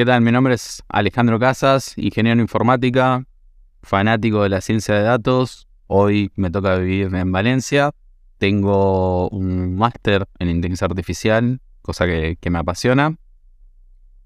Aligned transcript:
¿Qué 0.00 0.06
tal? 0.06 0.22
Mi 0.22 0.32
nombre 0.32 0.54
es 0.54 0.82
Alejandro 0.88 1.38
Casas, 1.38 1.92
ingeniero 1.98 2.32
en 2.32 2.40
informática, 2.40 3.22
fanático 3.82 4.42
de 4.42 4.48
la 4.48 4.62
ciencia 4.62 4.94
de 4.94 5.02
datos. 5.02 5.68
Hoy 5.88 6.32
me 6.36 6.50
toca 6.50 6.76
vivir 6.76 7.14
en 7.14 7.30
Valencia. 7.30 7.90
Tengo 8.38 9.28
un 9.28 9.76
máster 9.76 10.26
en 10.38 10.48
inteligencia 10.48 10.86
artificial, 10.86 11.60
cosa 11.82 12.06
que, 12.06 12.38
me 12.48 12.58
apasiona. 12.58 13.14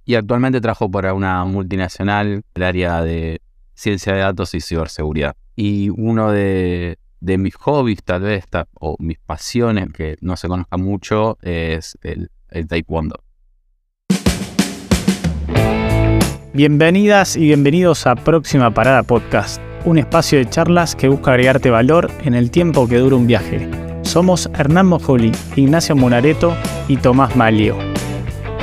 Y 0.04 0.14
actualmente 0.14 0.60
trabajo 0.60 0.88
para 0.88 1.12
una 1.12 1.44
multinacional 1.44 2.44
del 2.54 2.62
área 2.62 3.02
de 3.02 3.42
ciencia 3.74 4.12
de 4.12 4.20
datos 4.20 4.54
y 4.54 4.60
ciberseguridad. 4.60 5.34
Y 5.56 5.88
uno 5.88 6.30
de, 6.30 6.98
mis 7.20 7.56
hobbies, 7.56 8.04
tal 8.04 8.22
vez, 8.22 8.44
o 8.74 8.94
mis 9.00 9.18
pasiones, 9.18 9.92
que 9.92 10.18
no 10.20 10.36
se 10.36 10.46
conozca 10.46 10.76
mucho, 10.76 11.36
es 11.42 11.98
el 12.00 12.30
taekwondo. 12.68 13.24
Bienvenidas 16.56 17.34
y 17.34 17.46
bienvenidos 17.46 18.06
a 18.06 18.14
Próxima 18.14 18.72
Parada 18.72 19.02
Podcast, 19.02 19.60
un 19.84 19.98
espacio 19.98 20.38
de 20.38 20.48
charlas 20.48 20.94
que 20.94 21.08
busca 21.08 21.32
agregarte 21.32 21.68
valor 21.68 22.12
en 22.22 22.34
el 22.34 22.52
tiempo 22.52 22.86
que 22.86 22.98
dura 22.98 23.16
un 23.16 23.26
viaje. 23.26 23.68
Somos 24.02 24.48
Hernán 24.56 24.86
Mojoli, 24.86 25.32
Ignacio 25.56 25.96
Monareto 25.96 26.56
y 26.86 26.98
Tomás 26.98 27.34
Malio. 27.34 27.76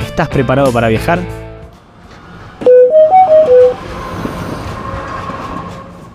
¿Estás 0.06 0.30
preparado 0.30 0.72
para 0.72 0.88
viajar? 0.88 1.18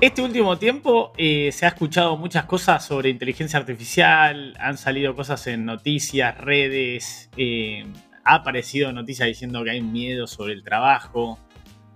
Este 0.02 0.23
último 0.23 0.58
tiempo 0.58 1.14
eh, 1.16 1.52
se 1.52 1.67
ha 1.67 1.70
escuchado 1.70 2.17
muchas 2.17 2.45
cosas 2.45 2.84
sobre 2.84 3.12
inteligencia 3.12 3.59
artificial, 3.59 4.58
han 4.59 4.80
salido 4.80 5.16
cosas 5.16 5.45
en 5.45 5.66
noticias, 5.66 6.39
redes, 6.39 7.30
eh, 7.38 7.86
ha 8.23 8.36
aparecido 8.36 8.91
noticias 8.91 9.28
diciendo 9.28 9.64
que 9.64 9.70
hay 9.70 9.81
miedo 9.81 10.25
sobre 10.25 10.53
el 10.53 10.64
trabajo, 10.64 11.38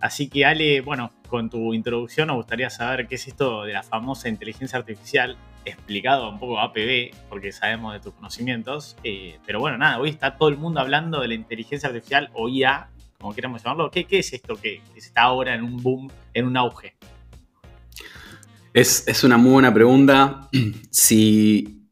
Así 0.01 0.29
que 0.29 0.45
Ale, 0.45 0.81
bueno, 0.81 1.11
con 1.27 1.49
tu 1.49 1.75
introducción 1.75 2.27
nos 2.27 2.37
gustaría 2.37 2.71
saber 2.71 3.07
qué 3.07 3.15
es 3.15 3.27
esto 3.27 3.63
de 3.63 3.73
la 3.73 3.83
famosa 3.83 4.29
inteligencia 4.29 4.79
artificial, 4.79 5.37
explicado 5.63 6.27
un 6.27 6.39
poco 6.39 6.59
APB, 6.59 7.11
porque 7.29 7.51
sabemos 7.51 7.93
de 7.93 7.99
tus 7.99 8.13
conocimientos. 8.13 8.97
Eh, 9.03 9.37
pero 9.45 9.59
bueno, 9.59 9.77
nada, 9.77 9.99
hoy 9.99 10.09
está 10.09 10.35
todo 10.37 10.49
el 10.49 10.57
mundo 10.57 10.79
hablando 10.79 11.21
de 11.21 11.27
la 11.27 11.35
inteligencia 11.35 11.87
artificial 11.87 12.31
o 12.33 12.49
IA, 12.49 12.89
como 13.19 13.35
queramos 13.35 13.63
llamarlo. 13.63 13.91
¿Qué, 13.91 14.07
es 14.09 14.33
esto 14.33 14.55
que, 14.55 14.81
está 14.95 15.21
ahora 15.21 15.53
en 15.53 15.63
un 15.63 15.77
boom, 15.77 16.11
en 16.33 16.47
un 16.47 16.57
auge? 16.57 16.95
Es, 18.73 19.23
una 19.23 19.37
muy 19.37 19.51
buena 19.51 19.73
pregunta. 19.73 20.49
Si 20.89 21.87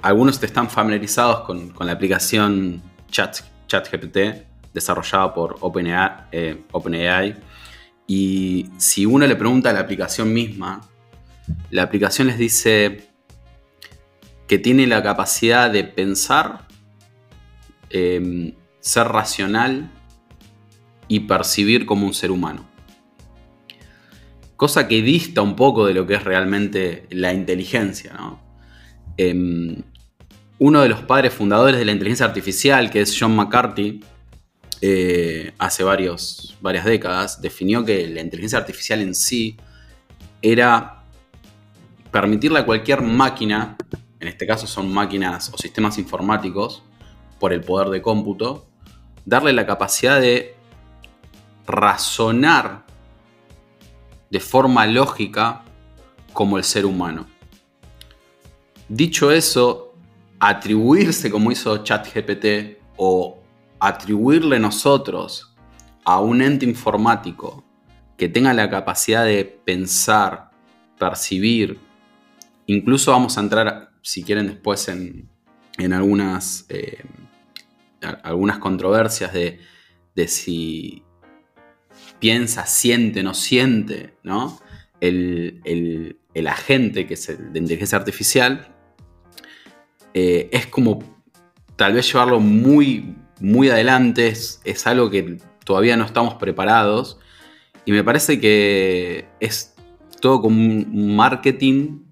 algunos 0.00 0.38
te 0.38 0.46
están 0.46 0.70
familiarizados 0.70 1.40
con, 1.40 1.74
la 1.80 1.92
aplicación 1.92 2.82
Chat, 3.10 3.40
ChatGPT, 3.66 4.51
desarrollada 4.74 5.34
por 5.34 5.56
OpenAI, 5.60 6.10
eh, 6.32 6.62
OpenAI. 6.72 7.36
Y 8.06 8.70
si 8.76 9.06
uno 9.06 9.26
le 9.26 9.36
pregunta 9.36 9.70
a 9.70 9.72
la 9.72 9.80
aplicación 9.80 10.32
misma, 10.32 10.80
la 11.70 11.82
aplicación 11.82 12.26
les 12.28 12.38
dice 12.38 13.08
que 14.46 14.58
tiene 14.58 14.86
la 14.86 15.02
capacidad 15.02 15.70
de 15.70 15.84
pensar, 15.84 16.66
em, 17.90 18.54
ser 18.80 19.08
racional 19.08 19.90
y 21.08 21.20
percibir 21.20 21.86
como 21.86 22.06
un 22.06 22.14
ser 22.14 22.30
humano. 22.30 22.68
Cosa 24.56 24.88
que 24.88 25.02
dista 25.02 25.42
un 25.42 25.56
poco 25.56 25.86
de 25.86 25.94
lo 25.94 26.06
que 26.06 26.14
es 26.14 26.24
realmente 26.24 27.06
la 27.10 27.32
inteligencia. 27.32 28.12
Em, 29.16 29.82
uno 30.58 30.82
de 30.82 30.88
los 30.88 31.00
padres 31.00 31.32
fundadores 31.34 31.78
de 31.78 31.84
la 31.84 31.92
inteligencia 31.92 32.26
artificial, 32.26 32.90
que 32.90 33.00
es 33.00 33.16
John 33.18 33.34
McCarthy, 33.34 34.00
eh, 34.84 35.54
hace 35.58 35.84
varios, 35.84 36.58
varias 36.60 36.84
décadas, 36.84 37.40
definió 37.40 37.84
que 37.84 38.08
la 38.08 38.20
inteligencia 38.20 38.58
artificial 38.58 39.00
en 39.00 39.14
sí 39.14 39.56
era 40.42 41.04
permitirle 42.10 42.58
a 42.58 42.66
cualquier 42.66 43.00
máquina, 43.00 43.76
en 44.18 44.26
este 44.26 44.44
caso 44.44 44.66
son 44.66 44.92
máquinas 44.92 45.52
o 45.54 45.56
sistemas 45.56 45.98
informáticos, 45.98 46.82
por 47.38 47.52
el 47.52 47.60
poder 47.60 47.90
de 47.90 48.02
cómputo, 48.02 48.66
darle 49.24 49.52
la 49.52 49.66
capacidad 49.66 50.20
de 50.20 50.56
razonar 51.64 52.84
de 54.30 54.40
forma 54.40 54.84
lógica 54.86 55.62
como 56.32 56.58
el 56.58 56.64
ser 56.64 56.86
humano. 56.86 57.28
Dicho 58.88 59.30
eso, 59.30 59.94
atribuirse 60.40 61.30
como 61.30 61.52
hizo 61.52 61.84
ChatGPT 61.84 62.78
o 62.96 63.41
atribuirle 63.82 64.60
nosotros 64.60 65.56
a 66.04 66.20
un 66.20 66.40
ente 66.40 66.64
informático 66.64 67.64
que 68.16 68.28
tenga 68.28 68.54
la 68.54 68.70
capacidad 68.70 69.24
de 69.24 69.44
pensar, 69.44 70.52
percibir, 71.00 71.80
incluso 72.66 73.10
vamos 73.10 73.36
a 73.36 73.40
entrar, 73.40 73.90
si 74.00 74.22
quieren, 74.22 74.46
después 74.46 74.86
en, 74.86 75.28
algunas, 75.92 76.64
eh, 76.68 77.02
algunas 78.22 78.58
controversias 78.58 79.32
de, 79.32 79.58
si 80.28 81.02
piensa, 82.20 82.66
siente, 82.66 83.24
no 83.24 83.34
siente, 83.34 84.14
¿no? 84.22 84.60
El, 85.00 86.14
agente, 86.46 87.08
que 87.08 87.14
es 87.14 87.28
el 87.28 87.52
de 87.52 87.58
inteligencia 87.58 87.98
artificial, 87.98 88.72
eh, 90.14 90.48
es 90.52 90.68
como 90.68 91.00
tal 91.74 91.94
vez 91.94 92.12
llevarlo 92.12 92.38
muy, 92.38 93.16
muy 93.42 93.68
adelante, 93.68 94.28
es, 94.28 94.86
algo 94.86 95.10
que 95.10 95.38
todavía 95.64 95.96
no 95.96 96.04
estamos 96.04 96.34
preparados. 96.34 97.18
Y 97.84 97.92
me 97.92 98.04
parece 98.04 98.40
que 98.40 99.26
es 99.40 99.74
todo 100.20 100.40
como 100.40 100.56
un 100.56 101.16
marketing 101.16 102.04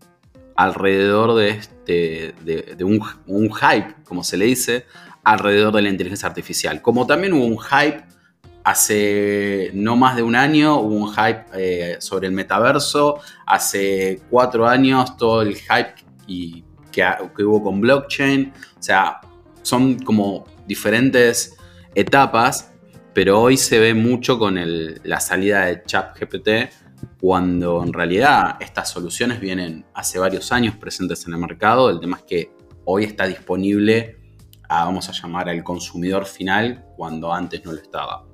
alrededor 0.57 1.37
de, 1.37 1.51
este, 1.51 2.35
de, 2.45 2.85
un, 2.85 3.51
hype, 3.53 3.95
como 4.05 4.25
se 4.25 4.37
le 4.37 4.47
dice, 4.47 4.87
alrededor 5.23 5.73
de 5.73 5.83
la 5.83 5.89
inteligencia 5.89 6.29
artificial. 6.29 6.83
Como 6.83 7.07
también 7.07 7.33
hubo 7.33 7.47
un 7.47 7.59
hype 7.59 8.03
hace 8.65 9.71
no 9.73 9.97
más 9.97 10.17
de 10.17 10.25
un 10.25 10.35
año, 10.35 10.81
hubo 10.81 10.95
un 10.97 11.11
hype 11.11 11.45
eh, 11.55 11.97
sobre 12.01 12.27
el 12.27 12.35
metaverso, 12.35 13.21
hace 13.47 14.21
cuatro 14.29 14.67
años 14.67 15.17
todo 15.17 15.43
el 15.43 15.55
hype 15.55 15.95
y, 16.27 16.65
que, 16.91 17.09
que 17.37 17.45
hubo 17.45 17.63
con 17.63 17.81
blockchain, 17.81 18.53
o 18.79 18.83
sea, 18.83 19.21
son 19.63 20.01
como 20.01 20.45
diferentes 20.71 21.57
etapas, 21.97 22.73
pero 23.13 23.41
hoy 23.41 23.57
se 23.57 23.81
ve 23.81 23.93
mucho 23.93 24.39
con 24.39 24.57
la 25.03 25.19
salida 25.21 25.67
de 25.67 25.83
ChatGPT, 25.83 26.49
cuando 27.21 27.83
en 27.83 27.93
realidad 27.93 28.57
estas 28.61 28.89
soluciones 28.89 29.41
vienen 29.41 29.85
hace 29.95 30.21
varios 30.21 30.53
años 30.53 30.77
presentes 30.77 31.27
en 31.27 31.35
el 31.35 31.41
mercado. 31.41 31.91
El 31.91 31.99
tema 31.99 32.19
es 32.19 32.23
que 32.23 32.53
hoy 32.85 33.03
está 33.03 33.27
disponible 33.27 34.17
a, 34.69 34.85
vamos 34.85 35.09
a 35.09 35.13
llamar, 35.13 35.49
al 35.49 35.65
consumidor 35.65 36.25
final, 36.25 36.85
cuando 36.97 37.33
antes 37.33 37.65
no 37.65 37.73
lo 37.73 37.81
estaba. 37.81 38.25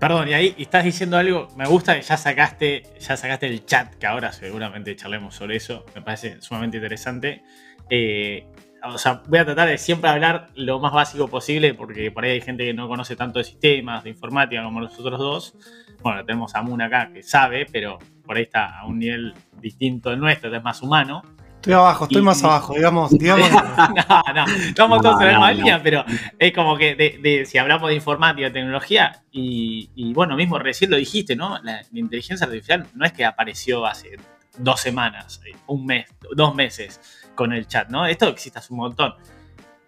Perdón, 0.00 0.28
y 0.28 0.34
ahí 0.34 0.54
estás 0.58 0.84
diciendo 0.84 1.16
algo, 1.16 1.46
me 1.56 1.68
gusta 1.68 1.94
que 1.94 2.02
ya 2.02 2.16
sacaste, 2.16 2.82
ya 2.98 3.16
sacaste 3.16 3.46
el 3.46 3.64
chat, 3.64 3.94
que 3.94 4.06
ahora 4.06 4.32
seguramente 4.32 4.96
charlemos 4.96 5.36
sobre 5.36 5.56
eso, 5.56 5.86
me 5.94 6.02
parece 6.02 6.42
sumamente 6.42 6.78
interesante. 6.78 7.44
Eh, 7.88 8.48
o 8.88 8.98
sea, 8.98 9.22
voy 9.28 9.38
a 9.38 9.44
tratar 9.44 9.68
de 9.68 9.78
siempre 9.78 10.10
hablar 10.10 10.48
lo 10.54 10.78
más 10.80 10.92
básico 10.92 11.28
posible, 11.28 11.74
porque 11.74 12.10
por 12.10 12.24
ahí 12.24 12.32
hay 12.32 12.40
gente 12.40 12.64
que 12.64 12.74
no 12.74 12.88
conoce 12.88 13.16
tanto 13.16 13.38
de 13.38 13.44
sistemas, 13.44 14.04
de 14.04 14.10
informática 14.10 14.62
como 14.62 14.80
nosotros 14.80 15.18
dos. 15.18 15.54
Bueno, 16.02 16.24
tenemos 16.24 16.54
a 16.54 16.62
Moon 16.62 16.80
acá 16.82 17.10
que 17.12 17.22
sabe, 17.22 17.66
pero 17.70 17.98
por 18.24 18.36
ahí 18.36 18.44
está 18.44 18.80
a 18.80 18.86
un 18.86 18.98
nivel 18.98 19.34
distinto 19.60 20.10
del 20.10 20.20
nuestro, 20.20 20.54
es 20.54 20.62
más 20.62 20.82
humano. 20.82 21.22
Estoy 21.56 21.74
abajo, 21.74 22.04
estoy 22.04 22.22
más 22.22 22.44
abajo, 22.44 22.74
digamos. 22.74 23.10
digamos. 23.18 23.50
no, 23.50 24.34
no, 24.34 24.44
estamos 24.46 25.02
todos 25.02 25.20
en 25.20 25.26
la 25.26 25.32
misma 25.32 25.52
línea, 25.52 25.82
pero 25.82 26.04
es 26.38 26.52
como 26.52 26.76
que 26.76 26.94
de, 26.94 27.44
si 27.44 27.58
hablamos 27.58 27.88
de 27.88 27.96
informática, 27.96 28.52
tecnología, 28.52 29.22
y, 29.32 30.12
bueno, 30.14 30.36
mismo 30.36 30.58
recién 30.58 30.90
lo 30.90 30.96
dijiste, 30.96 31.34
¿no? 31.34 31.58
La, 31.62 31.82
la 31.90 31.98
inteligencia 31.98 32.46
artificial 32.46 32.86
no 32.94 33.04
es 33.04 33.12
que 33.12 33.24
apareció 33.24 33.84
hace 33.84 34.16
dos 34.58 34.80
semanas, 34.80 35.40
un 35.66 35.86
mes, 35.86 36.06
dos 36.34 36.54
meses 36.54 37.00
con 37.36 37.52
el 37.52 37.68
chat, 37.68 37.88
¿no? 37.88 38.06
Esto 38.06 38.26
existe 38.26 38.58
hace 38.58 38.72
un 38.72 38.80
montón. 38.80 39.14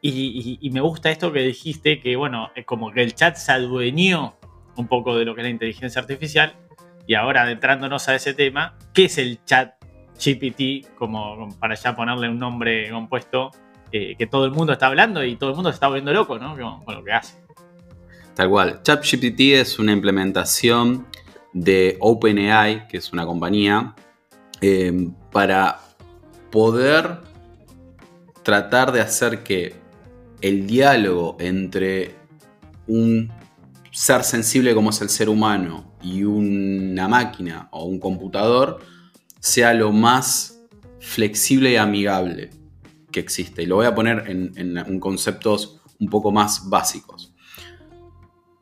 Y, 0.00 0.70
me 0.72 0.80
gusta 0.80 1.10
esto 1.10 1.32
que 1.32 1.40
dijiste, 1.40 2.00
que 2.00 2.14
bueno, 2.14 2.50
es 2.54 2.64
como 2.64 2.92
que 2.92 3.02
el 3.02 3.14
chat 3.14 3.34
se 3.34 3.50
adueñó 3.50 4.36
un 4.76 4.86
poco 4.86 5.16
de 5.16 5.24
lo 5.24 5.34
que 5.34 5.40
es 5.40 5.46
la 5.46 5.50
inteligencia 5.50 6.00
artificial. 6.00 6.54
Y 7.06 7.14
ahora 7.14 7.42
adentrándonos 7.42 8.08
a 8.08 8.14
ese 8.14 8.34
tema, 8.34 8.76
¿qué 8.94 9.06
es 9.06 9.18
el 9.18 9.44
chat 9.44 9.74
GPT? 10.24 10.94
Como 10.94 11.48
para 11.58 11.74
ya 11.74 11.96
ponerle 11.96 12.28
un 12.28 12.38
nombre 12.38 12.90
compuesto 12.90 13.50
eh, 13.90 14.14
que 14.16 14.26
todo 14.26 14.44
el 14.44 14.52
mundo 14.52 14.72
está 14.72 14.86
hablando 14.86 15.24
y 15.24 15.36
todo 15.36 15.50
el 15.50 15.56
mundo 15.56 15.70
se 15.70 15.74
está 15.74 15.88
volviendo 15.88 16.12
loco, 16.12 16.38
¿no? 16.38 16.56
Con, 16.84 16.94
lo 16.94 17.02
que 17.02 17.12
hace. 17.12 17.38
Tal 18.34 18.48
cual. 18.50 18.82
ChatGPT 18.82 19.40
es 19.54 19.78
una 19.80 19.92
implementación 19.92 21.06
de 21.52 21.96
OpenAI, 21.98 22.86
que 22.86 22.98
es 22.98 23.12
una 23.12 23.26
compañía, 23.26 23.94
eh, 24.60 25.08
para 25.32 25.80
poder 26.50 27.27
tratar 28.48 28.92
de 28.92 29.02
hacer 29.02 29.42
que 29.42 29.74
el 30.40 30.66
diálogo 30.66 31.36
entre 31.38 32.14
un 32.86 33.30
ser 33.92 34.24
sensible 34.24 34.74
como 34.74 34.88
es 34.88 35.02
el 35.02 35.10
ser 35.10 35.28
humano 35.28 35.92
y 36.00 36.24
una 36.24 37.08
máquina 37.08 37.68
o 37.72 37.84
un 37.84 38.00
computador 38.00 38.78
sea 39.38 39.74
lo 39.74 39.92
más 39.92 40.62
flexible 40.98 41.72
y 41.72 41.76
amigable 41.76 42.48
que 43.12 43.20
existe. 43.20 43.64
Y 43.64 43.66
lo 43.66 43.76
voy 43.76 43.84
a 43.84 43.94
poner 43.94 44.24
en, 44.26 44.98
conceptos 44.98 45.82
un 46.00 46.08
poco 46.08 46.32
más 46.32 46.70
básicos 46.70 47.34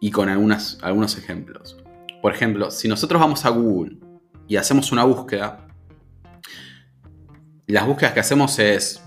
y 0.01 0.11
con 0.11 0.29
algunos 0.29 1.17
ejemplos. 1.17 1.77
Por 2.21 2.35
ejemplo, 2.35 2.73
si 2.73 2.89
nosotros 2.89 3.21
vamos 3.21 3.45
a 3.45 3.51
Google 3.51 3.99
y 4.49 4.57
hacemos 4.57 4.91
una 4.91 5.05
búsqueda, 5.05 5.66
las 7.69 7.87
búsquedas 7.87 8.13
que 8.13 8.21
hacemos 8.21 8.59
es, 8.61 9.03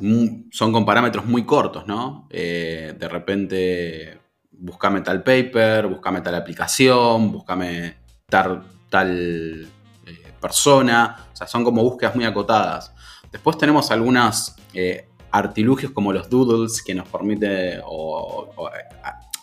son 0.51 0.73
con 0.73 0.85
parámetros 0.85 1.25
muy 1.25 1.45
cortos, 1.45 1.87
¿no? 1.87 2.27
Eh, 2.29 2.93
de 2.97 3.07
repente, 3.07 4.19
búscame 4.51 5.01
tal 5.01 5.23
paper, 5.23 5.87
búscame 5.87 6.21
tal 6.21 6.35
aplicación, 6.35 7.31
búscame 7.31 7.95
tal, 8.27 8.63
tal 8.89 9.67
eh, 10.05 10.33
persona. 10.41 11.27
O 11.31 11.35
sea, 11.35 11.47
son 11.47 11.63
como 11.63 11.83
búsquedas 11.83 12.15
muy 12.15 12.25
acotadas. 12.25 12.93
Después 13.31 13.57
tenemos 13.57 13.91
algunos 13.91 14.55
eh, 14.73 15.07
artilugios 15.31 15.93
como 15.93 16.11
los 16.11 16.29
doodles 16.29 16.83
que 16.83 16.93
nos 16.93 17.07
permiten, 17.07 17.79
o, 17.85 18.49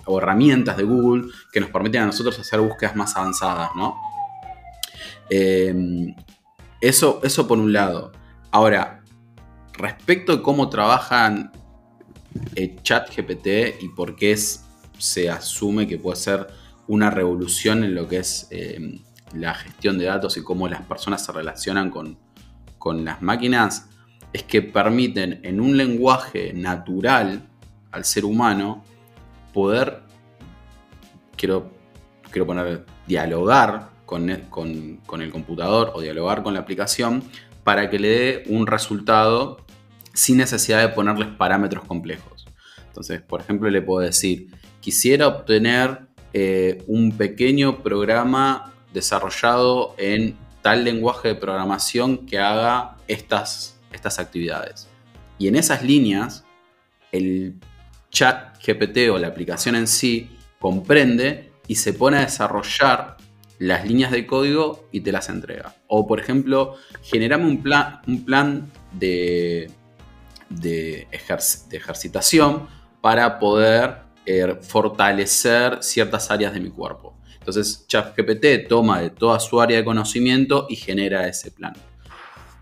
herramientas 0.08 0.76
de 0.76 0.84
Google 0.84 1.32
que 1.52 1.60
nos 1.60 1.70
permiten 1.70 2.02
a 2.02 2.06
nosotros 2.06 2.38
hacer 2.38 2.60
búsquedas 2.60 2.94
más 2.94 3.16
avanzadas, 3.16 3.70
¿no? 3.74 3.96
eso, 6.80 7.20
eso 7.24 7.48
por 7.48 7.58
un 7.58 7.72
lado. 7.72 8.12
Ahora, 8.52 9.02
respecto 9.78 10.36
de 10.36 10.42
cómo 10.42 10.68
trabajan 10.68 11.52
el 12.54 12.82
chat 12.82 13.08
GPT 13.14 13.82
y 13.82 13.88
por 13.94 14.16
qué 14.16 14.36
se 14.98 15.30
asume 15.30 15.86
que 15.86 15.98
puede 15.98 16.16
ser 16.16 16.46
una 16.88 17.10
revolución 17.10 17.84
en 17.84 17.94
lo 17.94 18.08
que 18.08 18.18
es 18.18 18.48
eh, 18.50 19.00
la 19.34 19.54
gestión 19.54 19.98
de 19.98 20.06
datos 20.06 20.36
y 20.36 20.42
cómo 20.42 20.68
las 20.68 20.82
personas 20.82 21.24
se 21.24 21.32
relacionan 21.32 21.90
con, 21.90 22.18
las 23.04 23.20
máquinas, 23.20 23.88
es 24.32 24.44
que 24.44 24.62
permiten 24.62 25.40
en 25.42 25.60
un 25.60 25.76
lenguaje 25.76 26.52
natural 26.52 27.48
al 27.90 28.04
ser 28.04 28.24
humano 28.24 28.84
poder, 29.52 30.02
quiero, 31.36 31.72
quiero 32.30 32.46
poner, 32.46 32.86
dialogar 33.08 33.90
con, 34.04 34.30
con 34.48 35.20
el 35.20 35.32
computador 35.32 35.90
o 35.96 36.00
dialogar 36.00 36.44
con 36.44 36.54
la 36.54 36.60
aplicación 36.60 37.24
para 37.64 37.90
que 37.90 37.98
le 37.98 38.08
dé 38.08 38.44
un 38.46 38.68
resultado 38.68 39.65
sin 40.16 40.38
necesidad 40.38 40.80
de 40.80 40.88
ponerles 40.88 41.28
parámetros 41.36 41.84
complejos. 41.84 42.46
Entonces, 42.88 43.20
por 43.20 43.42
ejemplo, 43.42 43.68
le 43.68 43.82
puedo 43.82 44.00
decir, 44.00 44.48
quisiera 44.80 45.28
obtener 45.28 46.00
eh, 46.32 46.82
un 46.86 47.12
pequeño 47.12 47.82
programa 47.82 48.72
desarrollado 48.94 49.94
en 49.98 50.34
tal 50.62 50.84
lenguaje 50.84 51.28
de 51.28 51.34
programación 51.34 52.26
que 52.26 52.38
haga 52.38 52.96
estas, 53.06 53.78
estas 53.92 54.18
actividades. 54.18 54.88
Y 55.38 55.48
en 55.48 55.56
esas 55.56 55.82
líneas, 55.82 56.44
el 57.12 57.56
chat 58.10 58.56
GPT 58.66 59.10
o 59.12 59.18
la 59.18 59.28
aplicación 59.28 59.76
en 59.76 59.86
sí 59.86 60.30
comprende 60.58 61.52
y 61.68 61.74
se 61.74 61.92
pone 61.92 62.16
a 62.16 62.20
desarrollar 62.20 63.18
las 63.58 63.86
líneas 63.86 64.10
de 64.10 64.26
código 64.26 64.88
y 64.92 65.00
te 65.00 65.12
las 65.12 65.28
entrega. 65.28 65.74
O 65.88 66.06
por 66.06 66.18
ejemplo, 66.18 66.76
generame 67.02 67.44
un 67.44 67.62
plan, 67.62 68.00
un 68.06 68.24
plan 68.24 68.72
de, 68.92 69.70
de, 70.48 71.08
ejercitación 71.10 72.68
para 73.00 73.38
poder 73.38 73.98
eh, 74.24 74.56
fortalecer 74.60 75.78
ciertas 75.82 76.30
áreas 76.30 76.52
de 76.52 76.60
mi 76.60 76.70
cuerpo. 76.70 77.16
Entonces 77.38 77.86
ChatGPT 77.86 78.68
toma 78.68 79.00
de 79.00 79.10
toda 79.10 79.38
su 79.38 79.60
área 79.60 79.76
de 79.76 79.84
conocimiento 79.84 80.66
y 80.68 80.76
genera 80.76 81.28
ese 81.28 81.52
plan. 81.52 81.74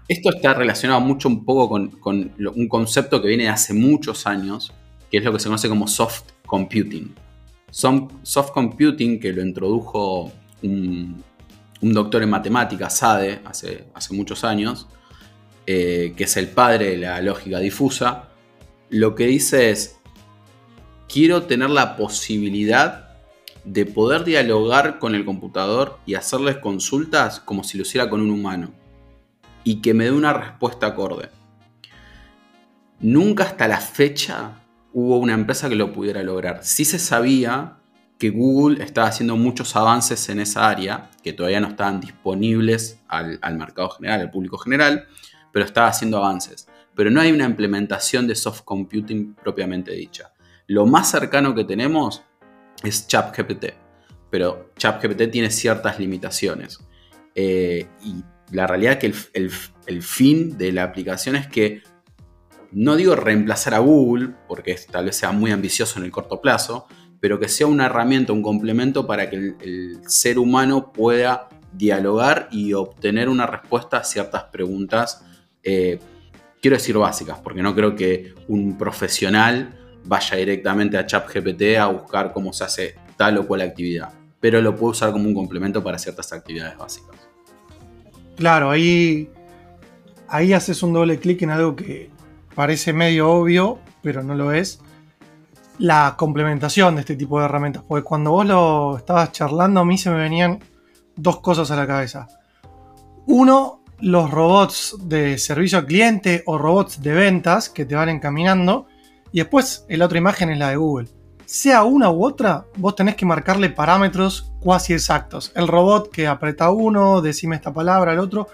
Esto 0.07 0.29
está 0.29 0.53
relacionado 0.53 1.01
mucho 1.01 1.29
un 1.29 1.45
poco 1.47 1.69
con, 1.69 2.33
un 2.55 2.69
concepto 2.69 3.23
que 3.23 3.29
viene 3.29 3.45
de 3.45 3.49
hace 3.49 3.73
muchos 3.73 4.27
años, 4.27 4.75
que 5.11 5.17
es 5.17 5.25
lo 5.25 5.33
que 5.33 5.39
se 5.39 5.47
conoce 5.47 5.71
como 5.71 5.89
soft 5.89 6.25
computing. 6.45 7.15
Soft 7.71 8.51
computing, 8.53 9.19
que 9.19 9.33
lo 9.33 9.41
introdujo 9.41 10.31
un, 10.63 11.25
doctor 11.81 12.23
en 12.23 12.31
matemáticas, 12.31 12.99
Sade, 12.99 13.41
hace, 13.47 13.87
hace 13.95 14.15
muchos 14.15 14.45
años, 14.45 14.87
eh, 15.67 16.15
que 16.17 16.25
es 16.25 16.37
el 16.37 16.49
padre 16.49 16.91
de 16.91 16.97
la 16.99 17.21
lógica 17.23 17.59
difusa, 17.59 18.29
lo 18.91 19.15
que 19.15 19.27
dice 19.27 19.71
es, 19.71 19.99
quiero 21.09 21.45
tener 21.45 21.71
la 21.71 21.97
posibilidad 21.97 23.09
de 23.65 23.87
poder 23.87 24.25
dialogar 24.25 24.99
con 24.99 25.15
el 25.15 25.25
computador 25.25 25.99
y 26.07 26.15
hacerles 26.15 26.59
consultas 26.59 27.41
como 27.41 27.65
si 27.65 27.79
lo 27.79 27.83
hiciera 27.83 28.11
con 28.11 28.21
un 28.21 28.31
humano 28.31 28.73
y 29.65 29.81
que 29.81 29.95
me 29.95 30.05
dé 30.05 30.13
una 30.13 30.35
respuesta 30.35 30.89
acorde. 30.89 31.31
Nunca 33.01 33.45
hasta 33.45 33.67
la 33.67 33.81
fecha 33.81 34.61
hubo 34.93 35.19
una 35.19 35.35
empresa 35.35 35.69
que 35.69 35.75
lo 35.75 35.93
pudiera 35.93 36.23
lograr. 36.23 36.61
Sí 36.63 36.85
se 36.85 36.99
sabía 36.99 37.79
que 38.19 38.31
Google 38.31 38.85
estaba 38.85 39.09
haciendo 39.09 39.37
muchos 39.37 39.75
avances 39.77 40.29
en 40.29 40.41
esa 40.41 40.69
área, 40.69 41.11
que 41.23 41.33
todavía 41.33 41.61
no 41.61 41.69
estaban 41.69 42.01
disponibles 42.01 43.01
al, 43.09 43.39
al 43.43 43.57
mercado 43.57 43.91
general, 43.91 44.21
al 44.21 44.31
público 44.31 44.59
general, 44.59 45.07
pero 45.55 45.67
estaba 45.67 45.87
haciendo 45.87 46.19
avances. 46.19 46.67
Pero 46.97 47.13
no 47.13 47.21
hay 47.21 47.31
una 47.31 47.45
implementación 47.45 48.27
de 48.27 48.35
soft 48.35 48.63
computing 48.63 49.35
propiamente 49.35 49.93
dicha. 49.93 50.33
Lo 50.67 50.85
más 50.85 51.13
cercano 51.13 51.55
que 51.55 51.63
tenemos 51.63 52.25
es 52.83 53.07
ChatGPT, 53.07 53.67
pero 54.31 54.73
ChatGPT 54.77 55.31
tiene 55.31 55.51
ciertas 55.51 56.01
limitaciones. 56.01 56.81
Eh, 57.37 57.87
y 58.03 58.25
la 58.51 58.67
realidad 58.67 58.95
es 58.95 58.99
que 58.99 59.41
el, 59.87 60.03
fin 60.03 60.59
de 60.59 60.73
la 60.73 60.83
aplicación 60.83 61.37
es 61.37 61.47
que, 61.47 61.83
no 62.73 62.97
digo 62.97 63.15
reemplazar 63.15 63.75
a 63.75 63.79
Google, 63.79 64.31
porque 64.49 64.77
tal 64.91 65.05
vez 65.05 65.17
sea 65.17 65.31
muy 65.31 65.53
ambicioso 65.53 66.01
en 66.01 66.05
el 66.05 66.11
corto 66.11 66.41
plazo, 66.41 66.89
pero 67.21 67.39
que 67.39 67.49
sea 67.49 67.69
una 67.69 67.87
herramienta, 67.87 68.33
un 68.33 68.43
complemento 68.43 69.07
para 69.07 69.31
que 69.31 69.55
el 69.61 70.01
ser 70.09 70.41
humano 70.41 70.93
pueda 70.93 71.49
dialogar 71.73 72.49
y 72.51 72.73
obtener 72.73 73.29
una 73.29 73.47
respuesta 73.47 73.99
a 73.99 74.05
ciertas 74.05 74.45
preguntas 74.45 75.25
eh, 75.65 75.99
quiero 76.61 76.77
decir 76.77 76.97
básicas, 76.97 77.39
porque 77.41 77.63
no 77.63 77.75
creo 77.75 77.95
que 77.95 78.35
un 78.49 78.79
profesional 78.79 79.75
vaya 80.05 80.37
directamente 80.37 80.99
a 80.99 81.07
ChatGPT 81.07 81.77
a 81.79 81.87
buscar 81.87 82.33
cómo 82.33 82.53
se 82.53 82.65
hace 82.65 82.95
tal 83.17 83.39
o 83.39 83.47
cual 83.47 83.63
actividad, 83.63 84.13
pero 84.41 84.61
lo 84.61 84.77
puede 84.77 84.93
usar 84.93 85.13
como 85.13 85.25
un 85.25 85.35
complemento 85.35 85.83
para 85.83 85.99
ciertas 85.99 86.33
actividades 86.33 86.77
básicas. 86.77 87.17
Claro, 88.37 88.71
ahí, 88.71 89.31
ahí 90.29 90.53
haces 90.53 90.83
un 90.83 90.93
doble 90.93 91.19
clic 91.19 91.43
en 91.43 91.51
algo 91.51 91.77
que 91.77 92.11
parece 92.55 92.93
medio 92.93 93.31
obvio, 93.31 93.79
pero 94.03 94.23
no 94.23 94.35
lo 94.35 94.53
es. 94.53 94.81
La 95.79 96.15
complementación 96.17 96.95
de 96.97 97.01
este 97.01 97.17
tipo 97.17 97.39
de 97.39 97.47
herramientas, 97.47 97.83
porque 97.87 98.05
cuando 98.05 98.31
vos 98.31 98.47
lo 98.47 98.97
estabas 98.97 99.33
charlando 99.33 99.81
a 99.81 99.85
mí 99.85 99.99
se 99.99 100.11
me 100.11 100.17
venían 100.17 100.61
dos 101.17 101.41
cosas 101.41 101.71
a 101.71 101.77
la 101.77 101.87
cabeza. 101.87 102.29
Uno, 103.27 103.84
los 104.05 104.31
robots 104.31 104.97
de 105.01 105.39
servicio 105.39 105.79
al 105.79 105.87
cliente 105.87 106.43
o 106.45 106.59
robots 106.59 107.01
de 107.01 107.15
ventas 107.15 107.71
que 107.71 107.87
te 107.87 107.95
van 107.95 108.11
encaminando. 108.11 108.87
Y 109.33 109.39
después 109.39 109.87
la 109.89 110.05
otra 110.05 110.19
imagen 110.19 110.51
es 110.51 110.59
la 110.59 110.69
de 110.69 110.77
Google. 110.77 111.09
Sea 111.47 111.85
una 111.85 112.11
u 112.11 112.23
otra, 112.23 112.67
vos 112.77 112.95
tenés 112.95 113.15
que 113.15 113.25
marcarle 113.25 113.71
parámetros 113.71 114.53
cuasi 114.61 114.93
exactos. 114.93 115.53
El 115.55 115.69
robot 115.69 116.11
que 116.11 116.27
aprieta 116.27 116.71
uno, 116.71 117.23
decime 117.23 117.57
esta 117.57 117.73
palabra, 117.73 118.13
el 118.13 118.19
otro. 118.19 118.49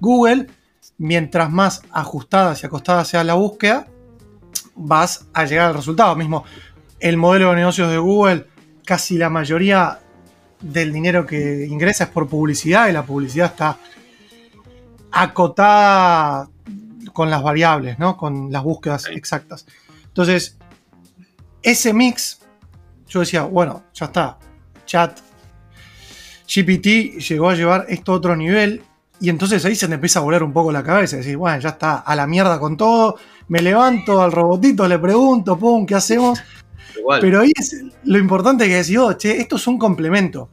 Google, 0.00 0.46
mientras 0.96 1.50
más 1.50 1.82
ajustada 1.90 2.56
y 2.60 2.64
acostada 2.64 3.04
sea 3.04 3.24
la 3.24 3.34
búsqueda, 3.34 3.86
vas 4.74 5.26
a 5.34 5.44
llegar 5.44 5.68
al 5.68 5.74
resultado. 5.74 6.16
Mismo, 6.16 6.44
el 6.98 7.18
modelo 7.18 7.50
de 7.50 7.56
negocios 7.56 7.90
de 7.90 7.98
Google, 7.98 8.46
casi 8.86 9.18
la 9.18 9.28
mayoría 9.28 10.00
del 10.62 10.94
dinero 10.94 11.26
que 11.26 11.66
ingresa 11.66 12.04
es 12.04 12.10
por 12.10 12.26
publicidad 12.26 12.88
y 12.88 12.92
la 12.92 13.04
publicidad 13.04 13.50
está 13.50 13.76
acotada 15.14 16.48
con 17.12 17.30
las 17.30 17.42
variables, 17.42 17.98
¿no? 17.98 18.16
Con 18.16 18.50
las 18.50 18.64
búsquedas 18.64 19.06
exactas. 19.06 19.64
Entonces, 20.06 20.58
ese 21.62 21.94
mix, 21.94 22.40
yo 23.08 23.20
decía, 23.20 23.42
bueno, 23.42 23.84
ya 23.94 24.06
está. 24.06 24.38
Chat 24.84 25.20
GPT 26.46 27.18
llegó 27.20 27.48
a 27.48 27.54
llevar 27.54 27.86
esto 27.88 28.12
a 28.12 28.16
otro 28.16 28.36
nivel. 28.36 28.82
Y 29.20 29.28
entonces 29.28 29.64
ahí 29.64 29.76
se 29.76 29.86
me 29.86 29.94
empieza 29.94 30.18
a 30.18 30.22
volar 30.22 30.42
un 30.42 30.52
poco 30.52 30.72
la 30.72 30.82
cabeza. 30.82 31.16
Decir, 31.16 31.36
bueno, 31.36 31.58
ya 31.60 31.70
está, 31.70 31.98
a 31.98 32.16
la 32.16 32.26
mierda 32.26 32.58
con 32.58 32.76
todo. 32.76 33.16
Me 33.48 33.62
levanto 33.62 34.20
al 34.20 34.32
robotito, 34.32 34.88
le 34.88 34.98
pregunto, 34.98 35.56
pum, 35.56 35.86
¿qué 35.86 35.94
hacemos? 35.94 36.42
Pero 37.20 37.40
ahí 37.40 37.52
es 37.54 37.82
lo 38.04 38.18
importante 38.18 38.66
que 38.66 38.76
decir, 38.76 38.98
oh, 38.98 39.12
che, 39.16 39.40
esto 39.40 39.56
es 39.56 39.66
un 39.68 39.78
complemento. 39.78 40.48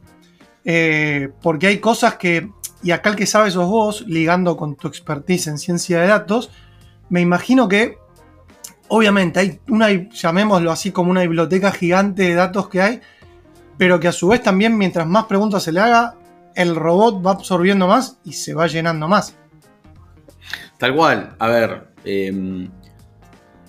Eh, 0.64 1.30
porque 1.42 1.68
hay 1.68 1.80
cosas 1.80 2.16
que 2.16 2.48
y 2.84 2.92
acá 2.92 3.10
el 3.10 3.16
que 3.16 3.26
sabe 3.26 3.52
sos 3.52 3.70
vos, 3.70 4.06
ligando 4.08 4.58
con 4.58 4.76
tu 4.76 4.88
expertise 4.88 5.48
en 5.48 5.58
ciencia 5.58 6.02
de 6.02 6.08
datos, 6.08 6.50
me 7.10 7.22
imagino 7.22 7.68
que, 7.68 7.98
obviamente, 8.88 9.40
hay 9.40 9.60
una, 9.68 9.90
llamémoslo 9.90 10.72
así 10.72 10.92
como 10.92 11.12
una 11.12 11.22
biblioteca 11.22 11.72
gigante 11.72 12.24
de 12.24 12.34
datos 12.34 12.70
que 12.70 12.82
hay, 12.82 13.02
pero 13.78 14.00
que 14.00 14.08
a 14.08 14.12
su 14.12 14.28
vez 14.30 14.42
también 14.42 14.78
mientras 14.78 15.08
más 15.08 15.26
preguntas 15.26 15.64
se 15.64 15.72
le 15.72 15.80
haga, 15.80 16.16
el 16.56 16.76
robot 16.76 17.26
va 17.26 17.32
absorbiendo 17.32 17.88
más 17.88 18.20
y 18.24 18.34
se 18.34 18.54
va 18.54 18.68
llenando 18.68 19.08
más. 19.08 19.36
Tal 20.78 20.96
cual, 20.96 21.36
a 21.38 21.48
ver, 21.48 21.88
em, 22.04 22.70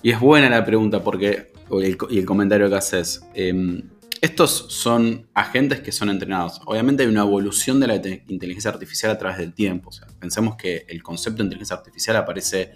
y 0.02 0.11
es 0.11 0.19
buena 0.19 0.49
la 0.49 0.64
pregunta 0.64 1.02
porque, 1.02 1.52
y 2.11 2.19
el 2.19 2.26
comentario 2.26 2.69
que 2.69 2.76
haces. 2.76 3.23
Em, 3.35 3.83
estos 4.23 4.67
son 4.69 5.29
agentes 5.35 5.81
que 5.81 5.91
son 5.91 6.09
entrenados. 6.09 6.61
Obviamente 6.64 7.02
hay 7.02 7.09
una 7.09 7.23
evolución 7.23 7.81
de 7.81 7.88
la 7.88 7.97
inteligencia 7.97 8.71
artificial 8.71 9.11
a 9.11 9.19
través 9.19 9.37
del 9.37 9.52
tiempo. 9.52 9.91
pensemos 10.21 10.55
que 10.55 10.87
el 10.88 11.02
concepto 11.02 11.38
de 11.38 11.47
inteligencia 11.47 11.75
artificial 11.75 12.17
aparece 12.17 12.73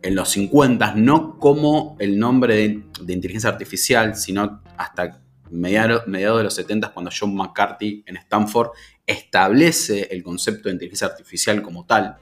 en 0.00 0.14
los 0.14 0.30
50, 0.30 0.94
no 0.94 1.38
como 1.38 1.96
el 2.00 2.18
nombre 2.18 2.54
de, 2.54 3.12
inteligencia 3.12 3.50
artificial, 3.50 4.16
sino 4.16 4.62
hasta 4.78 5.20
mediados 5.50 6.06
de 6.06 6.44
los 6.44 6.54
70 6.54 6.94
cuando 6.94 7.10
John 7.16 7.34
McCarthy 7.34 8.04
en 8.06 8.16
Stanford 8.16 8.70
establece 9.06 10.08
el 10.10 10.22
concepto 10.22 10.70
de 10.70 10.76
inteligencia 10.76 11.08
artificial 11.08 11.60
como 11.60 11.84
tal. 11.84 12.16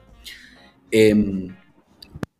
Em, 0.90 1.54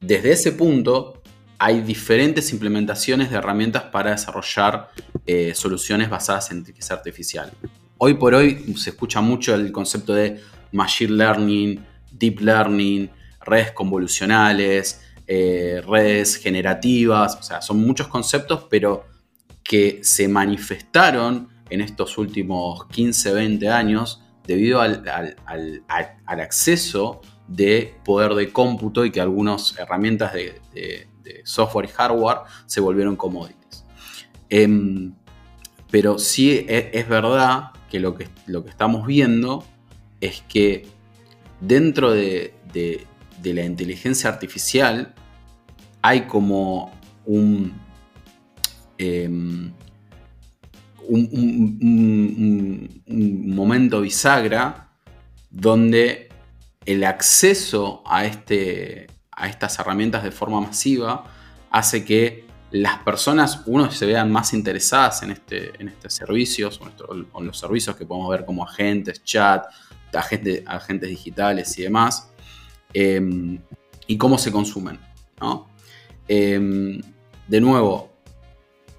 desde 0.00 0.33
ese 0.33 0.50
punto 0.50 1.23
hay 1.58 1.80
diferentes 1.80 2.52
implementaciones 2.52 3.30
de 3.30 3.36
herramientas 3.36 3.84
para 3.84 4.10
desarrollar 4.10 4.90
eh, 5.26 5.54
soluciones 5.54 6.10
basadas 6.10 6.50
en 6.50 6.58
inteligencia 6.58 6.96
artificial. 6.96 7.52
Hoy 7.98 8.14
por 8.14 8.34
hoy 8.34 8.75
se 8.76 8.90
escucha 8.90 9.20
mucho 9.20 9.54
el 9.54 9.72
concepto 9.72 10.12
de 10.12 10.40
machine 10.72 11.14
learning, 11.14 11.84
deep 12.12 12.40
learning, 12.40 13.10
redes 13.40 13.72
convolucionales, 13.72 15.00
eh, 15.26 15.82
redes 15.86 16.36
generativas, 16.36 17.36
o 17.36 17.42
sea, 17.42 17.62
son 17.62 17.78
muchos 17.78 18.08
conceptos, 18.08 18.66
pero 18.68 19.06
que 19.62 20.00
se 20.02 20.28
manifestaron 20.28 21.48
en 21.70 21.80
estos 21.80 22.18
últimos 22.18 22.86
15, 22.86 23.32
20 23.32 23.68
años 23.68 24.22
debido 24.46 24.80
al, 24.80 25.02
acceso 26.26 27.20
de 27.48 27.94
poder 28.04 28.34
de 28.34 28.52
cómputo 28.52 29.04
y 29.04 29.10
que 29.10 29.20
algunas 29.20 29.76
herramientas 29.78 30.32
de, 30.32 31.08
software 31.45 31.87
y 31.87 31.88
hardware 31.88 32.38
se 32.66 32.80
volvieron 32.80 33.16
commodities. 33.16 33.85
Em, 34.49 35.14
pero 35.90 36.18
sí 36.18 36.64
e, 36.68 36.90
es, 36.92 37.09
verdad 37.09 37.73
que 37.90 38.00
lo, 38.00 38.14
que 38.14 38.28
lo 38.47 38.64
que 38.64 38.71
estamos 38.71 39.06
viendo 39.06 39.64
es 40.21 40.42
que 40.49 40.87
dentro 41.61 42.12
de, 42.12 42.54
de 42.73 43.54
la 43.54 43.64
inteligencia 43.64 44.28
artificial 44.30 45.14
hay 46.02 46.23
como 46.23 46.92
un, 47.25 47.73
em, 48.99 49.73
un, 51.09 53.02
momento 53.54 54.00
bisagra 54.00 54.88
donde 55.50 56.28
el 56.85 57.04
acceso 57.04 58.02
a, 58.06 58.25
este, 58.25 59.09
a 59.37 59.49
estas 59.49 59.78
herramientas 59.78 60.25
de 60.25 60.33
forma 60.33 60.61
masiva 60.61 61.25
hace 61.71 62.05
que 62.05 62.47
las 62.73 62.99
personas, 62.99 63.62
uno, 63.66 63.90
se 63.93 64.07
vean 64.07 64.33
más 64.33 64.52
interesadas 64.52 65.23
en, 65.23 65.31
este, 65.31 65.81
en 65.81 65.88
estos 65.88 66.14
servicios, 66.14 66.81
o 67.33 67.40
los 67.40 67.59
servicios 67.59 67.95
que 67.95 68.05
podemos 68.05 68.28
ver 68.31 68.45
como 68.45 68.64
agentes, 68.64 69.23
chat, 69.23 69.66
agentes, 70.12 70.64
agentes 70.66 71.09
digitales 71.09 71.78
y 71.78 71.83
demás, 71.83 72.31
Em, 72.99 73.59
y 74.07 74.16
cómo 74.16 74.38
se 74.38 74.50
consumen. 74.50 74.99
Em, 76.28 77.02
de 77.47 77.61
nuevo, 77.61 78.11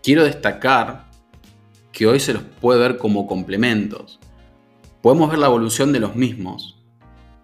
quiero 0.04 0.24
destacar 0.24 1.10
que 1.92 2.06
hoy 2.06 2.20
se 2.20 2.34
los 2.34 2.44
puede 2.44 2.80
ver 2.80 2.98
como 2.98 3.26
complementos. 3.26 4.20
Podemos 5.02 5.32
ver 5.32 5.40
la 5.40 5.48
evolución 5.48 5.92
de 5.94 6.00
los 6.00 6.16
mismos 6.16 6.78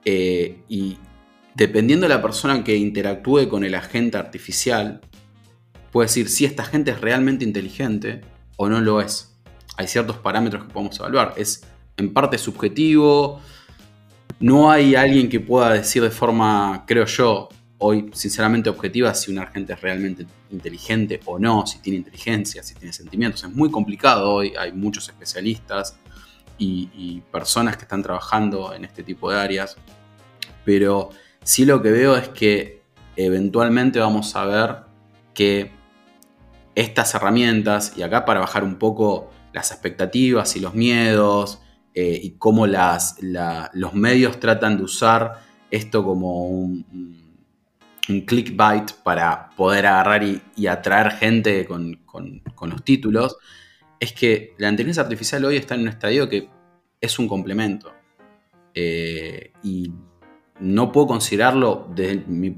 eh, 0.05 0.61
y 0.69 0.99
dependiendo 1.55 2.07
de 2.07 2.13
la 2.13 2.21
persona 2.21 2.63
que 2.63 2.75
interactúe 2.75 3.47
con 3.49 3.63
el 3.63 3.75
agente 3.75 4.17
artificial, 4.17 5.01
puede 5.91 6.07
decir 6.07 6.29
si 6.29 6.45
esta 6.45 6.63
gente 6.63 6.91
es 6.91 7.01
realmente 7.01 7.45
inteligente 7.45 8.21
o 8.57 8.69
no 8.69 8.81
lo 8.81 9.01
es. 9.01 9.35
Hay 9.77 9.87
ciertos 9.87 10.17
parámetros 10.17 10.65
que 10.65 10.73
podemos 10.73 10.99
evaluar. 10.99 11.33
Es 11.37 11.63
en 11.97 12.13
parte 12.13 12.37
subjetivo, 12.37 13.41
no 14.39 14.71
hay 14.71 14.95
alguien 14.95 15.29
que 15.29 15.39
pueda 15.39 15.73
decir 15.73 16.03
de 16.03 16.09
forma, 16.09 16.83
creo 16.87 17.05
yo, 17.05 17.49
hoy 17.77 18.09
sinceramente 18.13 18.69
objetiva 18.69 19.13
si 19.13 19.31
un 19.31 19.39
agente 19.39 19.73
es 19.73 19.81
realmente 19.81 20.25
inteligente 20.51 21.19
o 21.25 21.37
no, 21.37 21.67
si 21.67 21.79
tiene 21.79 21.97
inteligencia, 21.97 22.63
si 22.63 22.75
tiene 22.75 22.93
sentimientos. 22.93 23.43
Es 23.43 23.51
muy 23.51 23.69
complicado 23.69 24.31
hoy, 24.31 24.53
hay 24.57 24.71
muchos 24.71 25.07
especialistas 25.09 25.97
y, 26.57 27.21
personas 27.31 27.75
que 27.75 27.83
están 27.83 28.01
trabajando 28.03 28.73
en 28.73 28.85
este 28.85 29.03
tipo 29.03 29.29
de 29.31 29.39
áreas, 29.39 29.75
pero 30.63 31.09
sí 31.43 31.65
lo 31.65 31.81
que 31.81 31.91
veo 31.91 32.15
es 32.15 32.29
que 32.29 32.81
eventualmente 33.15 33.99
vamos 33.99 34.35
a 34.35 34.45
ver 34.45 34.75
que 35.33 35.71
estas 36.75 37.13
herramientas, 37.15 37.93
y 37.95 38.01
acá 38.01 38.25
para 38.25 38.39
bajar 38.39 38.63
un 38.63 38.75
poco 38.75 39.29
las 39.53 39.71
expectativas 39.71 40.55
y 40.55 40.59
los 40.59 40.73
miedos, 40.73 41.59
eh, 41.93 42.19
y 42.21 42.31
cómo 42.31 42.65
los 42.65 43.93
medios 43.93 44.39
tratan 44.39 44.77
de 44.77 44.83
usar 44.83 45.41
esto 45.69 46.03
como 46.03 46.47
un, 46.47 47.23
un 48.09 48.21
clickbait 48.21 48.91
para 49.03 49.49
poder 49.51 49.85
agarrar 49.85 50.23
y, 50.23 50.67
atraer 50.67 51.11
gente 51.11 51.65
con, 51.65 51.99
los 52.61 52.83
títulos, 52.83 53.37
es 53.99 54.13
que 54.13 54.53
la 54.57 54.69
inteligencia 54.69 55.03
artificial 55.03 55.45
hoy 55.45 55.57
está 55.57 55.75
en 55.75 55.81
un 55.81 55.87
estadio 55.89 56.27
que 56.27 56.49
es 56.99 57.19
un 57.19 57.27
complemento. 57.27 57.93
Eh, 58.73 59.53
y 59.63 59.91
no 60.59 60.91
puedo 60.91 61.07
considerarlo 61.07 61.87
desde 61.93 62.23
mi 62.27 62.55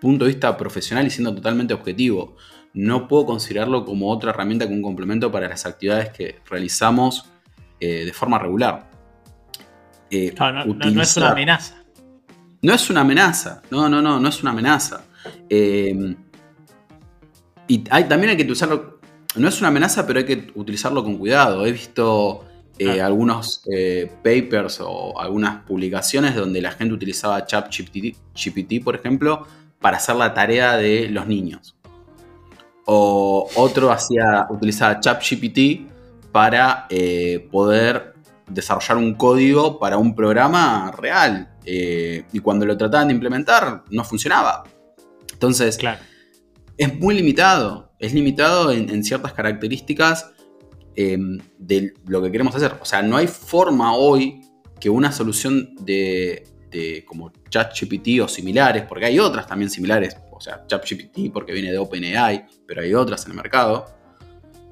punto 0.00 0.24
de 0.24 0.32
vista 0.32 0.56
profesional 0.56 1.06
y 1.06 1.10
siendo 1.10 1.34
totalmente 1.34 1.74
objetivo. 1.74 2.36
No 2.72 3.06
puedo 3.06 3.26
considerarlo 3.26 3.84
como 3.84 4.10
otra 4.10 4.30
herramienta 4.30 4.66
que 4.66 4.74
un 4.74 4.82
complemento 4.82 5.30
para 5.30 5.48
las 5.48 5.64
actividades 5.64 6.10
que 6.10 6.40
realizamos 6.48 7.30
eh, 7.80 8.04
de 8.04 8.12
forma 8.12 8.38
regular. 8.38 8.90
Eh, 10.10 10.34
no, 10.36 11.02
es 11.02 11.16
una 11.16 11.30
amenaza. 11.30 11.84
No 12.62 12.72
es 12.72 12.90
una 12.90 13.02
amenaza, 13.02 13.62
no, 13.70 13.88
no, 13.88 14.00
no, 14.00 14.18
no 14.18 14.28
es 14.28 14.42
una 14.42 14.50
amenaza. 14.50 15.04
Eh, 15.48 16.16
y 17.68 17.84
hay, 17.90 18.04
también 18.04 18.30
hay 18.30 18.36
que 18.36 18.42
utilizarlo, 18.42 19.00
no 19.36 19.48
es 19.48 19.58
una 19.60 19.68
amenaza, 19.68 20.06
pero 20.06 20.18
hay 20.20 20.26
que 20.26 20.50
utilizarlo 20.54 21.02
con 21.02 21.16
cuidado. 21.18 21.66
He 21.66 21.72
visto 21.72 22.44
algunos 23.02 23.62
papers 24.22 24.80
o 24.80 25.18
algunas 25.20 25.62
publicaciones 25.64 26.34
donde 26.34 26.60
la 26.60 26.72
gente 26.72 26.92
utilizaba 26.94 27.46
ChatGPT, 27.46 28.82
por 28.82 28.96
ejemplo, 28.96 29.46
para 29.80 29.98
hacer 29.98 30.16
la 30.16 30.32
tarea 30.32 30.76
de 30.76 31.08
los 31.10 31.26
niños. 31.26 31.76
O 32.86 33.48
otro 33.56 33.92
hacía, 33.92 34.46
utilizaba 34.50 34.98
ChatGPT 35.00 35.92
para 36.32 36.86
eh, 36.90 37.48
poder 37.52 38.14
desarrollar 38.48 38.96
un 38.96 39.14
código 39.14 39.78
para 39.78 39.98
un 39.98 40.16
programa 40.16 40.90
real. 40.90 41.48
Eh, 41.64 42.24
y 42.32 42.40
cuando 42.40 42.66
lo 42.66 42.76
trataban 42.76 43.08
de 43.08 43.14
implementar, 43.14 43.84
no 43.90 44.04
funcionaba. 44.04 44.64
Entonces, 45.32 45.78
es 46.76 46.98
muy 46.98 47.14
limitado. 47.14 47.92
Es 47.98 48.12
limitado 48.12 48.72
en, 48.72 49.04
ciertas 49.04 49.32
características 49.32 50.32
em, 50.96 51.38
de 51.58 51.94
lo 52.06 52.22
que 52.22 52.30
queremos 52.30 52.54
hacer. 52.54 52.76
O 52.80 52.84
sea, 52.84 53.02
no 53.02 53.16
hay 53.16 53.26
forma 53.26 53.94
hoy 53.94 54.40
que 54.80 54.90
una 54.90 55.12
solución 55.12 55.74
de, 55.80 56.46
de 56.70 57.04
como 57.06 57.32
ChatGPT 57.48 58.20
o 58.22 58.28
similares, 58.28 58.84
porque 58.84 59.06
hay 59.06 59.18
otras 59.18 59.46
también 59.46 59.70
similares, 59.70 60.16
o 60.30 60.40
sea, 60.40 60.66
ChatGPT 60.66 61.32
porque 61.32 61.52
viene 61.52 61.70
de 61.70 61.78
OpenAI, 61.78 62.46
pero 62.66 62.82
hay 62.82 62.92
otras 62.94 63.24
en 63.24 63.30
el 63.30 63.36
mercado, 63.36 63.86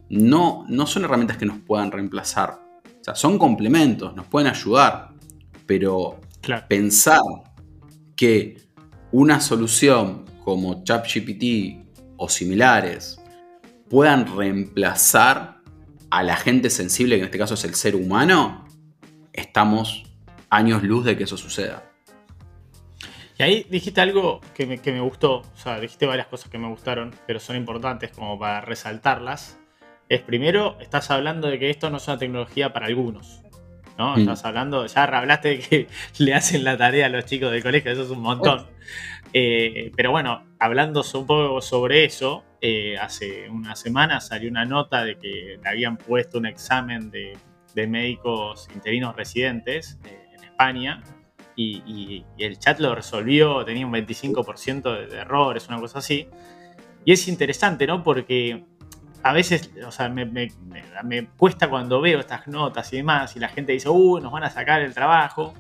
no, 0.09 0.67
no 0.69 0.87
son 0.87 1.05
herramientas 1.05 1.37
que 1.39 1.47
nos 1.47 1.59
puedan 1.61 1.91
reemplazar. 1.91 2.61
O 3.01 3.05
sea, 3.05 3.15
son 3.15 3.39
complementos, 3.39 4.15
nos 4.15 4.27
pueden 4.27 4.51
ayudar, 4.51 5.11
pero 5.65 6.21
pensar 6.69 7.21
que 8.15 8.59
una 9.13 9.41
solución 9.41 10.25
como 10.45 10.85
ChatGPT 10.85 11.87
o 12.17 12.29
similares 12.29 13.21
puedan 13.89 14.37
reemplazar 14.37 15.62
a 16.13 16.23
la 16.23 16.37
gente 16.37 16.69
sensible, 16.69 17.17
que 17.17 17.23
en 17.23 17.25
este 17.25 17.39
caso 17.39 17.55
es 17.55 17.65
el 17.65 17.75
ser 17.75 17.97
humano, 17.97 18.67
estamos 19.33 20.05
años 20.51 20.83
luz 20.83 21.07
de 21.07 21.17
que 21.17 21.25
eso 21.25 21.39
suceda. 21.39 21.91
Y 23.39 23.43
ahí 23.43 23.67
dijiste 23.71 24.03
algo 24.03 24.43
que 24.55 24.67
me, 24.67 24.77
que 24.77 24.93
me, 24.93 25.01
gustó, 25.01 25.37
o 25.37 25.57
sea, 25.57 25.81
dijiste 25.81 26.05
varias 26.05 26.27
cosas 26.27 26.51
que 26.51 26.59
me 26.59 26.69
gustaron, 26.69 27.15
pero 27.27 27.41
son 27.41 27.57
importantes 27.57 28.11
como 28.11 28.39
para 28.39 28.61
resaltarlas 28.61 29.57
es 30.11 30.21
primero, 30.21 30.77
estás 30.81 31.11
hablando 31.11 31.49
de 31.49 31.59
que 31.59 31.71
esto 31.71 31.89
no 31.89 31.97
es 31.97 32.07
una 32.07 32.19
tecnología 32.19 32.75
para 32.75 32.85
algunos. 32.85 33.41
¿no? 33.97 34.15
Mm. 34.15 34.21
Estás 34.21 34.45
hablando, 34.45 34.85
ya 34.85 35.05
hablaste 35.05 35.49
de 35.49 35.59
que 35.61 35.89
le 36.19 36.35
hacen 36.35 36.63
la 36.63 36.77
tarea 36.77 37.07
a 37.07 37.09
los 37.09 37.25
chicos 37.25 37.51
del 37.51 37.63
colegio, 37.63 37.91
eso 37.91 38.03
es 38.03 38.11
un 38.11 38.21
montón. 38.21 38.67
Eh, 39.33 39.93
pero 39.97 40.11
bueno, 40.11 40.45
hablando 40.59 41.03
un 41.15 41.27
poco 41.27 41.61
sobre 41.61 42.05
eso, 42.05 42.45
eh, 42.61 42.97
hace 42.99 43.49
una 43.49 43.75
semana 43.75 44.21
salió 44.21 44.51
una 44.51 44.65
nota 44.65 45.05
de 45.05 45.19
que 45.19 45.59
le 45.63 45.69
habían 45.69 45.97
puesto 45.97 46.39
un 46.39 46.47
examen 46.47 47.11
de, 47.11 47.37
médicos 47.75 48.69
interinos 48.75 49.17
residentes 49.17 49.99
eh, 50.05 50.29
en 50.37 50.45
España 50.45 51.03
y, 51.57 52.25
el 52.39 52.59
chat 52.59 52.79
lo 52.81 52.95
resolvió, 52.95 53.65
tenía 53.65 53.87
un 53.87 53.93
25% 53.93 55.09
de, 55.09 55.17
errores, 55.19 55.69
una 55.69 55.81
cosa 55.81 55.99
así. 56.01 56.29
Y 57.05 57.13
es 57.13 57.27
interesante, 57.29 57.87
¿no? 57.87 58.03
Porque 58.05 58.65
a 59.23 59.33
veces, 59.33 59.71
o 59.87 59.91
sea, 59.91 60.09
me, 60.09 60.27
me, 60.27 61.29
cuesta 61.37 61.69
cuando 61.69 62.01
veo 62.01 62.21
estas 62.21 62.47
notas 62.47 62.93
y 62.93 62.97
demás, 62.97 63.35
y 63.37 63.41
la 63.41 63.49
gente 63.49 63.73
dice, 63.73 63.89
uy, 63.89 64.21
nos 64.21 64.33
van 64.33 64.45
a 64.45 64.51
sacar 64.51 64.83
el 64.83 64.95
trabajo. 64.95 65.55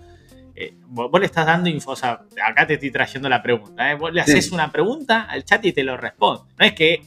Eh, 0.62 0.74
vos, 0.86 1.10
le 1.18 1.26
estás 1.26 1.44
dando 1.44 1.68
info, 1.68 1.90
o 1.90 1.96
sea, 1.96 2.22
acá 2.46 2.66
te 2.66 2.74
estoy 2.74 2.92
trayendo 2.92 3.28
la 3.28 3.42
pregunta, 3.42 3.90
¿eh? 3.90 3.94
vos 3.96 4.12
le 4.12 4.20
haces 4.20 4.52
una 4.52 4.70
pregunta 4.70 5.22
al 5.22 5.44
chat 5.44 5.64
y 5.64 5.72
te 5.72 5.82
lo 5.82 5.96
responde. 5.96 6.44
No 6.56 6.64
es 6.64 6.72
que 6.74 7.02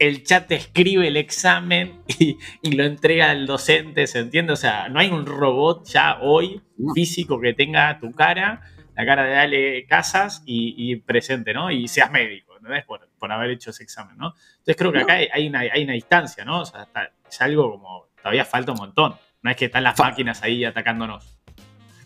el 0.00 0.24
chat 0.24 0.48
te 0.48 0.56
escribe 0.56 1.06
el 1.06 1.16
examen 1.16 2.00
y, 2.18 2.36
lo 2.72 2.84
entrega 2.84 3.30
al 3.30 3.46
docente, 3.46 4.08
¿se 4.08 4.18
entiende? 4.18 4.52
O 4.52 4.56
sea, 4.56 4.88
no 4.88 4.98
hay 4.98 5.10
un 5.10 5.24
robot 5.24 5.86
ya 5.86 6.18
hoy 6.20 6.60
físico 6.94 7.40
que 7.40 7.54
tenga 7.54 8.00
tu 8.00 8.10
cara, 8.10 8.62
la 8.96 9.06
cara 9.06 9.24
de 9.24 9.36
Ale 9.36 9.86
Casas 9.86 10.42
y, 10.44 10.96
presente, 10.96 11.54
¿no? 11.54 11.70
Y 11.70 11.86
seas 11.86 12.10
médico, 12.10 12.56
¿entendés? 12.56 12.84
Por, 12.84 13.08
por 13.18 13.30
haber 13.30 13.50
hecho 13.50 13.70
ese 13.70 13.84
examen, 13.84 14.16
¿no? 14.16 14.34
Entonces 14.58 14.76
creo 14.76 14.90
que 14.90 14.98
acá 14.98 15.14
hay 15.32 15.46
una, 15.46 15.60
hay 15.60 15.84
una 15.84 15.92
distancia, 15.92 16.44
¿no? 16.44 16.62
O 16.62 16.66
sea, 16.66 16.88
es 17.28 17.40
algo 17.40 17.70
como, 17.70 18.08
todavía 18.16 18.44
falta 18.44 18.72
un 18.72 18.78
montón. 18.78 19.14
No 19.42 19.50
es 19.50 19.56
que 19.56 19.66
están 19.66 19.84
las 19.84 19.96
máquinas 19.96 20.42
ahí 20.42 20.64
atacándonos. 20.64 21.35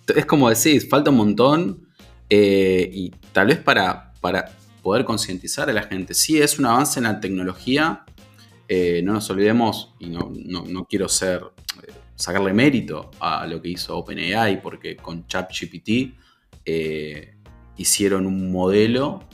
Es 0.07 0.27
como 0.27 0.49
decís, 0.49 0.89
falta 0.89 1.11
un 1.11 1.17
montón 1.17 1.89
eh, 2.29 2.91
y 2.93 3.11
tal 3.33 3.49
vez 3.49 3.59
para, 3.59 4.13
para 4.21 4.51
poder 4.83 5.05
concientizar 5.05 5.69
a 5.69 5.73
la 5.73 5.83
gente. 5.83 6.15
Sí, 6.15 6.41
es 6.41 6.59
un 6.59 6.67
avance 6.67 6.99
en 6.99 7.05
la 7.05 7.21
tecnología, 7.21 8.05
eh, 8.69 9.03
no 9.05 9.13
nos 9.13 9.29
olvidemos, 9.31 9.95
y 9.99 10.09
no, 10.11 10.87
quiero 10.89 11.09
ser, 11.09 11.43
eh, 11.83 11.93
sacarle 12.15 12.53
mérito 12.53 13.11
a 13.21 13.47
lo 13.47 13.61
que 13.61 13.71
hizo 13.71 13.97
OpenAI, 13.97 14.63
porque 14.63 14.97
con 14.97 15.27
ChatGPT 15.27 16.15
hicieron 17.77 18.27
un 18.27 18.53
modelo 18.53 19.25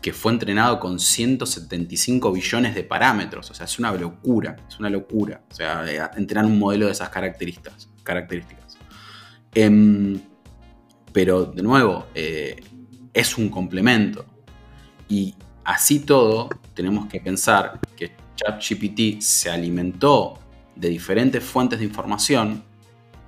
que 0.00 0.12
fue 0.12 0.32
entrenado 0.32 0.80
con 0.80 0.98
175 0.98 2.32
billones 2.32 2.74
de 2.74 2.84
parámetros. 2.84 3.50
O 3.50 3.54
sea, 3.54 3.66
es 3.66 3.78
una 3.78 3.92
locura, 3.92 4.56
es 4.68 4.78
una 4.78 4.88
locura. 4.88 5.42
O 5.50 5.54
sea, 5.54 6.10
entrenar 6.16 6.46
un 6.46 6.58
modelo 6.58 6.86
de 6.86 6.92
esas 6.92 7.10
características. 7.10 7.90
características. 8.02 8.69
Em, 9.54 10.20
pero, 11.12 11.44
de 11.44 11.62
nuevo, 11.62 12.06
es 12.14 13.38
un 13.38 13.48
complemento. 13.48 14.24
Y 15.08 15.34
así 15.64 16.00
todo, 16.00 16.48
tenemos 16.74 17.06
que 17.08 17.20
pensar 17.20 17.80
que 17.96 18.12
ChatGPT 18.36 19.20
se 19.20 19.50
alimentó 19.50 20.38
de 20.76 20.88
diferentes 20.88 21.42
fuentes 21.44 21.78
de 21.78 21.84
información 21.84 22.64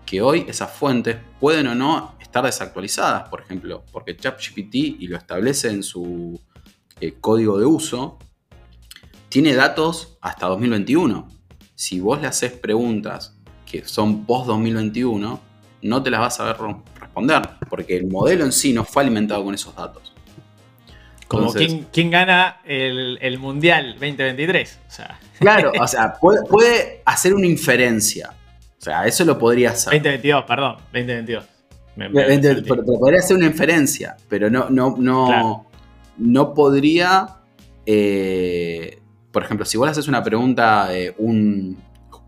que 0.06 0.22
hoy 0.22 0.44
esas 0.48 0.70
fuentes 0.70 1.16
pueden 1.40 1.66
o 1.68 1.74
no 1.74 2.16
estar 2.20 2.44
desactualizadas, 2.44 3.28
por 3.28 3.40
ejemplo, 3.40 3.84
porque 3.92 4.16
ChatGPT, 4.16 4.74
y 4.74 5.06
lo 5.06 5.16
establece 5.16 5.70
en 5.70 5.82
su 5.82 6.40
eh, 7.00 7.14
código 7.20 7.58
de 7.58 7.66
uso, 7.66 8.18
tiene 9.28 9.54
datos 9.54 10.18
hasta 10.20 10.46
2021. 10.46 11.28
Si 11.74 12.00
vos 12.00 12.20
le 12.20 12.26
haces 12.28 12.52
preguntas 12.52 13.36
que 13.66 13.86
son 13.86 14.24
post 14.24 14.46
2021, 14.46 15.40
no 15.82 16.02
te 16.02 16.10
las 16.10 16.20
vas 16.20 16.40
a 16.40 16.44
ver 16.44 16.56
responder, 16.98 17.42
porque 17.68 17.96
el 17.96 18.06
modelo 18.06 18.44
en 18.44 18.52
sí 18.52 18.72
no 18.72 18.84
fue 18.84 19.02
alimentado 19.02 19.44
con 19.44 19.54
esos 19.54 19.74
datos. 19.74 20.12
Como 21.28 21.52
¿quién, 21.52 22.10
gana 22.10 22.60
el, 22.64 23.38
Mundial 23.38 23.94
2023. 23.94 24.80
Claro, 25.38 25.72
o 25.80 25.86
sea, 25.86 26.14
puede, 26.20 27.02
hacer 27.04 27.34
una 27.34 27.46
inferencia. 27.46 28.34
O 28.78 28.84
sea, 28.84 29.06
eso 29.06 29.24
lo 29.24 29.38
podría 29.38 29.70
hacer. 29.70 29.92
2022, 29.94 30.44
perdón, 30.44 30.76
2022. 30.92 31.44
pero, 31.96 32.84
podría 32.84 33.20
hacer 33.20 33.36
una 33.36 33.46
inferencia, 33.46 34.16
pero 34.28 34.50
no, 34.50 34.68
no, 34.68 34.94
no, 34.98 35.66
no 36.18 36.54
podría. 36.54 37.28
Eh, 37.86 38.98
por 39.30 39.44
ejemplo, 39.44 39.64
si 39.64 39.78
vos 39.78 39.86
le 39.86 39.92
haces 39.92 40.08
una 40.08 40.22
pregunta, 40.22 40.90
un. 41.18 41.78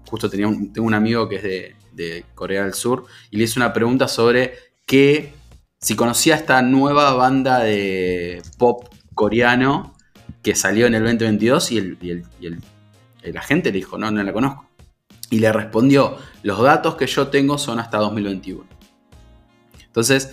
Justo 0.09 0.31
tenía 0.31 0.47
tengo 0.73 0.87
un 0.87 0.95
amigo 0.95 1.29
que 1.29 1.37
es 1.37 1.43
de, 1.43 1.77
de 1.95 2.25
Corea 2.35 2.65
del 2.65 2.75
Sur 2.75 3.07
y 3.31 3.37
le 3.37 3.45
hice 3.45 3.59
una 3.59 3.73
pregunta 3.73 4.09
sobre 4.09 4.55
qué 4.87 5.35
si 5.81 5.97
conocía 5.97 6.35
esta 6.35 6.63
nueva 6.63 7.13
banda 7.13 7.61
de 7.61 8.43
pop 8.57 8.89
coreano 9.15 9.95
que 10.43 10.55
salió 10.55 10.87
en 10.87 10.95
el 10.95 11.03
2022 11.03 11.73
y 11.73 11.79
el, 11.79 12.25
y 12.41 13.37
agente 13.37 13.71
le 13.71 13.79
dijo, 13.79 13.99
no, 13.99 14.11
no 14.11 14.23
la 14.23 14.33
conozco. 14.33 14.67
Y 15.31 15.41
le 15.41 15.53
respondió, 15.53 16.17
los 16.43 16.61
datos 16.63 16.97
que 16.97 17.07
yo 17.07 17.29
tengo 17.29 17.59
son 17.59 17.81
hasta 17.81 17.99
2021. 17.99 18.65
Entonces, 19.85 20.33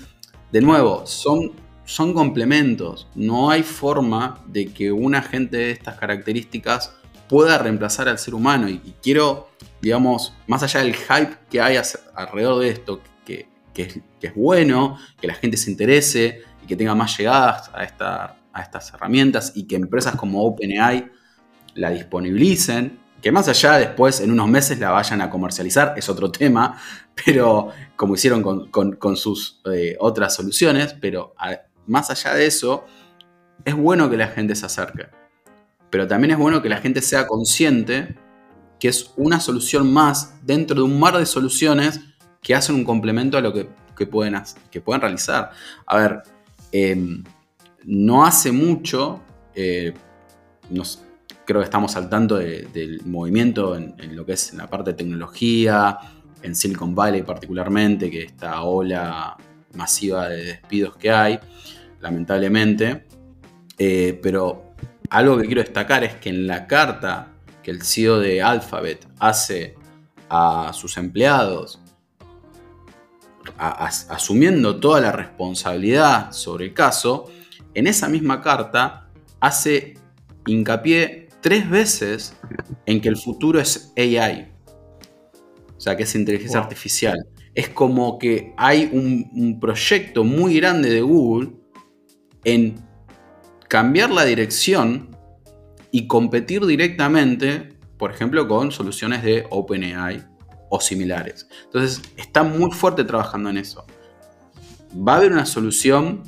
de 0.52 0.62
nuevo, 0.62 1.06
son, 1.06 1.52
son 1.86 2.14
complementos. 2.14 3.08
No 3.16 3.50
hay 3.50 3.64
forma 3.64 4.44
de 4.48 4.68
que 4.68 4.92
un 4.92 5.16
agente 5.16 5.58
de 5.58 5.72
estas 5.72 5.98
características 5.98 6.94
pueda 7.32 7.58
reemplazar 7.58 8.10
al 8.10 8.20
ser 8.20 8.36
humano. 8.36 8.68
Y, 8.68 8.94
quiero, 9.02 9.48
digamos, 9.82 10.34
más 10.48 10.62
allá 10.64 10.82
del 10.82 10.94
hype 10.94 11.38
que 11.50 11.62
hay 11.62 11.80
alrededor 12.14 12.60
de 12.60 12.70
esto, 12.70 13.02
que 13.24 13.48
es, 14.22 14.36
bueno, 14.36 14.98
que 15.20 15.28
la 15.28 15.34
gente 15.36 15.56
se 15.56 15.72
interese 15.72 16.42
y 16.62 16.68
que 16.68 16.76
tenga 16.76 16.94
más 16.94 17.18
llegadas 17.18 17.72
a, 17.74 18.36
a 18.52 18.62
estas 18.62 18.94
herramientas 18.94 19.54
y 19.56 19.64
que 19.64 19.78
empresas 19.78 20.18
como 20.18 20.44
OpenAI 20.44 21.10
la 21.76 21.90
disponibilicen. 21.92 23.00
Que 23.22 23.32
más 23.32 23.48
allá 23.48 23.78
después, 23.78 24.20
en 24.20 24.32
unos 24.32 24.50
meses, 24.50 24.78
la 24.78 24.90
vayan 24.90 25.22
a 25.22 25.30
comercializar, 25.30 25.94
es 25.96 26.10
otro 26.10 26.34
tema, 26.34 26.82
pero 27.26 27.70
como 27.96 28.16
hicieron 28.16 28.44
con, 28.44 29.16
sus 29.16 29.62
eh, 29.72 29.96
otras 30.02 30.36
soluciones, 30.36 30.98
pero 31.00 31.34
más 31.88 32.10
allá 32.10 32.34
de 32.34 32.48
eso, 32.48 32.86
es 33.64 33.74
bueno 33.74 34.10
que 34.10 34.18
la 34.18 34.28
gente 34.28 34.54
se 34.54 34.66
acerque. 34.66 35.21
Pero 35.92 36.08
también 36.08 36.32
es 36.32 36.38
bueno 36.38 36.62
que 36.64 36.70
la 36.70 36.78
gente 36.78 37.02
sea 37.02 37.28
consciente 37.28 38.16
que 38.80 38.88
es 38.88 39.14
una 39.16 39.40
solución 39.40 39.94
más 39.94 40.34
dentro 40.44 40.76
de 40.78 40.82
un 40.82 41.00
mar 41.00 41.16
de 41.16 41.28
soluciones 41.28 42.00
que 42.42 42.56
hacen 42.56 42.74
un 42.74 42.84
complemento 42.84 43.38
a 43.38 43.42
lo 43.42 43.54
que, 43.54 43.68
pueden, 44.08 44.42
que 44.72 44.82
pueden 44.82 45.02
realizar. 45.02 45.52
A 45.86 45.98
ver, 45.98 46.24
em, 46.72 47.24
no 47.84 48.26
hace 48.26 48.52
mucho, 48.52 49.22
eh, 49.54 49.94
creo 51.46 51.62
que 51.62 51.66
estamos 51.66 51.96
al 51.96 52.10
tanto 52.10 52.38
del 52.38 53.02
movimiento 53.06 53.76
en, 53.76 54.16
lo 54.16 54.26
que 54.26 54.34
es 54.34 54.52
en 54.52 54.58
la 54.58 54.68
parte 54.68 54.92
de 54.92 54.98
tecnología, 54.98 56.00
en 56.42 56.56
Silicon 56.56 56.96
Valley 56.96 57.22
particularmente, 57.22 58.10
que 58.10 58.24
esta 58.24 58.64
ola 58.64 59.38
masiva 59.76 60.28
de 60.28 60.44
despidos 60.44 60.98
que 60.98 61.12
hay, 61.12 61.40
lamentablemente. 62.00 63.06
Eh, 63.78 64.20
pero 64.24 64.71
algo 65.12 65.38
que 65.38 65.46
quiero 65.46 65.62
destacar 65.62 66.04
es 66.04 66.16
que 66.16 66.30
en 66.30 66.48
la 66.48 66.66
carta 66.66 67.34
que 67.62 67.70
el 67.70 67.84
CEO 67.84 68.20
de 68.20 68.42
Alphabet 68.42 69.08
hace 69.20 69.76
a 70.30 70.72
sus 70.74 70.98
empleados 70.98 71.82
asumiendo 73.58 74.80
toda 74.80 75.02
la 75.02 75.12
responsabilidad 75.12 76.32
sobre 76.32 76.66
el 76.66 76.74
caso, 76.74 77.30
en 77.74 77.88
esa 77.88 78.08
misma 78.08 78.42
carta 78.42 79.10
hace 79.40 79.96
hincapié 80.46 81.28
tres 81.42 81.70
veces 81.70 82.36
en 82.86 83.02
que 83.02 83.10
el 83.10 83.18
futuro 83.18 83.60
es 83.60 83.92
AI. 83.98 84.52
O 85.76 85.80
sea, 85.82 85.98
que 85.98 86.04
es 86.04 86.16
inteligencia 86.16 86.60
artificial. 86.60 87.28
Es 87.54 87.68
como 87.68 88.18
que 88.18 88.54
hay 88.56 88.90
un, 88.94 89.60
proyecto 89.60 90.24
muy 90.24 90.56
grande 90.56 90.90
de 90.90 91.02
Google 91.02 91.52
en 92.46 92.76
cambiar 93.72 94.12
la 94.12 94.26
dirección 94.26 95.16
y 95.92 96.06
competir 96.06 96.66
directamente, 96.66 97.70
por 97.98 98.12
ejemplo, 98.12 98.46
con 98.46 98.70
soluciones 98.70 99.24
de 99.24 99.48
OpenAI 99.50 100.26
o 100.70 100.82
similares. 100.82 101.48
Entonces, 101.64 102.02
está 102.18 102.44
muy 102.44 102.72
fuerte 102.72 103.06
trabajando 103.06 103.50
en 103.50 103.60
eso. 103.60 103.86
Va 104.94 105.14
a 105.14 105.18
haber 105.20 105.32
una 105.32 105.46
solución, 105.46 106.22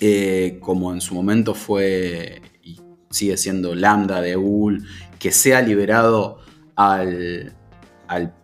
eh, 0.00 0.58
como 0.60 0.92
en 0.92 1.00
su 1.00 1.16
momento 1.16 1.54
fue 1.54 2.40
y 2.62 2.80
sigue 3.10 3.36
siendo 3.36 3.74
Lambda 3.74 4.20
de 4.20 4.36
Google, 4.36 4.86
que 5.18 5.32
sea 5.32 5.62
liberado 5.62 6.38
al, 6.76 7.52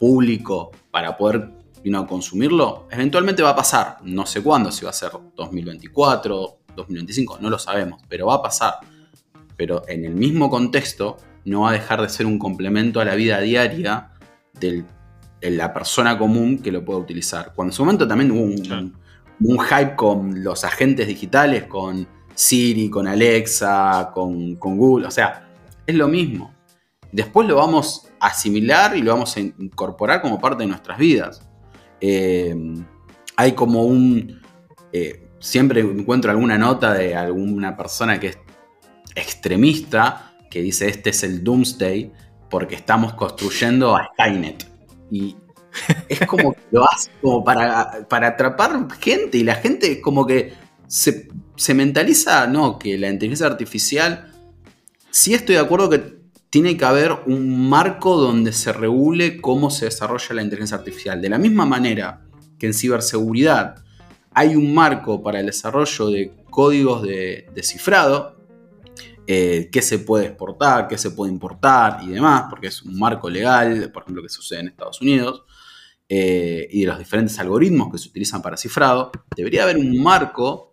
público 0.01 0.73
para 0.91 1.17
poder 1.17 1.49
consumirlo. 2.09 2.89
Eventualmente 2.91 3.45
va 3.45 3.51
a 3.51 3.57
pasar. 3.57 3.99
No 4.03 4.27
sé 4.27 4.43
cuándo, 4.43 4.73
si 4.73 4.85
va 4.85 4.91
a 4.91 4.95
ser 4.95 5.13
2024, 5.37 6.62
2025, 6.77 7.39
no 7.41 7.51
lo 7.51 7.59
sabemos, 7.59 8.03
pero 8.09 8.27
va 8.27 8.35
a 8.35 8.43
pasar. 8.43 8.75
Pero 9.57 9.83
en 9.89 10.05
el 10.05 10.15
mismo 10.15 10.51
contexto, 10.51 11.17
no 11.45 11.63
va 11.63 11.71
a 11.71 11.73
dejar 11.73 12.01
de 12.03 12.09
ser 12.09 12.27
un 12.27 12.39
complemento 12.39 13.01
a 13.01 13.05
la 13.05 13.15
vida 13.15 13.41
diaria 13.41 14.11
del 14.59 14.85
la 15.51 15.75
persona 15.75 16.17
común 16.17 16.59
que 16.59 16.71
lo 16.71 16.85
pueda 16.85 17.01
utilizar. 17.01 17.53
Cuando 17.55 17.73
en 17.73 17.77
su 17.77 17.85
momento 17.85 18.07
también 18.07 18.31
hubo 18.31 18.43
un, 18.43 18.95
un 19.41 19.59
hype 19.59 19.97
con 19.97 20.45
los 20.45 20.65
agentes 20.65 21.07
digitales, 21.07 21.65
con 21.65 22.07
Siri, 22.35 22.89
con 22.89 23.07
Alexa, 23.07 24.11
con, 24.15 24.55
Google, 24.55 25.07
o 25.07 25.11
sea, 25.11 25.49
es 25.87 25.95
lo 25.95 26.09
mismo. 26.09 26.55
Después 27.11 27.47
lo 27.49 27.57
vamos 27.57 28.09
a 28.21 28.29
asimilar 28.29 28.97
y 28.97 29.03
lo 29.03 29.13
vamos 29.13 29.37
a 29.37 29.41
incorporar 29.41 30.23
como 30.23 30.41
parte 30.41 30.63
de 30.63 30.69
nuestras 30.69 30.99
vidas. 30.99 31.47
Eh, 32.01 32.55
hay 33.37 33.53
como 33.53 33.85
un... 33.85 34.41
Eh, 34.93 35.22
siempre 35.43 35.81
encuentro 35.81 36.31
alguna 36.31 36.57
nota 36.57 36.95
de 36.95 37.17
alguna 37.17 37.77
persona 37.77 38.19
que 38.21 38.29
es 38.29 38.39
extremista 39.15 40.33
que 40.49 40.63
dice 40.63 40.89
este 40.89 41.11
es 41.11 41.25
el 41.25 41.43
Doomsday 41.43 42.13
porque 42.49 42.77
estamos 42.77 43.15
construyendo 43.15 43.97
a 43.97 44.11
Skynet. 44.13 44.67
Y 45.11 45.37
es 46.09 46.21
como 46.27 46.53
que 46.53 46.61
lo 46.71 46.85
hace 46.85 47.11
como 47.21 47.43
para, 47.43 48.07
para 48.09 48.29
atrapar 48.29 48.89
gente 49.01 49.39
y 49.39 49.43
la 49.43 49.57
gente 49.57 50.01
como 50.01 50.27
que 50.27 50.53
se, 50.87 51.29
mentaliza, 51.75 52.47
no, 52.47 52.79
que 52.79 52.99
la 52.99 53.09
inteligencia 53.09 53.47
artificial, 53.47 54.31
sí 55.11 55.33
estoy 55.35 55.55
de 55.55 55.63
acuerdo 55.63 55.89
que 55.89 56.23
tiene 56.51 56.77
que 56.77 56.85
haber 56.85 57.21
un 57.27 57.71
marco 57.71 58.19
donde 58.19 58.53
se 58.53 58.73
regule 58.73 59.41
cómo 59.41 59.71
se 59.71 59.87
desarrolla 59.87 60.35
la 60.35 60.43
inteligencia 60.43 60.77
artificial. 60.77 61.23
De 61.23 61.31
la 61.31 61.39
misma 61.39 61.65
manera 61.65 62.21
que 62.59 62.67
en 62.67 62.75
ciberseguridad 62.75 63.83
hay 64.35 64.57
un 64.57 64.75
marco 64.75 65.23
para 65.23 65.41
el 65.41 65.47
desarrollo 65.47 66.09
de 66.09 66.33
códigos 66.51 67.03
de, 67.03 67.49
cifrado, 67.63 68.37
eh, 69.27 69.69
qué 69.73 69.83
se 69.83 69.99
puede 69.99 70.27
exportar, 70.27 70.89
qué 70.89 70.99
se 70.99 71.11
puede 71.11 71.33
importar 71.33 72.01
y 72.03 72.09
demás, 72.09 72.45
porque 72.51 72.69
es 72.69 72.83
un 72.83 72.99
marco 72.99 73.31
legal, 73.31 73.91
por 73.93 74.03
ejemplo, 74.03 74.23
que 74.23 74.29
sucede 74.29 74.61
en 74.61 74.69
Estados 74.69 75.01
Unidos, 75.01 75.45
eh, 76.09 76.69
y 76.71 76.81
de 76.83 76.87
los 76.87 76.99
diferentes 76.99 77.39
algoritmos 77.39 77.91
que 77.91 77.99
se 77.99 78.09
utilizan 78.09 78.43
para 78.43 78.57
cifrado, 78.57 79.13
debería 79.35 79.63
haber 79.63 79.79
un 79.79 80.03
marco 80.03 80.73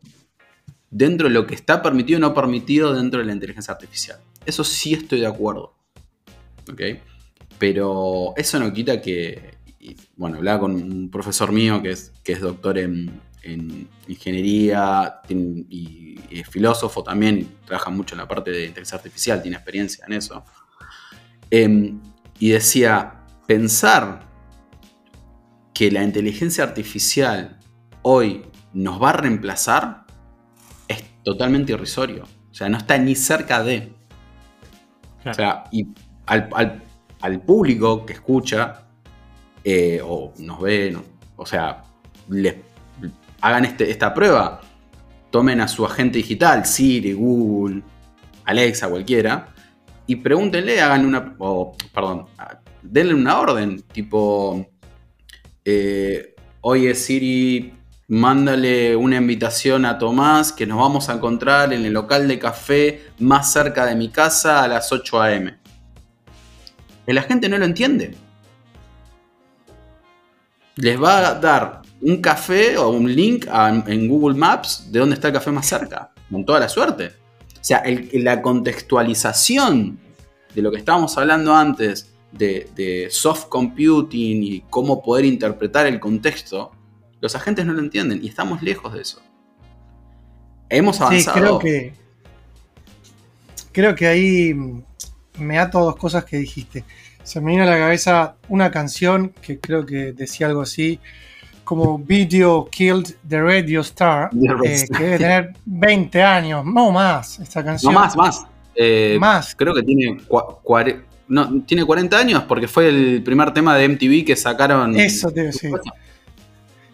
dentro 0.90 1.28
de 1.28 1.34
lo 1.34 1.46
que 1.46 1.56
está 1.56 1.82
permitido 1.82 2.18
o 2.18 2.22
no 2.22 2.34
permitido 2.34 2.94
dentro 2.94 3.20
de 3.20 3.26
la 3.26 3.34
inteligencia 3.34 3.74
artificial. 3.74 4.20
Eso 4.46 4.64
sí 4.64 4.94
estoy 4.94 5.22
de 5.22 5.28
acuerdo. 5.28 5.76
¿Ok? 6.70 6.82
Pero 7.58 8.34
eso 8.36 8.60
no 8.60 8.74
quita 8.74 9.02
que, 9.02 9.58
bueno, 10.16 10.38
hablaba 10.38 10.62
con 10.62 10.76
un 10.76 11.10
profesor 11.12 11.52
mío 11.52 11.82
que 11.82 11.92
es, 11.92 12.12
que 12.24 12.34
es 12.34 12.42
doctor 12.42 12.78
en, 12.78 13.22
ingeniería 14.08 15.22
y, 15.30 16.20
es 16.30 16.48
filósofo 16.48 17.04
también, 17.04 17.58
trabaja 17.66 17.90
mucho 17.90 18.16
en 18.16 18.20
la 18.20 18.28
parte 18.28 18.52
de 18.52 18.66
inteligencia 18.66 18.98
artificial, 18.98 19.42
tiene 19.42 19.58
experiencia 19.58 20.06
en 20.06 20.14
eso. 20.14 20.44
Em, 21.50 22.00
y 22.38 22.50
decía, 22.50 23.26
pensar 23.48 24.28
que 25.74 25.90
la 25.90 26.04
inteligencia 26.04 26.64
artificial 26.64 27.58
hoy 28.04 28.46
nos 28.74 29.02
va 29.02 29.10
a 29.10 29.14
reemplazar 29.14 30.06
es 30.88 31.04
totalmente 31.24 31.72
irrisorio. 31.72 32.26
O 32.52 32.54
sea, 32.54 32.70
no 32.70 32.78
está 32.78 32.98
ni 32.98 33.16
cerca 33.16 33.64
de. 33.64 33.94
O 35.26 35.34
sea, 35.34 35.64
y 35.72 35.88
al, 36.26 37.42
público 37.42 38.06
que 38.06 38.14
escucha 38.14 38.84
eh, 39.64 40.02
o 40.04 40.34
nos 40.38 40.62
ve, 40.62 40.98
o 41.36 41.46
sea, 41.46 41.84
les, 42.30 42.56
hagan 43.42 43.66
este, 43.66 43.90
esta 43.90 44.14
prueba. 44.14 44.62
Tomen 45.32 45.62
a 45.62 45.68
su 45.68 45.86
agente 45.86 46.18
digital, 46.18 46.66
Siri, 46.66 47.14
Google, 47.14 47.84
Alexa, 48.46 48.90
cualquiera, 48.90 49.54
y 50.08 50.16
pregúntenle, 50.16 50.82
hagan 50.82 51.06
una, 51.06 51.36
perdón, 51.94 52.26
denle 52.82 53.14
una 53.14 53.40
orden, 53.40 53.82
tipo, 53.84 54.68
eh, 55.64 56.36
oye 56.62 56.96
Siri, 56.96 57.74
mándale 58.08 58.96
una 58.96 59.18
invitación 59.18 59.86
a 59.86 60.00
Tomás 60.00 60.52
que 60.52 60.66
nos 60.66 60.80
vamos 60.80 61.10
a 61.10 61.14
encontrar 61.14 61.74
en 61.74 61.86
el 61.86 61.94
local 61.94 62.28
de 62.28 62.40
café 62.40 63.04
más 63.20 63.54
cerca 63.54 63.86
de 63.86 63.96
mi 63.96 64.10
casa 64.10 64.64
a 64.64 64.68
las 64.68 64.92
8 64.92 65.22
a.m. 65.22 65.60
La 67.06 67.22
gente 67.24 67.50
no 67.50 67.58
lo 67.58 67.66
entiende. 67.66 68.16
Les 70.76 71.02
va 71.02 71.28
a 71.28 71.36
dar 71.36 71.82
un 72.02 72.22
café 72.22 72.78
o 72.78 72.90
un 72.90 73.14
link 73.14 73.48
en 73.88 74.08
Google 74.08 74.38
Maps 74.38 74.92
de 74.92 75.00
dónde 75.00 75.16
está 75.16 75.28
el 75.28 75.34
café 75.34 75.52
más 75.52 75.66
cerca, 75.66 76.12
con 76.32 76.46
toda 76.46 76.60
la 76.60 76.70
suerte. 76.70 77.12
O 77.56 77.64
sea, 77.64 77.84
la 78.14 78.42
contextualización 78.42 80.00
de 80.54 80.62
lo 80.62 80.72
que 80.72 80.78
estábamos 80.78 81.18
hablando 81.18 81.54
antes, 81.54 82.14
de, 82.32 83.08
soft 83.10 83.46
computing 83.46 84.44
y 84.44 84.62
cómo 84.70 85.02
poder 85.02 85.26
interpretar 85.26 85.88
el 85.88 86.00
contexto, 86.00 86.72
los 87.22 87.36
agentes 87.36 87.66
no 87.66 87.74
lo 87.74 87.80
entienden 87.80 88.24
y 88.24 88.30
estamos 88.30 88.62
lejos 88.62 88.94
de 88.94 89.02
eso. 89.02 89.22
Hemos 90.70 91.02
avanzado. 91.02 91.36
Sí, 91.36 91.42
creo 91.42 91.60
que. 91.60 91.94
Creo 93.72 93.96
que 93.96 94.08
ahí 94.08 94.54
me 95.38 95.60
ato 95.60 95.80
dos 95.80 95.96
cosas 95.96 96.26
que 96.26 96.38
dijiste. 96.38 96.86
Se 97.24 97.42
me 97.42 97.52
vino 97.52 97.64
a 97.64 97.68
la 97.68 97.78
cabeza 97.78 98.36
una 98.48 98.72
canción 98.72 99.30
que 99.42 99.60
creo 99.60 99.86
que 99.86 100.14
decía 100.14 100.48
algo 100.48 100.62
así 100.62 101.00
como 101.70 102.00
Video 102.00 102.68
Killed 102.68 103.18
the 103.28 103.40
Radio 103.40 103.82
Star, 103.82 104.32
eh, 104.64 104.86
que 104.92 105.04
debe 105.04 105.18
tener 105.20 105.54
20 105.66 106.24
años, 106.24 106.66
no 106.66 106.90
más, 106.90 107.38
esta 107.38 107.64
canción. 107.64 107.94
No 107.94 108.00
más, 108.00 108.18
más. 108.18 108.44
Eh, 108.74 109.18
más. 109.20 109.54
Creo 109.54 109.76
que 109.76 109.84
tiene 109.84 110.18
no, 111.28 111.62
tiene 111.68 111.86
40 111.86 112.18
años 112.18 112.44
porque 112.48 112.68
fue 112.68 112.90
el 112.90 113.22
primer 113.24 113.54
tema 113.54 113.76
de 113.76 113.88
MTV 113.88 114.26
que 114.26 114.36
sacaron. 114.36 115.00
Eso 115.00 115.30
te 115.30 115.44
decir. 115.44 115.72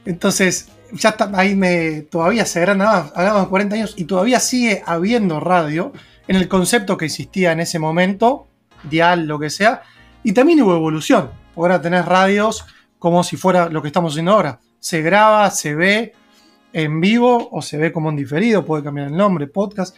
Entonces, 0.04 0.68
ya 0.92 1.08
está, 1.12 1.32
ahí 1.36 1.56
me. 1.56 2.02
Todavía 2.02 2.46
se 2.46 2.60
nada 2.76 3.14
hablamos 3.16 3.44
de 3.44 3.48
40 3.48 3.76
años 3.76 3.94
y 3.96 4.04
todavía 4.04 4.42
sigue 4.42 4.84
habiendo 4.86 5.40
radio 5.40 5.94
en 6.28 6.36
el 6.36 6.50
concepto 6.50 6.98
que 6.98 7.06
existía 7.06 7.54
en 7.54 7.62
ese 7.62 7.80
momento, 7.80 8.48
dial, 8.84 9.26
lo 9.26 9.40
que 9.40 9.50
sea. 9.50 9.84
Y 10.22 10.34
también 10.34 10.62
hubo 10.64 10.76
evolución. 10.76 11.30
Ahora 11.56 11.82
tenés 11.82 12.04
radios 12.04 12.66
como 13.00 13.24
si 13.24 13.38
fuera 13.38 13.70
lo 13.70 13.82
que 13.82 13.88
estamos 13.88 14.12
haciendo 14.12 14.34
ahora. 14.34 14.60
Se 14.86 15.02
graba, 15.02 15.50
se 15.50 15.74
ve 15.74 16.14
en 16.74 17.02
vivo 17.02 17.50
o 17.52 17.62
se 17.62 17.78
ve 17.78 17.92
como 17.92 18.10
en 18.10 18.18
diferido, 18.18 18.66
puede 18.66 18.84
cambiar 18.84 19.08
el 19.08 19.18
nombre, 19.18 19.48
podcast 19.48 19.96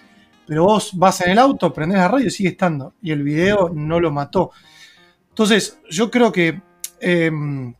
pero 0.47 0.63
vos 0.63 0.91
vas 0.93 1.19
en 1.21 1.31
el 1.31 1.39
auto, 1.39 1.73
prendés 1.73 1.97
la 1.97 2.07
radio 2.07 2.27
y 2.27 2.31
sigue 2.31 2.49
estando. 2.49 2.93
Y 3.01 3.11
el 3.11 3.21
video 3.21 3.69
no 3.69 3.99
lo 3.99 4.11
mató. 4.11 4.51
Entonces, 5.29 5.79
yo 5.91 6.09
creo 6.09 6.31
que, 6.31 6.61
em, 7.01 7.75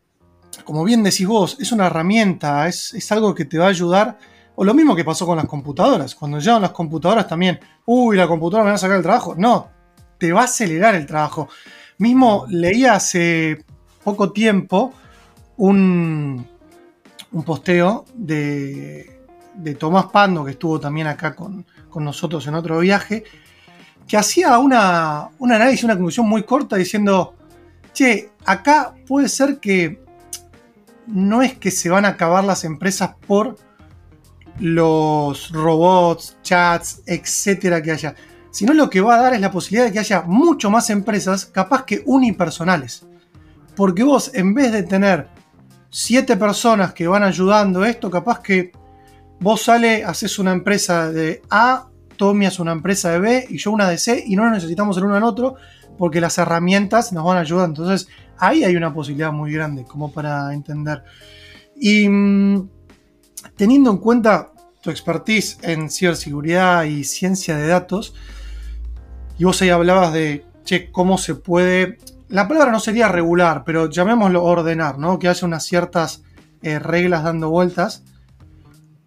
como 0.66 0.84
bien 0.84 1.02
decís 1.02 1.26
vos, 1.26 1.58
es 1.62 1.72
una 1.72 1.88
herramienta, 1.88 2.68
es, 2.68 3.12
algo 3.12 3.34
que 3.34 3.46
te 3.46 3.58
va 3.58 3.68
a 3.68 3.70
ayudar. 3.70 4.20
O 4.56 4.66
lo 4.66 4.74
mismo 4.74 4.96
que 4.96 5.06
pasó 5.06 5.26
con 5.26 5.38
las 5.38 5.46
computadoras. 5.46 6.14
Cuando 6.14 6.40
llegan 6.40 6.62
las 6.62 6.72
computadoras 6.72 7.28
también, 7.28 7.58
uy, 7.86 8.18
la 8.18 8.28
computadora 8.28 8.66
me 8.66 8.72
va 8.72 8.76
a 8.76 8.80
sacar 8.80 8.98
el 8.98 9.04
trabajo. 9.04 9.34
No, 9.38 9.70
te 10.18 10.34
va 10.34 10.42
a 10.42 10.46
acelerar 10.46 10.94
el 10.96 11.06
trabajo. 11.06 11.48
Mismo 12.00 12.46
leía 12.50 12.96
hace 12.96 13.64
poco 14.04 14.34
tiempo 14.34 14.94
un, 15.56 16.46
un 17.32 17.44
posteo 17.44 18.06
de, 18.14 19.22
de 19.54 19.76
Tomás 19.76 20.06
Pando, 20.08 20.46
que 20.46 20.52
estuvo 20.52 20.80
también 20.80 21.08
acá 21.08 21.36
con, 21.36 21.66
con 21.90 22.04
nosotros 22.04 22.46
en 22.48 22.56
otro 22.56 22.80
viaje, 22.80 23.24
que 24.08 24.18
hacía 24.18 24.58
una, 24.60 25.30
un 25.40 25.52
análisis, 25.52 25.84
una 25.84 25.96
conclusión 25.96 26.28
muy 26.28 26.44
corta 26.44 26.78
diciendo, 26.78 27.36
che, 27.94 28.30
acá 28.46 28.94
puede 29.08 29.28
ser 29.28 29.60
que 29.60 30.02
no 31.08 31.42
es 31.42 31.58
que 31.58 31.72
se 31.72 31.90
van 31.90 32.06
a 32.06 32.10
acabar 32.10 32.44
las 32.44 32.64
empresas 32.64 33.12
por 33.26 33.58
los 34.60 35.52
robots, 35.52 36.38
chats, 36.42 37.02
etcétera 37.06 37.82
que 37.82 37.92
haya, 37.92 38.16
sino 38.52 38.74
lo 38.74 38.90
que 38.90 39.02
va 39.02 39.16
a 39.16 39.22
dar 39.22 39.34
es 39.34 39.42
la 39.42 39.52
posibilidad 39.52 39.86
de 39.86 39.94
que 39.94 40.00
haya 40.00 40.22
mucho 40.22 40.70
más 40.70 40.90
empresas, 40.90 41.46
capaz 41.46 41.86
que 41.86 42.02
unipersonales. 42.06 43.06
Porque 43.76 44.04
vos, 44.04 44.32
en 44.34 44.54
vez 44.54 44.72
de 44.72 44.84
tener 44.84 45.28
siete 45.90 46.38
personas 46.38 46.94
que 46.94 47.08
van 47.08 47.24
ayudando 47.24 47.86
esto, 47.86 48.10
capaz 48.10 48.40
que 48.42 48.72
Vos 49.40 49.62
sale, 49.62 50.04
haces 50.04 50.40
una 50.40 50.52
empresa 50.52 51.12
de 51.12 51.42
A, 51.50 51.88
Tommy 52.18 52.48
hace 52.48 52.62
una 52.62 52.72
empresa 52.72 53.12
de 53.12 53.20
B 53.20 53.46
y 53.50 53.58
yo 53.58 53.72
una 53.72 53.88
de 53.88 54.00
C 54.00 54.24
y 54.26 54.36
no 54.36 54.44
nos 54.44 54.54
necesitamos 54.54 54.98
el 54.98 55.06
uno 55.06 55.18
en 55.18 55.24
otro 55.24 55.56
porque 55.98 56.20
las 56.20 56.38
herramientas 56.40 57.14
nos 57.14 57.24
van 57.24 57.38
a 57.38 57.42
ayudar. 57.42 57.70
Entonces 57.70 58.08
ahí 58.40 58.64
hay 58.64 58.76
una 58.76 58.94
posibilidad 58.94 59.32
muy 59.32 59.52
grande 59.52 59.84
como 59.84 60.12
para 60.12 60.52
entender. 60.54 61.04
Y 61.76 62.10
mm, 62.10 62.68
teniendo 63.56 63.92
en 63.92 63.98
cuenta 63.98 64.52
tu 64.82 64.90
expertise 64.90 65.60
en 65.62 65.92
ciberseguridad 65.92 66.86
y 66.86 67.04
ciencia 67.04 67.56
de 67.56 67.68
datos, 67.68 68.16
y 69.38 69.44
vos 69.44 69.62
ahí 69.62 69.70
hablabas 69.70 70.14
de, 70.14 70.46
che, 70.64 70.92
cómo 70.92 71.20
se 71.20 71.36
puede, 71.36 72.00
la 72.30 72.48
palabra 72.48 72.72
no 72.72 72.80
sería 72.80 73.08
regular, 73.08 73.64
pero 73.66 73.90
llamémoslo 73.90 74.44
ordenar, 74.44 74.98
¿no? 74.98 75.18
Que 75.20 75.30
haya 75.30 75.48
unas 75.48 75.66
ciertas 75.66 76.24
eh, 76.62 76.80
reglas 76.80 77.24
dando 77.24 77.50
vueltas. 77.50 78.04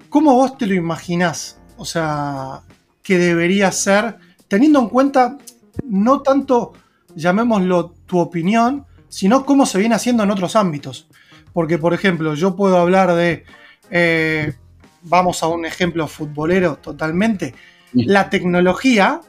¿Cómo 0.08 0.34
vos 0.34 0.56
te 0.56 0.66
lo 0.66 0.74
imaginás? 0.74 1.58
O 1.76 1.84
sea, 1.84 2.62
que 3.02 3.18
debería 3.18 3.70
ser, 3.72 4.16
teniendo 4.48 4.80
en 4.80 4.88
cuenta 4.88 5.38
no 5.84 6.22
tanto, 6.22 6.72
llamémoslo 7.14 7.94
tu 8.06 8.18
opinión, 8.18 8.86
sino 9.08 9.44
cómo 9.44 9.66
se 9.66 9.78
viene 9.78 9.94
haciendo 9.94 10.22
en 10.22 10.30
otros 10.30 10.56
ámbitos. 10.56 11.08
Porque, 11.52 11.78
por 11.78 11.94
ejemplo, 11.94 12.34
yo 12.34 12.56
puedo 12.56 12.78
hablar 12.78 13.14
de, 13.14 13.44
eh, 13.90 14.54
vamos 15.02 15.42
a 15.42 15.48
un 15.48 15.66
ejemplo 15.66 16.06
futbolero 16.06 16.76
totalmente, 16.76 17.54
la 17.92 18.30
tecnología 18.30 19.20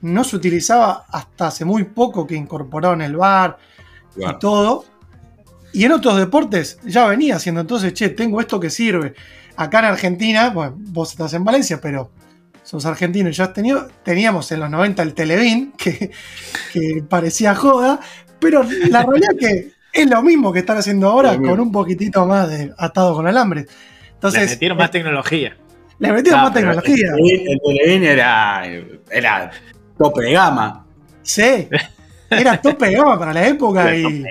no 0.00 0.24
se 0.24 0.36
utilizaba 0.36 1.06
hasta 1.10 1.48
hace 1.48 1.64
muy 1.64 1.84
poco 1.84 2.26
que 2.26 2.34
incorporaron 2.34 3.02
el 3.02 3.16
bar 3.16 3.58
y 4.16 4.38
todo. 4.38 4.84
Y 5.72 5.84
en 5.84 5.92
otros 5.92 6.16
deportes 6.16 6.78
ya 6.84 7.06
venía 7.06 7.36
haciendo. 7.36 7.60
Entonces, 7.60 7.92
che, 7.92 8.08
tengo 8.10 8.40
esto 8.40 8.58
que 8.58 8.70
sirve. 8.70 9.14
Acá 9.56 9.80
en 9.80 9.84
Argentina, 9.86 10.50
bueno, 10.50 10.74
vos 10.76 11.10
estás 11.10 11.34
en 11.34 11.44
Valencia, 11.44 11.80
pero 11.80 12.10
sos 12.62 12.84
argentinos, 12.86 13.36
ya 13.36 13.44
has 13.44 13.52
tenido, 13.52 13.88
teníamos 14.02 14.50
en 14.52 14.60
los 14.60 14.70
90 14.70 15.02
el 15.02 15.14
Televín, 15.14 15.72
que, 15.76 16.10
que 16.72 17.02
parecía 17.08 17.54
joda, 17.54 17.98
pero 18.38 18.62
la 18.62 19.02
realidad 19.02 19.30
es 19.32 19.38
que 19.38 19.72
es 19.92 20.08
lo 20.08 20.22
mismo 20.22 20.52
que 20.52 20.60
están 20.60 20.76
haciendo 20.76 21.08
ahora, 21.08 21.36
con 21.36 21.58
un 21.60 21.72
poquitito 21.72 22.26
más 22.26 22.48
de 22.48 22.72
atado 22.76 23.14
con 23.14 23.26
alambre. 23.26 23.66
Entonces, 24.14 24.42
le 24.42 24.48
metieron 24.48 24.78
más 24.78 24.90
tecnología. 24.90 25.56
Le 25.98 26.12
metieron 26.12 26.42
más 26.42 26.52
tecnología. 26.52 27.12
El, 27.16 27.60
Televín 27.64 28.04
era, 28.04 28.64
era 29.10 29.50
tope 29.98 30.22
de 30.22 30.32
gama. 30.32 30.86
Sí, 31.22 31.68
era 32.30 32.60
tope 32.60 32.86
de 32.86 32.92
gama 32.94 33.18
para 33.18 33.32
la 33.32 33.46
época 33.46 33.94
y 33.94 34.24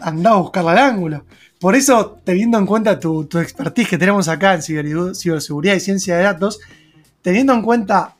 andaba 0.00 0.36
a 0.36 0.40
buscarla 0.40 0.72
al 0.72 0.78
ángulo. 0.78 1.24
Por 1.60 1.74
eso, 1.74 2.20
teniendo 2.24 2.56
en 2.58 2.66
cuenta 2.66 2.98
tu, 2.98 3.24
tu 3.26 3.38
expertise 3.38 3.88
que 3.88 3.98
tenemos 3.98 4.28
acá 4.28 4.54
en 4.54 4.62
ciberseguridad 4.62 5.74
y 5.74 5.80
ciencia 5.80 6.16
de 6.16 6.22
datos, 6.22 6.60
teniendo 7.20 7.52
en 7.52 7.62
cuenta 7.62 8.14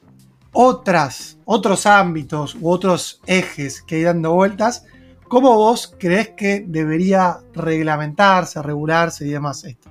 otras, 0.53 1.38
otros 1.45 1.87
ámbitos 1.87 2.57
u 2.61 2.69
otros 2.69 3.21
ejes 3.27 3.81
que 3.83 3.97
hay 3.97 4.03
dando 4.03 4.35
vueltas, 4.35 4.85
¿cómo 5.29 5.55
vos 5.55 5.95
crees 5.99 6.31
que 6.31 6.64
debería 6.67 7.38
reglamentarse, 7.55 8.61
regularse 8.61 9.27
y 9.27 9.31
demás 9.31 9.64
esto? 9.64 9.88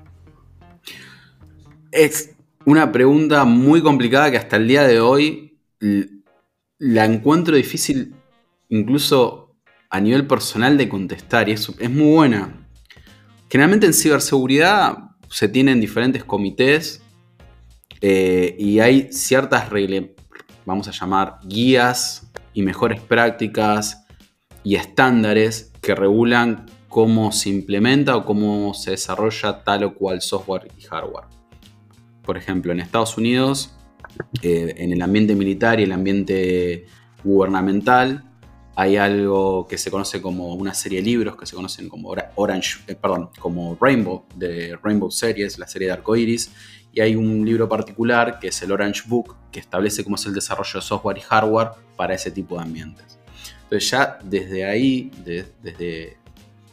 Es 1.92 2.32
una 2.66 2.92
pregunta 2.92 3.46
muy 3.46 3.82
complicada 3.82 4.30
que 4.30 4.38
hasta 4.38 4.58
el 4.58 4.68
día 4.68 4.84
de 4.84 5.00
hoy 5.00 5.58
la 6.80 7.06
encuentro 7.06 7.56
difícil 7.56 8.16
incluso 8.70 9.56
a 9.90 10.00
nivel 10.00 10.28
personal 10.28 10.78
de 10.78 10.90
contestar 10.90 11.50
y 11.50 11.54
es, 11.54 11.90
muy 11.90 12.14
buena. 12.14 12.68
Generalmente 13.50 13.86
en 13.86 13.94
ciberseguridad 13.94 14.98
se 15.30 15.48
tienen 15.48 15.80
diferentes 15.80 16.24
comités 16.24 17.02
eh, 18.02 18.56
y 18.60 18.80
hay 18.80 19.12
ciertas 19.12 19.70
reglas, 19.70 20.10
vamos 20.66 20.88
a 20.88 20.92
llamar 20.92 21.40
guías 21.44 22.30
y 22.54 22.62
mejores 22.62 23.02
prácticas 23.02 24.06
y 24.64 24.76
estándares 24.76 25.72
que 25.82 25.96
regulan 25.96 26.66
cómo 26.90 27.32
se 27.32 27.50
implementa 27.50 28.16
o 28.16 28.26
cómo 28.26 28.74
se 28.74 28.92
desarrolla 28.92 29.64
tal 29.64 29.86
o 29.86 29.96
cual 29.96 30.22
software 30.22 30.68
y 30.78 30.82
hardware. 30.82 31.26
Por 32.24 32.38
ejemplo, 32.38 32.74
en 32.74 32.82
Estados 32.82 33.18
Unidos, 33.18 33.77
eh, 34.42 34.76
en 34.78 34.92
el 34.92 35.02
ambiente 35.02 35.36
militar 35.36 35.80
y 35.80 35.84
el 35.84 35.92
ambiente 35.92 36.86
gubernamental, 37.24 38.24
hay 38.76 38.96
algo 38.96 39.66
que 39.68 39.78
se 39.78 39.90
conoce 39.90 40.22
como 40.22 40.54
una 40.54 40.74
serie 40.76 41.00
de 41.00 41.06
libros 41.06 41.36
que 41.36 41.48
se 41.48 41.56
conocen 41.56 41.90
como 41.90 42.14
Orange, 42.36 42.80
eh, 42.88 42.96
perdón, 42.96 43.30
como 43.40 43.76
Rainbow, 43.82 44.26
de 44.36 44.78
Rainbow 44.84 45.10
Series, 45.10 45.58
la 45.58 45.68
serie 45.68 45.88
de 45.88 45.94
arcoiris, 45.94 46.52
y 46.94 47.02
hay 47.02 47.16
un 47.16 47.44
libro 47.44 47.68
particular 47.68 48.38
que 48.40 48.50
es 48.50 48.62
el 48.62 48.72
Orange 48.72 49.04
Book, 49.08 49.36
que 49.52 49.60
establece 49.60 50.04
cómo 50.04 50.16
es 50.16 50.26
el 50.28 50.34
desarrollo 50.34 50.74
de 50.76 50.82
software 50.82 51.18
y 51.18 51.22
hardware 51.22 51.70
para 51.96 52.14
ese 52.14 52.30
tipo 52.30 52.56
de 52.56 52.64
ambientes. 52.64 53.18
Entonces 53.64 53.90
ya 53.90 54.20
desde 54.24 54.66
ahí, 54.66 55.12
desde, 55.26 56.18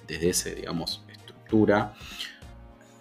desde 0.06 0.28
esa, 0.28 0.50
digamos, 0.50 1.02
estructura, 1.10 1.94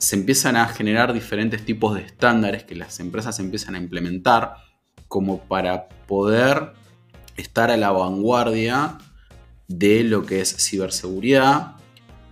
se 0.03 0.17
empiezan 0.17 0.57
a 0.57 0.67
generar 0.67 1.13
diferentes 1.13 1.63
tipos 1.63 1.95
de 1.95 2.01
estándares 2.01 2.65
que 2.65 2.75
las 2.75 2.99
empresas 2.99 3.39
empiezan 3.39 3.75
a 3.75 3.77
implementar 3.77 4.55
como 5.07 5.39
para 5.45 5.87
poder 5.87 6.73
estar 7.37 7.71
a 7.71 7.77
la 7.77 7.89
vanguardia 7.91 8.97
de 9.69 10.03
lo 10.03 10.25
que 10.25 10.41
es 10.41 10.57
ciberseguridad. 10.57 11.77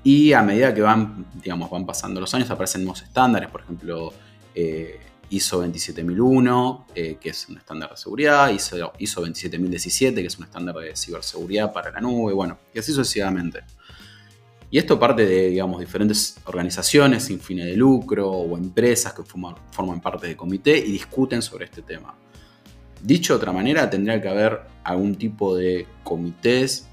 Y 0.04 0.34
a 0.34 0.42
medida 0.42 0.74
que 0.74 0.82
van, 0.82 1.26
digamos, 1.42 1.70
van 1.70 1.86
pasando 1.86 2.20
los 2.20 2.34
años 2.34 2.50
aparecen 2.52 2.84
nuevos 2.84 3.04
estándares, 3.04 3.50
por 3.50 3.62
ejemplo, 3.62 4.12
eh, 4.54 5.00
ISO 5.30 5.60
27001, 5.60 6.88
eh, 6.94 7.18
que 7.22 7.30
es 7.30 7.48
un 7.48 7.58
estándar 7.58 7.92
de 7.92 7.96
seguridad, 7.96 8.50
ISO, 8.50 8.92
ISO 9.00 9.22
27017, 9.22 10.20
que 10.20 10.28
es 10.28 10.38
un 10.38 10.44
estándar 10.44 10.76
de 10.76 10.94
ciberseguridad 10.94 11.72
para 11.72 11.90
la 11.90 12.02
nube, 12.02 12.34
bueno, 12.34 12.58
y 12.74 12.80
así 12.80 12.92
sucesivamente. 12.92 13.64
Y 14.74 14.78
esto 14.78 14.98
parte 14.98 15.26
de, 15.26 15.50
digamos, 15.50 15.82
diferentes 15.82 16.38
organizaciones 16.46 17.26
sin 17.26 17.42
fines 17.42 17.66
de 17.66 17.76
lucro 17.76 18.32
o 18.32 18.58
empresas 18.58 19.14
que 19.14 19.22
forman, 19.24 20.00
parte 20.00 20.28
de 20.28 20.38
comité 20.38 20.78
y 20.78 20.94
discuten 20.94 21.42
sobre 21.42 21.66
este 21.66 21.82
tema. 21.82 22.16
Dicho 23.04 23.34
de 23.34 23.38
otra 23.38 23.52
manera, 23.52 23.90
tendría 23.90 24.22
que 24.22 24.30
haber 24.30 24.62
algún 24.86 25.16
tipo 25.16 25.58
de 25.58 25.88
comités 26.06 26.88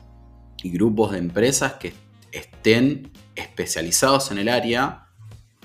y 0.60 0.70
grupos 0.70 1.12
de 1.12 1.18
empresas 1.18 1.74
que 1.74 1.92
estén 2.32 3.12
especializados 3.36 4.32
en 4.32 4.38
el 4.38 4.48
área 4.48 5.06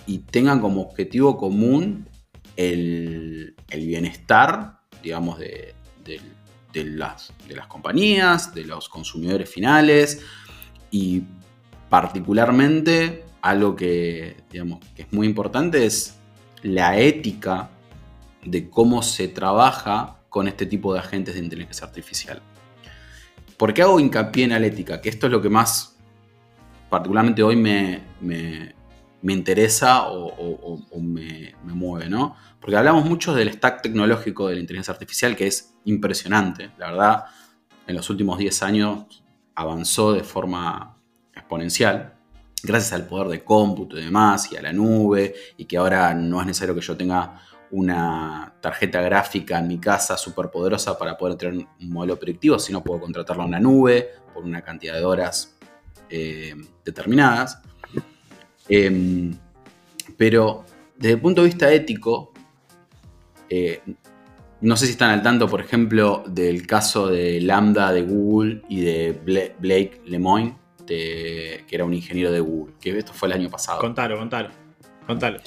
y 0.05 0.19
tengan 0.19 0.59
como 0.59 0.81
objetivo 0.81 1.35
común 1.35 2.07
el, 2.55 3.55
bienestar, 3.71 4.81
digamos, 5.01 5.39
de, 5.39 5.73
las, 6.75 7.33
de 7.47 7.55
las 7.55 7.65
compañías, 7.65 8.53
de 8.53 8.65
los 8.65 8.87
consumidores 8.87 9.49
finales 9.49 10.21
y 10.91 11.23
particularmente 11.93 13.23
algo 13.43 13.75
que, 13.75 14.37
digamos, 14.49 14.79
que 14.95 15.03
es 15.03 15.13
muy 15.13 15.27
importante 15.27 15.85
es 15.85 16.17
la 16.63 16.97
ética 16.97 17.69
de 18.43 18.67
cómo 18.67 19.03
se 19.03 19.27
trabaja 19.27 20.17
con 20.27 20.47
este 20.47 20.65
tipo 20.65 20.91
de 20.91 21.01
agentes 21.01 21.35
de 21.35 21.41
inteligencia 21.41 21.85
artificial. 21.85 22.41
¿Por 23.57 23.75
qué 23.75 23.83
hago 23.83 23.99
hincapié 23.99 24.45
en 24.45 24.49
la 24.49 24.65
ética? 24.65 25.01
Que 25.01 25.09
esto 25.09 25.27
es 25.27 25.31
lo 25.31 25.39
que 25.39 25.49
más 25.49 25.95
particularmente 26.89 27.43
hoy 27.43 27.57
me, 27.57 28.01
me 28.19 29.33
interesa 29.33 30.07
o, 30.07 30.99
me, 30.99 31.53
mueve, 31.63 32.09
¿no? 32.09 32.35
Porque 32.59 32.75
hablamos 32.75 33.05
mucho 33.05 33.35
del 33.35 33.53
stack 33.53 33.83
tecnológico 33.83 34.47
de 34.47 34.55
la 34.55 34.61
inteligencia 34.61 34.93
artificial, 34.93 35.35
que 35.35 35.45
es 35.45 35.75
impresionante. 35.85 36.71
La 36.79 36.89
verdad, 36.89 37.25
en 37.85 37.95
los 37.95 38.09
últimos 38.09 38.39
10 38.39 38.63
años 38.63 39.23
avanzó 39.53 40.13
de 40.13 40.23
forma 40.23 40.97
exponencial, 41.43 42.13
gracias 42.63 42.93
al 42.93 43.05
poder 43.05 43.27
de 43.27 43.43
cómputo 43.43 43.99
y 43.99 44.05
demás, 44.05 44.51
y 44.51 44.57
a 44.57 44.61
la 44.61 44.73
nube, 44.73 45.35
y 45.57 45.65
que 45.65 45.77
ahora 45.77 46.13
no 46.13 46.39
es 46.39 46.47
necesario 46.47 46.73
que 46.73 46.81
yo 46.81 46.97
tenga 46.97 47.39
una 47.71 48.53
tarjeta 48.61 49.01
gráfica 49.01 49.57
en 49.57 49.67
mi 49.67 49.79
casa 49.79 50.15
súper 50.15 50.49
poderosa 50.49 50.97
para 50.97 51.17
poder 51.17 51.37
tener 51.37 51.55
un 51.55 51.89
modelo 51.89 52.17
predictivo, 52.19 52.59
sino 52.59 52.83
puedo 52.83 53.01
contratarlo 53.01 53.43
en 53.45 53.51
la 53.51 53.59
nube 53.59 54.09
por 54.33 54.43
una 54.43 54.61
cantidad 54.61 54.93
de 54.93 55.03
horas 55.03 55.55
eh, 56.09 56.55
determinadas. 56.85 57.59
Em, 58.69 59.35
pero 60.15 60.63
desde 60.95 61.15
el 61.15 61.21
punto 61.21 61.41
de 61.41 61.47
vista 61.47 61.71
ético, 61.71 62.31
eh, 63.49 63.81
no 64.61 64.77
sé 64.77 64.85
si 64.85 64.91
están 64.93 65.09
al 65.09 65.23
tanto, 65.23 65.49
por 65.49 65.59
ejemplo, 65.59 66.23
del 66.27 66.65
caso 66.65 67.07
de 67.07 67.41
Lambda 67.41 67.91
de 67.91 68.03
Google 68.03 68.61
y 68.69 68.81
de 68.81 69.53
Blake 69.59 70.01
Lemoine, 70.05 70.55
que 70.85 71.65
era 71.69 71.85
un 71.85 71.93
ingeniero 71.93 72.31
de 72.31 72.39
Google, 72.39 72.73
que 72.79 72.97
esto 72.97 73.13
fue 73.13 73.27
el 73.29 73.33
año 73.33 73.49
pasado. 73.49 73.79
Contalo, 73.79 74.17
contalo, 74.17 74.49
contalo. 75.07 75.39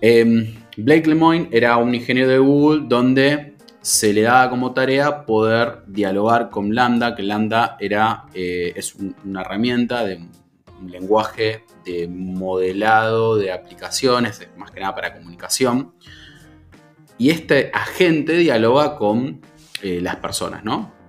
Em, 0.00 0.54
Blake 0.76 1.08
Lemoine 1.08 1.48
era 1.52 1.76
un 1.76 1.94
ingeniero 1.94 2.30
de 2.30 2.38
Google 2.38 2.84
donde 2.88 3.54
se 3.82 4.12
le 4.12 4.22
daba 4.22 4.50
como 4.50 4.72
tarea 4.72 5.24
poder 5.24 5.82
dialogar 5.86 6.50
con 6.50 6.74
Lambda, 6.74 7.14
que 7.14 7.22
Lambda 7.22 7.76
era, 7.80 8.26
eh, 8.34 8.72
es 8.76 8.94
una 9.24 9.40
herramienta 9.40 10.04
de 10.04 10.20
un 10.80 10.90
lenguaje 10.90 11.64
de 11.84 12.08
modelado 12.08 13.36
de 13.36 13.52
aplicaciones, 13.52 14.46
más 14.56 14.70
que 14.70 14.80
nada 14.80 14.94
para 14.94 15.14
comunicación. 15.14 15.92
Y 17.18 17.30
este 17.30 17.70
agente 17.74 18.34
dialoga 18.34 18.96
con 18.96 19.40
eh, 19.82 20.00
las 20.00 20.16
personas, 20.16 20.64
¿no? 20.64 20.99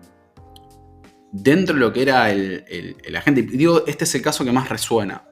Dentro 1.31 1.75
de 1.75 1.79
lo 1.79 1.93
que 1.93 2.01
era 2.01 2.29
el, 2.29 2.95
agente, 3.15 3.43
digo, 3.43 3.83
este 3.87 4.03
es 4.03 4.15
el 4.15 4.21
caso 4.21 4.43
que 4.43 4.51
más 4.51 4.69
resuena. 4.69 5.25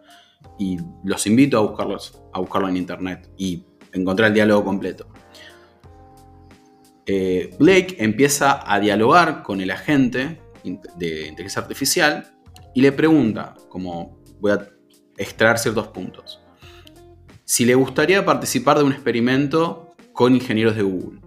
Y 0.57 0.77
los 1.03 1.27
invito 1.27 1.57
a, 1.57 1.61
buscarlos, 1.61 2.21
a 2.33 2.39
buscarlo 2.39 2.69
en 2.69 2.77
internet 2.77 3.29
y 3.37 3.65
encontrar 3.91 4.29
el 4.29 4.33
diálogo 4.33 4.63
completo. 4.63 5.07
Eh, 7.05 7.55
Blake 7.59 7.95
empieza 7.99 8.61
a 8.71 8.79
dialogar 8.79 9.43
con 9.43 9.61
el 9.61 9.71
agente 9.71 10.41
de 10.63 11.27
inteligencia 11.27 11.61
artificial 11.61 12.31
y 12.75 12.81
le 12.81 12.91
pregunta, 12.91 13.55
como 13.67 14.21
voy 14.39 14.51
a 14.51 14.69
extraer 15.17 15.57
ciertos 15.57 15.87
puntos. 15.87 16.39
Si 17.43 17.65
le 17.65 17.75
gustaría 17.75 18.23
participar 18.23 18.77
de 18.77 18.83
un 18.83 18.93
experimento 18.93 19.95
con 20.13 20.35
ingenieros 20.35 20.75
de 20.75 20.83
Google. 20.83 21.19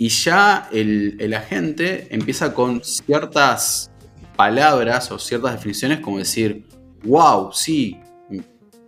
Y 0.00 0.08
ya 0.08 0.66
el, 0.72 1.34
agente 1.34 2.08
empieza 2.08 2.54
con 2.54 2.82
ciertas 2.82 3.90
palabras 4.34 5.12
o 5.12 5.18
ciertas 5.18 5.52
definiciones 5.52 6.00
como 6.00 6.16
decir, 6.16 6.66
wow, 7.04 7.52
sí, 7.52 8.00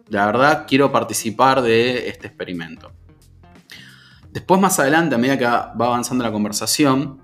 la 0.09 0.25
verdad 0.25 0.65
quiero 0.67 0.91
participar 0.91 1.61
de 1.61 2.09
este 2.09 2.29
experimento. 2.29 2.93
Después 4.31 4.59
más 4.59 4.79
adelante, 4.79 5.15
a 5.15 5.19
medida 5.19 5.37
que 5.37 5.45
va 5.45 5.75
avanzando 5.75 6.25
la 6.25 6.33
conversación, 6.33 7.21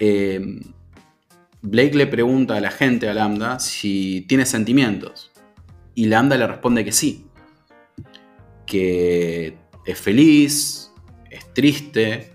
eh, 0.00 0.60
Blake 1.62 1.94
le 1.94 2.08
pregunta 2.08 2.56
a 2.56 2.60
la 2.60 2.72
gente, 2.72 3.08
a 3.08 3.14
Lambda, 3.14 3.60
si 3.60 4.22
tiene 4.22 4.44
sentimientos. 4.44 5.30
Y 5.94 6.06
Lambda 6.06 6.36
le 6.36 6.48
responde 6.48 6.84
que 6.84 6.90
sí. 6.90 7.28
Que 8.66 9.56
es 9.86 10.00
feliz, 10.00 10.90
es 11.30 11.54
triste, 11.54 12.33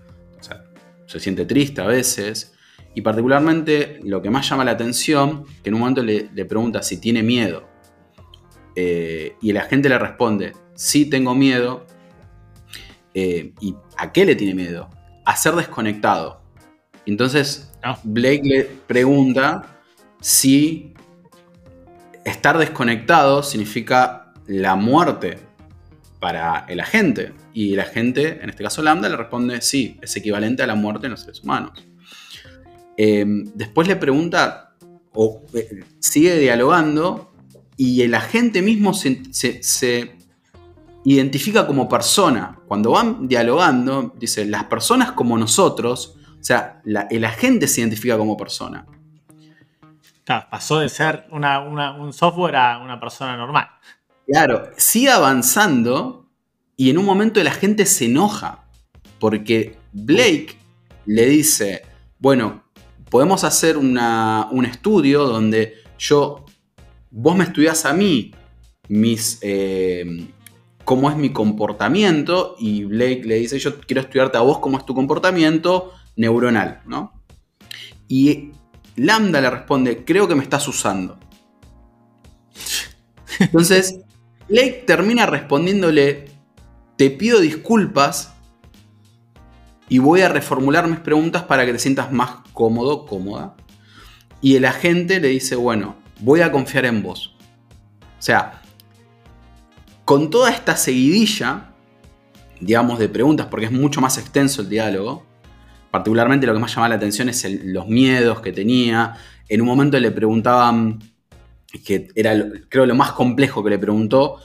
se 1.10 1.18
siente 1.18 1.44
triste 1.44 1.80
a 1.80 1.86
veces. 1.86 2.54
Y 2.94 3.02
particularmente 3.02 4.00
lo 4.04 4.22
que 4.22 4.30
más 4.30 4.48
llama 4.48 4.64
la 4.64 4.72
atención, 4.72 5.44
que 5.62 5.68
en 5.68 5.74
un 5.74 5.80
momento 5.80 6.02
le, 6.02 6.44
pregunta 6.44 6.82
si 6.82 6.98
tiene 6.98 7.22
miedo. 7.22 7.68
Eh, 8.76 9.34
y 9.42 9.52
la 9.52 9.62
gente 9.62 9.88
le 9.88 9.98
responde, 9.98 10.52
sí 10.74 11.06
tengo 11.10 11.34
miedo. 11.34 11.84
Eh, 13.14 13.52
¿Y 13.60 13.74
a 13.96 14.12
qué 14.12 14.24
le 14.24 14.36
tiene 14.36 14.54
miedo? 14.54 14.88
A 15.24 15.34
ser 15.36 15.54
desconectado. 15.54 16.42
Entonces, 17.06 17.72
ah. 17.82 17.98
Blake 18.04 18.42
le 18.44 18.64
pregunta 18.86 19.80
si 20.20 20.94
estar 22.24 22.56
desconectado 22.56 23.42
significa 23.42 24.32
la 24.46 24.76
muerte 24.76 25.38
para 26.20 26.66
el 26.68 26.78
agente. 26.78 27.32
Y 27.52 27.72
el 27.72 27.80
agente, 27.80 28.40
en 28.42 28.50
este 28.50 28.62
caso 28.62 28.82
Lambda, 28.82 29.08
le 29.08 29.16
responde 29.16 29.60
sí, 29.62 29.98
es 30.00 30.14
equivalente 30.16 30.62
a 30.62 30.66
la 30.66 30.74
muerte 30.74 31.06
en 31.06 31.12
los 31.12 31.20
seres 31.20 31.40
humanos. 31.40 31.72
Eh, 32.96 33.24
después 33.54 33.88
le 33.88 33.96
pregunta, 33.96 34.74
o 35.14 35.42
eh, 35.54 35.84
sigue 35.98 36.38
dialogando, 36.38 37.32
y 37.76 38.02
el 38.02 38.14
agente 38.14 38.60
mismo 38.60 38.92
se, 38.92 40.18
identifica 41.02 41.66
como 41.66 41.88
persona. 41.88 42.58
Cuando 42.68 42.90
van 42.90 43.26
dialogando, 43.26 44.14
dice, 44.18 44.44
las 44.44 44.64
personas 44.64 45.12
como 45.12 45.38
nosotros, 45.38 46.18
o 46.38 46.44
sea, 46.44 46.82
el 46.84 47.24
agente 47.24 47.66
se 47.66 47.80
identifica 47.80 48.18
como 48.18 48.36
persona. 48.36 48.84
pasó 50.50 50.80
de 50.80 50.90
ser 50.90 51.26
un 51.30 52.12
software 52.12 52.56
a 52.56 52.78
una 52.78 53.00
persona 53.00 53.34
normal. 53.34 53.70
Claro, 54.30 54.70
sigue 54.76 55.10
avanzando 55.10 56.30
y 56.76 56.90
en 56.90 56.98
un 56.98 57.04
momento 57.04 57.40
el 57.40 57.48
agente 57.48 57.84
se 57.84 58.04
enoja 58.04 58.64
porque 59.18 59.76
Blake 59.92 60.56
le 61.04 61.26
dice, 61.26 61.82
bueno, 62.20 62.62
podemos 63.10 63.42
hacer 63.42 63.76
un 63.76 64.66
estudio 64.70 65.24
donde 65.24 65.74
yo, 65.98 66.44
vos 67.10 67.36
me 67.36 67.42
estudias 67.42 67.84
a 67.84 67.92
mí 67.92 68.30
mis, 68.88 69.40
eh, 69.42 70.28
cómo 70.84 71.10
es 71.10 71.16
mi 71.16 71.32
comportamiento 71.32 72.54
y 72.56 72.84
Blake 72.84 73.22
le 73.24 73.34
dice, 73.34 73.58
yo 73.58 73.80
quiero 73.80 74.02
estudiarte 74.02 74.38
a 74.38 74.42
vos 74.42 74.60
cómo 74.60 74.78
es 74.78 74.86
tu 74.86 74.94
comportamiento 74.94 75.92
neuronal, 76.14 76.82
¿no? 76.86 77.20
Y 78.06 78.52
Lambda 78.94 79.40
le 79.40 79.50
responde, 79.50 80.04
creo 80.04 80.28
que 80.28 80.36
me 80.36 80.44
estás 80.44 80.68
usando. 80.68 81.18
Entonces, 83.40 84.00
Blake 84.50 84.82
termina 84.84 85.26
respondiéndole, 85.26 86.24
te 86.96 87.08
pido 87.10 87.38
disculpas 87.38 88.34
y 89.88 89.98
voy 89.98 90.22
a 90.22 90.28
reformular 90.28 90.88
mis 90.88 90.98
preguntas 90.98 91.44
para 91.44 91.64
que 91.64 91.72
te 91.72 91.78
sientas 91.78 92.10
más 92.10 92.32
cómodo, 92.52 93.06
cómoda. 93.06 93.54
Y 94.40 94.56
el 94.56 94.64
agente 94.64 95.20
le 95.20 95.28
dice, 95.28 95.54
bueno, 95.54 95.96
voy 96.18 96.40
a 96.40 96.50
confiar 96.50 96.84
en 96.86 97.00
vos. 97.00 97.36
O 98.18 98.22
sea, 98.22 98.60
con 100.04 100.30
toda 100.30 100.50
esta 100.50 100.76
seguidilla, 100.76 101.72
digamos, 102.60 102.98
de 102.98 103.08
preguntas, 103.08 103.46
porque 103.48 103.66
es 103.66 103.72
mucho 103.72 104.00
más 104.00 104.18
extenso 104.18 104.62
el 104.62 104.68
diálogo, 104.68 105.24
particularmente 105.92 106.48
lo 106.48 106.54
que 106.54 106.58
más 106.58 106.74
llamaba 106.74 106.88
la 106.88 106.94
atención 106.96 107.28
es 107.28 107.46
los 107.64 107.86
miedos 107.86 108.40
que 108.40 108.50
tenía. 108.50 109.14
En 109.48 109.60
un 109.60 109.68
momento 109.68 109.98
le 110.00 110.10
preguntaban, 110.10 110.98
que 111.78 112.08
era 112.14 112.34
creo 112.68 112.86
lo 112.86 112.94
más 112.94 113.12
complejo 113.12 113.62
que 113.62 113.70
le 113.70 113.78
preguntó, 113.78 114.38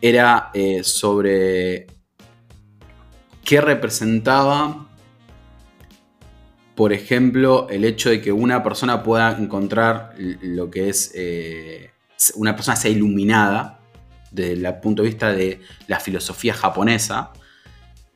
era 0.00 0.50
eh, 0.54 0.82
sobre 0.82 1.86
qué 3.44 3.60
representaba, 3.60 4.88
por 6.74 6.92
ejemplo, 6.92 7.68
el 7.68 7.84
hecho 7.84 8.10
de 8.10 8.20
que 8.20 8.32
una 8.32 8.62
persona 8.62 9.02
pueda 9.02 9.36
encontrar 9.36 10.14
lo 10.16 10.70
que 10.70 10.88
es, 10.88 11.12
eh, 11.14 11.90
una 12.36 12.54
persona 12.54 12.76
sea 12.76 12.90
iluminada 12.90 13.80
desde 14.30 14.52
el 14.52 14.74
punto 14.76 15.02
de 15.02 15.08
vista 15.08 15.32
de 15.32 15.60
la 15.88 16.00
filosofía 16.00 16.54
japonesa 16.54 17.32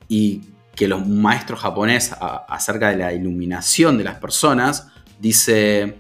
y 0.09 0.43
que 0.75 0.89
los 0.89 1.07
maestros 1.07 1.61
japoneses 1.61 2.17
acerca 2.49 2.91
de 2.91 2.97
la 2.97 3.13
iluminación 3.13 3.99
de 3.99 4.05
las 4.05 4.17
personas 4.17 4.89
dice 5.21 5.97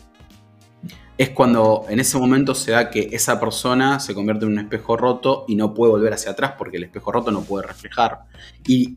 es 1.16 1.30
cuando 1.30 1.84
en 1.88 2.00
ese 2.00 2.18
momento 2.18 2.54
se 2.54 2.72
da 2.72 2.90
que 2.90 3.10
esa 3.12 3.38
persona 3.38 4.00
se 4.00 4.14
convierte 4.14 4.44
en 4.46 4.52
un 4.52 4.58
espejo 4.58 4.96
roto 4.96 5.44
y 5.46 5.54
no 5.54 5.72
puede 5.72 5.92
volver 5.92 6.12
hacia 6.12 6.32
atrás 6.32 6.54
porque 6.58 6.76
el 6.76 6.84
espejo 6.84 7.12
roto 7.12 7.30
no 7.30 7.42
puede 7.42 7.66
reflejar. 7.66 8.22
Y 8.66 8.96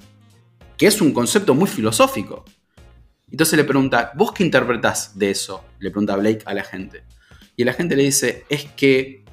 que 0.78 0.88
es 0.88 1.02
un 1.02 1.12
concepto 1.14 1.54
muy 1.54 1.68
filosófico. 1.68 2.46
Entonces 3.30 3.58
le 3.58 3.66
pregunta, 3.66 4.12
¿vos 4.16 4.32
qué 4.32 4.44
interpretás 4.44 5.18
de 5.18 5.32
eso? 5.32 5.64
Le 5.80 5.92
pregunta 5.92 6.16
Blake 6.16 6.44
a 6.46 6.54
la 6.54 6.64
gente. 6.64 7.04
Y 7.56 7.64
la 7.64 7.74
gente 7.74 7.96
le 7.96 8.04
dice, 8.04 8.46
es 8.50 8.66
que 8.66 9.26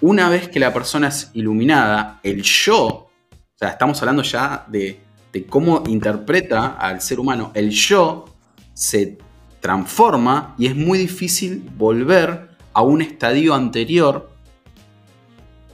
una 0.00 0.28
vez 0.28 0.48
que 0.48 0.58
la 0.58 0.72
persona 0.72 1.08
es 1.08 1.30
iluminada, 1.34 2.20
el 2.22 2.42
yo, 2.42 2.86
o 2.86 3.10
sea, 3.54 3.68
estamos 3.68 4.00
hablando 4.00 4.22
ya 4.22 4.64
de, 4.68 5.00
cómo 5.48 5.84
interpreta 5.86 6.76
al 6.78 7.00
ser 7.00 7.20
humano, 7.20 7.52
el 7.54 7.70
yo 7.70 8.24
se 8.72 9.18
transforma 9.60 10.54
y 10.58 10.66
es 10.66 10.74
muy 10.74 10.98
difícil 10.98 11.62
volver 11.76 12.50
a 12.72 12.82
un 12.82 13.02
estadio 13.02 13.54
anterior 13.54 14.30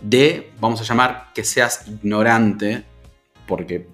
de, 0.01 0.53
vamos 0.61 0.81
a 0.81 0.85
llamar, 0.85 1.29
que 1.35 1.45
seas 1.45 1.87
ignorante, 1.89 2.85
porque, 3.47 3.89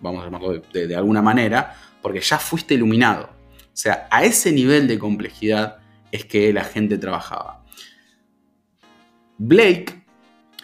vamos 0.00 0.22
a 0.22 0.26
llamarlo 0.26 0.60
de, 0.72 0.96
alguna 0.96 1.22
manera, 1.22 1.76
porque 2.02 2.20
ya 2.20 2.38
fuiste 2.38 2.74
iluminado. 2.74 3.30
O 3.50 3.76
sea, 3.76 4.08
a 4.10 4.24
ese 4.24 4.52
nivel 4.52 4.86
de 4.88 4.98
complejidad 4.98 5.78
es 6.10 6.24
que 6.24 6.52
la 6.52 6.64
gente 6.64 6.98
trabajaba. 6.98 7.64
Blake 9.36 10.04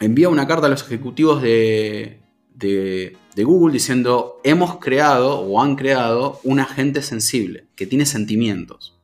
envía 0.00 0.28
una 0.28 0.46
carta 0.46 0.66
a 0.66 0.70
los 0.70 0.82
ejecutivos 0.82 1.42
de, 1.42 2.19
Google 3.44 3.72
diciendo, 3.72 4.40
hemos 4.44 4.78
creado 4.78 5.40
o 5.40 5.60
han 5.60 5.76
creado 5.76 6.40
un 6.44 6.60
agente 6.60 7.02
sensible 7.02 7.66
que 7.74 7.86
tiene 7.86 8.06
sentimientos. 8.06 8.96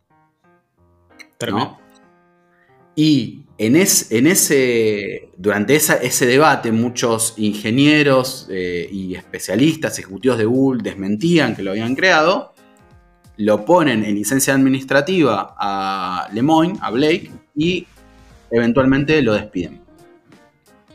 Y 2.94 3.42
en, 3.58 3.76
en, 3.76 4.26
ese, 4.26 5.30
durante 5.36 5.76
ese 5.76 6.26
debate 6.26 6.72
muchos 6.72 7.34
ingenieros 7.36 8.46
eh, 8.50 8.88
y 8.90 9.14
especialistas, 9.14 9.98
ejecutivos 9.98 10.38
de 10.38 10.46
Google, 10.46 10.82
desmentían 10.82 11.54
que 11.54 11.62
lo 11.62 11.72
habían 11.72 11.94
creado, 11.94 12.54
lo 13.36 13.64
ponen 13.66 14.02
en 14.04 14.14
licencia 14.14 14.54
administrativa 14.54 15.54
a 15.58 16.28
Lemoyne, 16.32 16.78
a 16.80 16.90
Blake, 16.90 17.30
y 17.54 17.86
eventualmente 18.50 19.20
lo 19.20 19.34
despiden. 19.34 19.82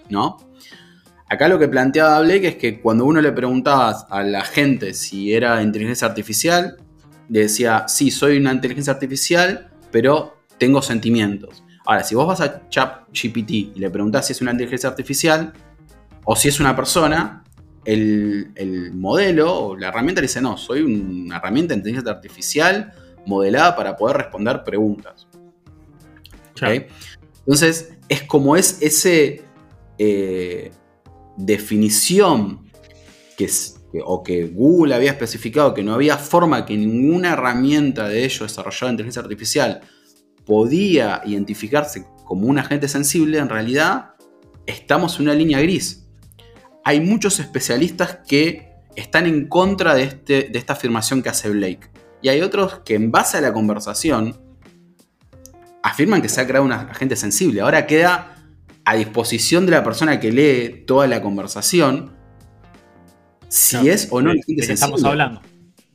¿No? 0.10 0.51
Acá 1.32 1.48
lo 1.48 1.58
que 1.58 1.70
planteaba 1.70 2.20
Blake 2.20 2.46
es 2.46 2.56
que 2.58 2.82
cuando 2.82 3.06
uno 3.06 3.22
le 3.22 3.32
preguntaba 3.32 4.06
a 4.10 4.22
la 4.22 4.44
gente 4.44 4.94
si 4.94 5.34
era 5.34 5.64
inteligencia 5.64 6.06
artificial, 6.06 6.76
le 7.30 7.40
decía, 7.44 7.86
sí, 7.88 8.12
soy 8.12 8.36
una 8.36 8.52
inteligencia 8.52 8.92
artificial, 8.92 9.72
pero 9.92 10.44
tengo 10.58 10.82
sentimientos. 10.82 11.64
Ahora, 11.86 12.04
si 12.04 12.16
vos 12.16 12.28
vas 12.28 12.42
a 12.42 12.68
ChatGPT 12.68 13.50
y 13.50 13.74
le 13.78 13.90
preguntás 13.90 14.28
si 14.28 14.34
es 14.34 14.42
una 14.42 14.52
inteligencia 14.52 14.90
artificial 14.90 15.54
o 16.26 16.36
si 16.36 16.50
es 16.50 16.60
una 16.60 16.76
persona, 16.76 17.46
el, 17.86 18.52
el, 18.56 18.92
modelo 18.92 19.58
o 19.58 19.78
la 19.78 19.88
herramienta 19.88 20.20
le 20.20 20.28
dice, 20.28 20.42
no, 20.42 20.58
soy 20.58 20.82
una 20.82 21.38
herramienta 21.38 21.74
de 21.74 21.78
inteligencia 21.78 22.12
artificial 22.12 22.92
modelada 23.26 23.78
para 23.78 23.96
poder 23.96 24.18
responder 24.18 24.66
preguntas. 24.66 25.30
Entonces, 26.60 27.94
es 28.10 28.24
como 28.24 28.58
es 28.58 28.82
ese 28.82 29.46
eh, 29.98 30.72
definición 31.38 32.72
que, 33.38 33.50
o 34.04 34.24
que 34.24 34.48
Google 34.48 34.96
había 34.96 35.12
especificado 35.12 35.74
que 35.74 35.84
no 35.84 35.94
había 35.94 36.18
forma 36.18 36.66
que 36.66 36.78
ninguna 36.78 37.34
herramienta 37.34 38.08
de 38.08 38.24
ellos 38.24 38.42
desarrollada 38.42 38.88
en 38.88 38.94
inteligencia 38.94 39.22
artificial 39.22 39.82
podía 40.46 41.22
identificarse 41.26 42.06
como 42.26 42.48
un 42.48 42.60
agente 42.60 42.88
sensible, 42.88 43.38
en 43.40 43.50
realidad 43.50 44.12
estamos 44.66 45.18
en 45.18 45.24
una 45.24 45.34
línea 45.34 45.60
gris. 45.60 46.08
Hay 46.84 47.00
muchos 47.00 47.40
especialistas 47.40 48.20
que 48.28 48.72
están 48.96 49.28
en 49.28 49.48
contra 49.48 49.94
de, 49.94 50.04
este, 50.04 50.50
de 50.52 50.60
esta 50.60 50.74
afirmación 50.74 51.22
que 51.22 51.30
hace 51.30 51.50
Blake. 51.50 51.90
Y 52.22 52.30
hay 52.30 52.42
otros 52.42 52.80
que 52.86 52.96
en 52.96 53.12
base 53.12 53.38
a 53.38 53.42
la 53.42 53.54
conversación 53.54 54.40
afirman 55.84 56.22
que 56.22 56.30
se 56.30 56.42
ha 56.42 56.48
creado 56.48 56.66
un 56.66 56.72
agente 56.72 57.16
sensible. 57.16 57.62
Ahora 57.62 57.88
queda 57.88 58.41
a 58.86 58.96
disposición 58.96 59.66
de 59.66 59.72
la 59.74 59.84
persona 59.84 60.20
que 60.20 60.32
lee 60.32 60.84
toda 60.86 61.08
la 61.08 61.22
conversación 61.22 62.16
si 63.48 63.90
es 63.90 64.08
o 64.12 64.22
no 64.22 64.32
el 64.32 64.42
estamos 64.48 65.04
hablando. 65.04 65.42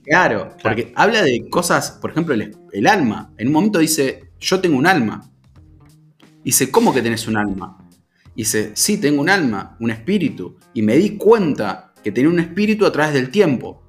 Claro, 0.04 0.50
porque 0.62 0.92
habla 0.94 1.22
de 1.22 1.48
cosas, 1.50 1.90
por 1.90 2.10
ejemplo, 2.10 2.34
el, 2.34 2.86
alma. 2.86 3.32
En 3.38 3.48
un 3.48 3.54
momento 3.54 3.80
dice, 3.80 4.30
yo 4.38 4.60
tengo 4.60 4.76
un 4.76 4.86
alma. 4.86 5.28
Dice, 6.44 6.70
¿cómo 6.70 6.94
que 6.94 7.02
tenés 7.02 7.26
un 7.26 7.36
alma? 7.36 7.78
Dice, 8.36 8.70
sí, 8.74 8.98
tengo 8.98 9.20
un 9.20 9.28
alma, 9.28 9.76
un 9.80 9.90
espíritu. 9.90 10.58
Y 10.74 10.82
me 10.82 10.96
di 10.96 11.16
cuenta 11.16 11.92
que 12.04 12.12
tenía 12.12 12.30
un 12.30 12.38
espíritu 12.38 12.86
a 12.86 12.92
través 12.92 13.14
del 13.14 13.30
tiempo. 13.30 13.82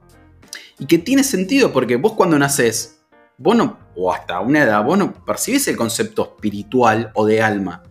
Y 0.80 0.86
que 0.88 0.98
tiene 0.98 1.24
sentido, 1.24 1.72
porque 1.72 1.98
vos 1.98 2.14
cuando 2.14 2.40
nacés, 2.40 3.02
vos 3.38 3.56
no, 3.56 3.78
o 3.96 4.12
hasta 4.12 4.40
una 4.40 4.64
edad, 4.64 4.84
vos 4.84 4.98
no 4.98 5.14
percibís 5.26 5.68
el 5.68 5.76
concepto 5.76 6.34
espiritual 6.36 7.12
o 7.14 7.28
de 7.28 7.44
alma. 7.44 7.84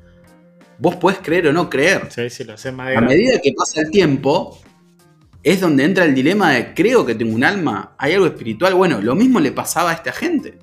Vos 0.78 0.96
podés 0.96 1.18
creer 1.18 1.48
o 1.48 1.52
no 1.52 1.70
creer. 1.70 2.08
Sí, 2.10 2.28
sí, 2.30 2.44
lo 2.44 2.56
sé, 2.56 2.68
A 2.68 3.00
medida 3.00 3.40
que 3.40 3.52
pasa 3.56 3.80
el 3.80 3.90
tiempo, 3.90 4.58
es 5.42 5.60
donde 5.60 5.84
entra 5.84 6.04
el 6.04 6.14
dilema 6.14 6.52
de 6.52 6.74
creo 6.74 7.06
que 7.06 7.14
tengo 7.14 7.34
un 7.34 7.44
alma, 7.44 7.94
hay 7.98 8.14
algo 8.14 8.26
espiritual. 8.26 8.74
Bueno, 8.74 9.00
lo 9.00 9.14
mismo 9.14 9.40
le 9.40 9.52
pasaba 9.52 9.90
a 9.90 9.94
esta 9.94 10.12
gente. 10.12 10.58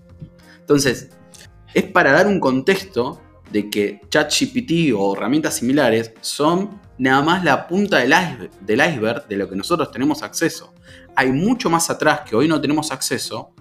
Entonces, 0.60 1.10
es 1.74 1.84
para 1.86 2.12
dar 2.12 2.28
un 2.28 2.40
contexto 2.40 3.22
de 3.52 3.70
que 3.70 4.02
ChatGPT 4.10 4.94
o 4.96 5.16
herramientas 5.16 5.56
similares 5.56 6.14
son 6.22 6.82
nada 6.98 7.22
más 7.22 7.44
la 7.44 7.68
punta 7.68 8.00
del 8.00 8.12
iceberg, 8.12 8.52
del 8.62 8.80
iceberg 8.80 9.28
de 9.28 9.38
lo 9.38 9.50
que 9.50 9.56
nosotros 9.56 9.92
tenemos 9.92 10.22
acceso. 10.24 10.74
Hay 11.16 11.32
mucho 11.32 11.70
más 11.70 11.90
atrás 11.90 12.22
que 12.22 12.36
hoy 12.36 12.48
no 12.48 12.60
tenemos 12.60 12.92
acceso, 12.92 13.54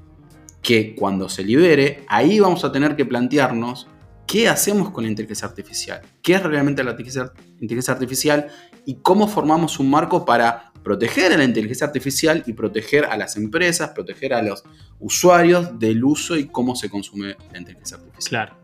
que 0.63 0.95
cuando 0.95 1.29
se 1.29 1.45
libere, 1.45 2.05
ahí 2.09 2.41
vamos 2.41 2.65
a 2.65 2.73
tener 2.73 2.97
que 2.97 3.05
plantearnos 3.05 3.89
qué 4.27 4.49
hacemos 4.49 4.91
con 4.91 5.05
la 5.05 5.11
inteligencia 5.11 5.47
artificial, 5.47 6.01
qué 6.23 6.35
es 6.35 6.43
realmente 6.43 6.83
la 6.85 6.93
inteligencia 6.93 7.95
artificial 7.95 8.49
y 8.85 8.97
cómo 8.97 9.29
formamos 9.29 9.79
un 9.79 9.91
marco 9.91 10.25
para 10.25 10.73
proteger 10.83 11.33
a 11.33 11.37
la 11.37 11.45
inteligencia 11.45 11.87
artificial 11.87 12.43
y 12.47 12.53
proteger 12.53 13.05
a 13.05 13.17
las 13.17 13.37
empresas, 13.37 13.91
proteger 13.91 14.35
a 14.35 14.43
los 14.43 14.65
usuarios 14.99 15.79
del 15.79 16.05
uso 16.05 16.37
y 16.37 16.47
cómo 16.47 16.75
se 16.75 16.91
consume 16.91 17.37
la 17.53 17.59
inteligencia 17.59 17.97
artificial. 17.97 18.29
Claro. 18.29 18.63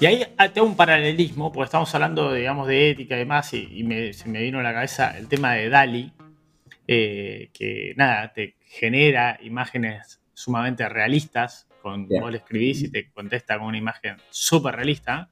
Y 0.00 0.06
ahí 0.06 0.24
tengo 0.54 0.66
un 0.66 0.76
paralelismo, 0.76 1.52
porque 1.52 1.66
estamos 1.66 1.92
hablando, 1.94 2.32
digamos, 2.32 2.68
de 2.68 2.90
ética 2.90 3.16
y 3.16 3.18
demás, 3.18 3.52
y, 3.52 4.12
se 4.12 4.28
me 4.28 4.42
vino 4.42 4.60
a 4.60 4.62
la 4.62 4.72
cabeza 4.72 5.16
el 5.18 5.28
tema 5.28 5.54
de 5.54 5.68
DALI, 5.68 6.12
eh, 6.86 7.50
que 7.52 7.94
nada, 7.96 8.32
te 8.32 8.54
genera 8.64 9.38
imágenes 9.42 10.20
sumamente 10.34 10.88
realistas, 10.88 11.67
con, 11.82 12.08
vos 12.08 12.30
le 12.30 12.38
escribís 12.38 12.82
y 12.82 12.90
te 12.90 13.10
contesta 13.10 13.58
con 13.58 13.68
una 13.68 13.78
imagen 13.78 14.16
súper 14.30 14.76
realista 14.76 15.28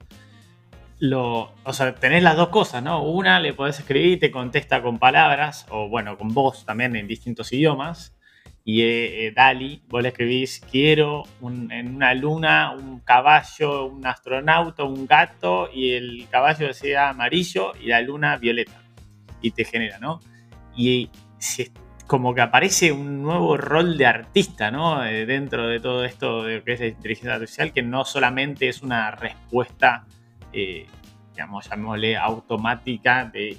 lo, 0.99 1.53
o 1.63 1.73
sea, 1.73 1.93
tenés 1.95 2.23
las 2.23 2.35
dos 2.35 2.49
cosas, 2.49 2.81
¿no? 2.81 3.03
Una 3.03 3.39
le 3.39 3.53
podés 3.53 3.79
escribir 3.79 4.13
y 4.13 4.17
te 4.17 4.31
contesta 4.31 4.81
con 4.81 4.97
palabras, 4.97 5.65
o 5.69 5.89
bueno, 5.89 6.17
con 6.17 6.29
voz 6.29 6.65
también 6.65 6.95
en 6.95 7.07
distintos 7.07 7.53
idiomas. 7.53 8.15
Y 8.63 8.81
eh, 8.81 9.27
eh, 9.27 9.31
Dali, 9.31 9.81
vos 9.87 10.01
le 10.01 10.09
escribís, 10.09 10.61
quiero 10.71 11.23
en 11.41 11.95
una 11.95 12.13
luna 12.13 12.71
un 12.71 12.99
caballo, 12.99 13.85
un 13.85 14.05
astronauta, 14.05 14.83
un 14.83 15.07
gato, 15.07 15.69
y 15.71 15.91
el 15.91 16.27
caballo 16.29 16.73
sea 16.73 17.09
amarillo 17.09 17.73
y 17.79 17.87
la 17.87 18.01
luna 18.01 18.37
violeta. 18.37 18.81
Y 19.41 19.51
te 19.51 19.63
genera, 19.63 19.99
¿no? 19.99 20.19
Y 20.75 21.09
si, 21.37 21.71
como 22.07 22.33
que 22.33 22.41
aparece 22.41 22.91
un 22.91 23.21
nuevo 23.21 23.57
rol 23.57 23.97
de 23.97 24.05
artista, 24.05 24.71
¿no? 24.71 25.05
Eh, 25.05 25.25
dentro 25.25 25.67
de 25.67 25.79
todo 25.79 26.05
esto 26.05 26.43
de 26.43 26.57
lo 26.57 26.63
que 26.63 26.73
es 26.73 26.79
la 26.79 26.87
inteligencia 26.87 27.33
artificial, 27.33 27.73
que 27.73 27.83
no 27.83 28.05
solamente 28.05 28.69
es 28.69 28.81
una 28.81 29.11
respuesta 29.11 30.05
eh, 30.53 30.87
digamos, 31.37 31.69
llamémosle 31.69 32.17
automática 32.17 33.29
de, 33.31 33.57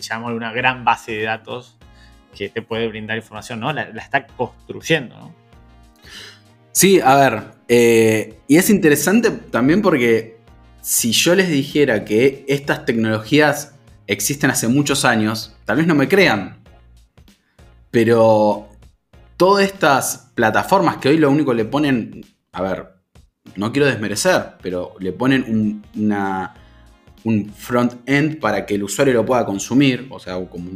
llamémosle 0.00 0.36
una 0.36 0.52
gran 0.52 0.84
base 0.84 1.12
de 1.12 1.22
datos 1.22 1.76
que 2.36 2.48
te 2.48 2.62
puede 2.62 2.88
brindar 2.88 3.16
información, 3.16 3.60
¿no? 3.60 3.72
La, 3.72 3.82
está 3.82 4.26
construyendo, 4.26 5.16
¿no? 5.16 5.34
Sí, 6.72 7.00
a 7.00 7.14
ver, 7.14 7.42
eh, 7.68 8.40
y 8.48 8.56
es 8.56 8.70
interesante 8.70 9.30
también 9.30 9.82
porque 9.82 10.38
si 10.80 11.12
yo 11.12 11.34
les 11.34 11.48
dijera 11.48 12.04
que 12.04 12.44
estas 12.48 12.84
tecnologías 12.84 13.76
existen 14.08 14.50
hace 14.50 14.66
muchos 14.66 15.04
años, 15.04 15.56
tal 15.64 15.76
vez 15.76 15.86
no 15.86 15.94
me 15.94 16.08
crean. 16.08 16.57
Pero 17.90 18.68
todas 19.36 19.64
estas 19.64 20.30
plataformas 20.34 20.98
que 20.98 21.08
hoy 21.08 21.18
lo 21.18 21.30
único 21.30 21.54
le 21.54 21.64
ponen, 21.64 22.24
a 22.52 22.62
ver, 22.62 22.88
no 23.56 23.72
quiero 23.72 23.86
desmerecer, 23.86 24.54
pero 24.62 24.94
le 24.98 25.12
ponen 25.12 25.44
un, 25.48 25.84
una, 26.02 26.54
un 27.24 27.50
front-end 27.50 28.40
para 28.40 28.66
que 28.66 28.74
el 28.74 28.82
usuario 28.82 29.14
lo 29.14 29.24
pueda 29.24 29.44
consumir, 29.44 30.06
o 30.10 30.18
sea, 30.18 30.34
como 30.48 30.70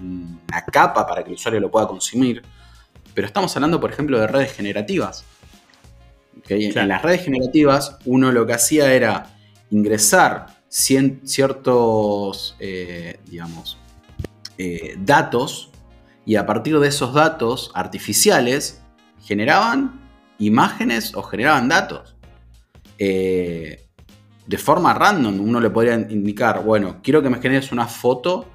una 0.00 0.64
capa 0.72 1.06
para 1.06 1.22
que 1.22 1.30
el 1.30 1.36
usuario 1.36 1.60
lo 1.60 1.70
pueda 1.70 1.86
consumir. 1.86 2.42
Pero 3.14 3.26
estamos 3.26 3.54
hablando, 3.56 3.80
por 3.80 3.92
ejemplo, 3.92 4.18
de 4.18 4.26
redes 4.26 4.52
generativas. 4.52 5.24
En 6.48 6.88
las 6.88 7.02
redes 7.02 7.24
generativas, 7.24 7.96
uno 8.04 8.32
lo 8.32 8.44
que 8.44 8.54
hacía 8.54 8.92
era 8.92 9.26
ingresar 9.70 10.46
ciertos, 10.68 12.56
eh, 12.58 13.20
digamos, 13.26 13.78
eh, 14.58 14.96
datos 14.98 15.70
y 16.26 16.36
a 16.36 16.46
partir 16.46 16.78
de 16.78 16.88
esos 16.88 17.14
datos 17.14 17.70
artificiales 17.74 18.82
generaban 19.22 20.00
imágenes 20.38 21.14
o 21.14 21.22
generaban 21.22 21.68
datos. 21.68 22.16
Eh, 22.98 23.86
de 24.46 24.58
forma 24.58 24.92
random, 24.92 25.40
uno 25.40 25.60
le 25.60 25.70
podría 25.70 25.94
indicar, 25.94 26.62
bueno, 26.64 27.00
quiero 27.02 27.22
que 27.22 27.30
me 27.30 27.40
generes 27.40 27.72
una 27.72 27.86
foto 27.86 28.50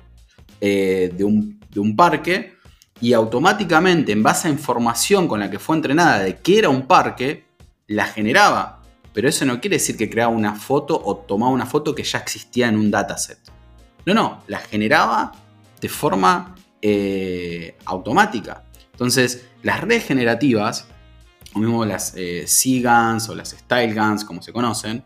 eh, 0.62 1.12
de, 1.16 1.24
un, 1.24 1.60
de, 1.70 1.80
un, 1.80 1.96
parque 1.96 2.54
y 3.02 3.14
automáticamente, 3.14 4.12
en 4.12 4.22
base 4.22 4.48
a 4.48 4.52
información 4.52 5.28
con 5.28 5.40
la 5.40 5.50
que 5.50 5.58
fue 5.58 5.76
entrenada 5.76 6.20
de 6.20 6.38
que 6.38 6.60
era 6.60 6.70
un 6.70 6.86
parque, 6.86 7.46
la 7.88 8.06
generaba. 8.06 8.82
Pero 9.14 9.28
eso 9.28 9.46
no 9.46 9.60
quiere 9.60 9.78
decir 9.78 9.98
que 9.98 10.10
creaba 10.10 10.32
una 10.32 10.54
foto 10.54 11.02
o 11.04 11.18
tomaba 11.18 11.52
una 11.52 11.66
foto 11.66 11.96
que 11.96 12.04
ya 12.04 12.20
existía 12.20 12.68
en 12.68 12.76
un 12.78 12.92
dataset. 12.92 13.40
No, 14.06 14.14
no, 14.14 14.44
la 14.48 14.60
generaba 14.60 15.32
de 15.82 15.90
forma 15.90 16.56
eh, 16.82 17.78
automática. 17.86 18.64
Entonces, 18.92 19.50
las 19.64 19.82
redes 19.82 20.06
generativas 20.06 20.88
o 21.54 21.60
mismo 21.60 21.86
las 21.86 22.14
eh, 22.16 22.46
C-Guns 22.46 23.30
o 23.30 23.36
las 23.36 23.50
Style 23.50 23.94
Guns, 23.94 24.24
como 24.24 24.42
se 24.42 24.54
conocen, 24.54 25.04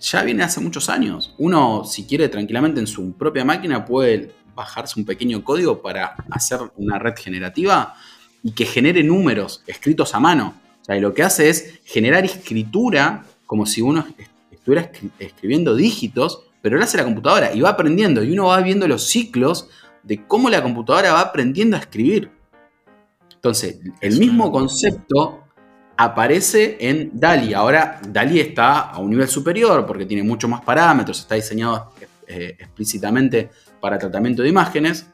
ya 0.00 0.22
vienen 0.22 0.42
hace 0.42 0.60
muchos 0.60 0.88
años. 0.88 1.34
Uno, 1.38 1.84
si 1.84 2.04
quiere 2.04 2.28
tranquilamente 2.28 2.80
en 2.80 2.86
su 2.86 3.12
propia 3.12 3.44
máquina, 3.44 3.84
puede 3.84 4.32
bajarse 4.54 4.98
un 4.98 5.06
pequeño 5.06 5.44
código 5.44 5.82
para 5.82 6.14
hacer 6.30 6.60
una 6.76 6.98
red 6.98 7.14
generativa 7.16 7.94
y 8.42 8.52
que 8.52 8.64
genere 8.64 9.02
números 9.02 9.62
escritos 9.66 10.14
a 10.14 10.20
mano. 10.20 10.54
O 10.80 10.84
sea, 10.84 10.96
lo 10.96 11.12
que 11.12 11.22
hace 11.22 11.48
es 11.48 11.80
generar 11.84 12.24
escritura 12.24 13.24
como 13.44 13.66
si 13.66 13.82
uno 13.82 14.06
estuviera 14.50 14.90
escribiendo 15.18 15.74
dígitos, 15.74 16.42
pero 16.62 16.76
lo 16.78 16.84
hace 16.84 16.96
la 16.96 17.04
computadora 17.04 17.54
y 17.54 17.60
va 17.60 17.70
aprendiendo 17.70 18.22
y 18.24 18.32
uno 18.32 18.46
va 18.46 18.60
viendo 18.60 18.88
los 18.88 19.06
ciclos 19.06 19.68
de 20.06 20.24
cómo 20.24 20.48
la 20.48 20.62
computadora 20.62 21.12
va 21.12 21.20
aprendiendo 21.20 21.76
a 21.76 21.80
escribir. 21.80 22.30
Entonces, 23.34 23.80
el 24.00 24.18
mismo 24.18 24.52
concepto 24.52 25.44
aparece 25.96 26.76
en 26.78 27.10
DALI. 27.12 27.54
Ahora 27.54 28.00
DALI 28.08 28.40
está 28.40 28.80
a 28.90 28.98
un 28.98 29.10
nivel 29.10 29.28
superior 29.28 29.84
porque 29.84 30.06
tiene 30.06 30.22
muchos 30.22 30.48
más 30.48 30.60
parámetros, 30.60 31.18
está 31.18 31.34
diseñado 31.34 31.92
eh, 32.28 32.56
explícitamente 32.58 33.50
para 33.80 33.98
tratamiento 33.98 34.42
de 34.42 34.48
imágenes. 34.48 35.06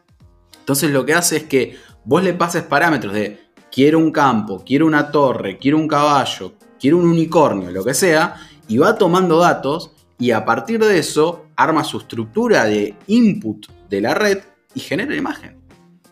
Entonces 0.58 0.90
lo 0.90 1.06
que 1.06 1.14
hace 1.14 1.38
es 1.38 1.44
que 1.44 1.76
vos 2.04 2.22
le 2.22 2.34
pases 2.34 2.62
parámetros 2.62 3.14
de 3.14 3.40
quiero 3.70 3.98
un 3.98 4.12
campo, 4.12 4.62
quiero 4.64 4.86
una 4.86 5.10
torre, 5.10 5.56
quiero 5.56 5.78
un 5.78 5.88
caballo, 5.88 6.52
quiero 6.78 6.98
un 6.98 7.08
unicornio, 7.08 7.70
lo 7.70 7.82
que 7.82 7.94
sea, 7.94 8.36
y 8.68 8.76
va 8.76 8.96
tomando 8.96 9.38
datos 9.38 9.92
y 10.18 10.32
a 10.32 10.44
partir 10.44 10.84
de 10.84 10.98
eso 10.98 11.46
arma 11.56 11.82
su 11.82 11.98
estructura 11.98 12.64
de 12.64 12.94
input 13.06 13.66
de 13.88 14.00
la 14.00 14.14
red 14.14 14.38
y 14.74 14.80
genera 14.80 15.10
la 15.10 15.16
imagen. 15.16 15.56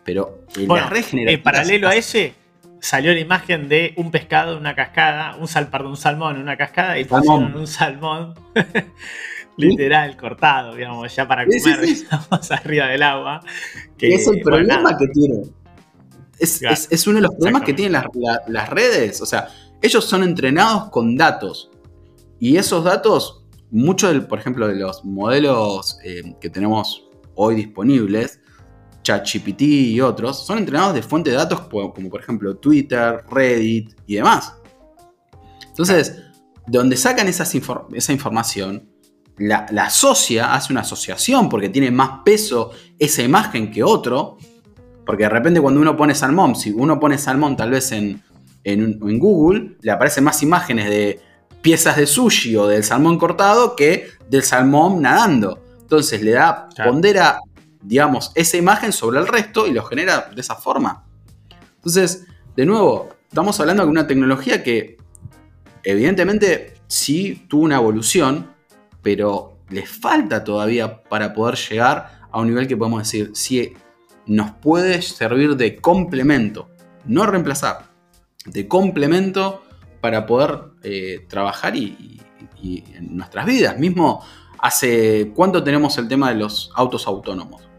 Pero 0.03 0.45
en 0.55 0.67
la 0.67 0.89
red 0.89 1.05
En 1.13 1.43
paralelo 1.43 1.87
a 1.87 1.95
ese, 1.95 2.33
salió 2.79 3.13
la 3.13 3.19
imagen 3.19 3.69
de 3.69 3.93
un 3.97 4.11
pescado 4.11 4.53
en 4.53 4.59
una 4.59 4.75
cascada, 4.75 5.35
un 5.37 5.47
sal, 5.47 5.69
perdón, 5.69 5.91
un 5.91 5.97
salmón 5.97 6.35
en 6.35 6.41
una 6.41 6.57
cascada 6.57 6.97
y 6.99 7.05
pusieron 7.05 7.55
un 7.55 7.67
salmón 7.67 8.33
literal 9.57 10.17
cortado, 10.17 10.75
digamos, 10.75 11.15
ya 11.15 11.27
para 11.27 11.45
comer, 11.45 11.79
arriba 12.49 12.87
del 12.87 13.03
agua. 13.03 13.41
Que, 13.97 14.15
es 14.15 14.27
el 14.27 14.41
problema 14.41 14.97
que 14.97 15.07
tiene. 15.07 15.43
Es, 16.39 17.05
uno 17.05 17.17
de 17.17 17.21
los 17.21 17.35
problemas 17.35 17.61
que 17.61 17.73
tienen 17.73 18.01
las, 18.47 18.69
redes. 18.69 19.21
O 19.21 19.27
sea, 19.27 19.47
ellos 19.81 20.03
son 20.05 20.23
entrenados 20.23 20.89
con 20.89 21.15
datos. 21.15 21.69
Y 22.39 22.57
esos 22.57 22.83
datos, 22.83 23.45
muchos, 23.69 24.25
por 24.25 24.39
ejemplo, 24.39 24.67
de 24.67 24.75
los 24.75 25.05
modelos 25.05 25.99
eh, 26.03 26.35
que 26.41 26.49
tenemos 26.49 27.07
hoy 27.35 27.53
disponibles, 27.53 28.40
ChatGPT 29.03 29.61
y 29.61 30.01
otros, 30.01 30.45
son 30.45 30.59
entrenados 30.59 30.93
de 30.93 31.01
fuente 31.01 31.29
de 31.29 31.35
datos 31.35 31.61
como, 31.61 31.93
por 31.93 32.21
ejemplo 32.21 32.55
Twitter, 32.57 33.23
Reddit 33.29 33.93
y 34.07 34.15
demás. 34.15 34.53
Entonces, 35.67 36.21
donde 36.67 36.97
sacan 36.97 37.27
esa 37.27 38.11
información, 38.13 38.91
la, 39.41 39.65
asocia, 39.85 40.53
hace 40.53 40.71
una 40.71 40.81
asociación 40.81 41.49
porque 41.49 41.69
tiene 41.69 41.91
más 41.91 42.21
peso 42.23 42.71
esa 42.97 43.21
imagen 43.23 43.71
que 43.71 43.83
otro. 43.83 44.37
Porque 45.05 45.23
de 45.23 45.29
repente 45.29 45.59
cuando 45.59 45.81
uno 45.81 45.97
pone 45.97 46.13
salmón, 46.13 46.55
si 46.55 46.71
uno 46.71 46.99
pone 46.99 47.17
salmón 47.17 47.57
tal 47.57 47.71
vez 47.71 47.91
en, 47.91 48.21
en, 48.63 49.19
Google, 49.19 49.77
le 49.81 49.91
aparecen 49.91 50.23
más 50.23 50.41
imágenes 50.43 50.89
de 50.89 51.19
piezas 51.61 51.97
de 51.97 52.05
sushi 52.05 52.55
o 52.55 52.67
del 52.67 52.83
salmón 52.83 53.17
cortado 53.17 53.75
que 53.75 54.07
del 54.29 54.43
salmón 54.43 55.01
nadando. 55.01 55.63
Entonces 55.81 56.21
le 56.21 56.31
da, 56.31 56.69
pondera, 56.85 57.39
digamos, 57.81 58.31
esa 58.35 58.57
imagen 58.57 58.91
sobre 58.91 59.19
el 59.19 59.27
resto 59.27 59.67
y 59.67 59.71
lo 59.71 59.83
genera 59.83 60.29
de 60.33 60.41
esa 60.41 60.55
forma. 60.55 61.05
Entonces, 61.75 62.27
de 62.55 62.65
nuevo, 62.65 63.09
estamos 63.27 63.59
hablando 63.59 63.83
de 63.83 63.89
una 63.89 64.07
tecnología 64.07 64.63
que 64.63 64.97
evidentemente 65.83 66.75
sí 66.87 67.45
tuvo 67.47 67.63
una 67.63 67.77
evolución, 67.77 68.53
pero 69.01 69.57
les 69.69 69.89
falta 69.89 70.43
todavía 70.43 71.01
para 71.03 71.33
poder 71.33 71.55
llegar 71.55 72.21
a 72.29 72.39
un 72.39 72.47
nivel 72.47 72.67
que 72.67 72.77
podemos 72.77 73.03
decir, 73.03 73.31
si 73.33 73.73
nos 74.25 74.51
puede 74.51 75.01
servir 75.01 75.55
de 75.55 75.77
complemento, 75.77 76.69
no 77.05 77.25
reemplazar, 77.25 77.89
de 78.45 78.67
complemento 78.67 79.63
para 80.01 80.25
poder 80.25 80.59
eh, 80.83 81.25
trabajar 81.27 81.75
y, 81.75 82.19
en 82.63 83.17
nuestras 83.17 83.45
vidas. 83.45 83.79
Mismo 83.79 84.23
hace 84.59 85.31
cuánto 85.33 85.63
tenemos 85.63 85.97
el 85.97 86.07
tema 86.07 86.29
de 86.29 86.35
los 86.35 86.71
autos 86.75 87.07
autónomos. 87.07 87.70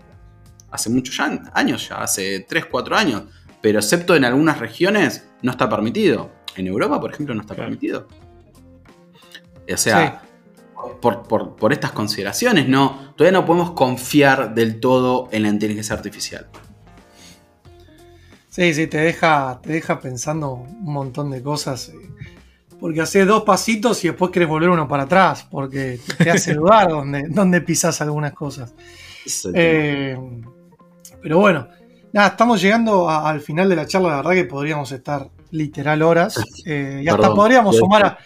Hace 0.73 0.91
muchos 0.91 1.21
años 1.21 1.89
ya, 1.89 1.97
hace 1.97 2.41
3, 2.49 2.67
4 2.67 2.97
años. 2.97 3.23
Pero 3.61 3.79
excepto 3.79 4.17
en 4.17 4.25
algunas 4.25 4.59
regiones 4.59 5.29
no 5.43 5.53
está 5.53 5.69
permitido. 5.69 6.33
En 6.57 6.67
Europa, 6.67 7.01
por 7.01 7.13
ejemplo, 7.13 7.35
no 7.35 7.43
está 7.43 7.55
permitido. 7.55 8.09
O 9.73 9.77
sea, 9.77 10.23
por, 11.01 11.73
estas 11.73 11.93
consideraciones, 11.93 12.69
no, 12.69 13.15
todavía 13.17 13.41
no 13.41 13.47
podemos 13.47 13.73
confiar 13.73 14.55
del 14.55 14.81
todo 14.81 15.29
en 15.31 15.43
la 15.43 15.49
inteligencia 15.49 15.95
artificial. 15.95 16.49
Sí, 18.49 18.75
sí, 18.75 18.87
te 18.87 18.99
deja, 18.99 19.61
te 19.63 19.73
deja 19.73 20.01
pensando 20.01 20.53
un 20.53 20.85
montón 20.85 21.31
de 21.31 21.43
cosas. 21.43 21.89
Eh, 21.89 21.95
porque 22.79 23.01
haces 23.01 23.27
dos 23.27 23.45
pasitos 23.45 24.05
y 24.05 24.09
después 24.09 24.33
quieres 24.33 24.49
volver 24.49 24.69
uno 24.69 24.89
para 24.89 25.05
atrás, 25.05 25.47
porque 25.49 26.01
te 26.19 26.31
hace 26.31 26.55
dudar 26.57 26.89
dónde, 27.29 27.61
pisas 27.61 28.01
algunas 28.01 28.33
cosas. 28.33 28.75
Eh, 29.55 30.19
pero 31.23 31.39
bueno, 31.39 31.69
nada, 32.13 32.29
estamos 32.29 32.61
llegando 32.61 33.09
al 33.09 33.41
final 33.41 33.69
de 33.69 33.77
la 33.77 33.87
charla, 33.87 34.09
la 34.09 34.17
verdad 34.17 34.33
que 34.33 34.45
podríamos 34.45 34.91
estar 34.93 35.29
literal 35.53 36.03
horas. 36.03 36.43
Eh, 36.67 37.03
y 37.05 37.09
hasta 37.09 37.33
podríamos 37.33 37.77
sumar 37.77 38.05
a, 38.05 38.19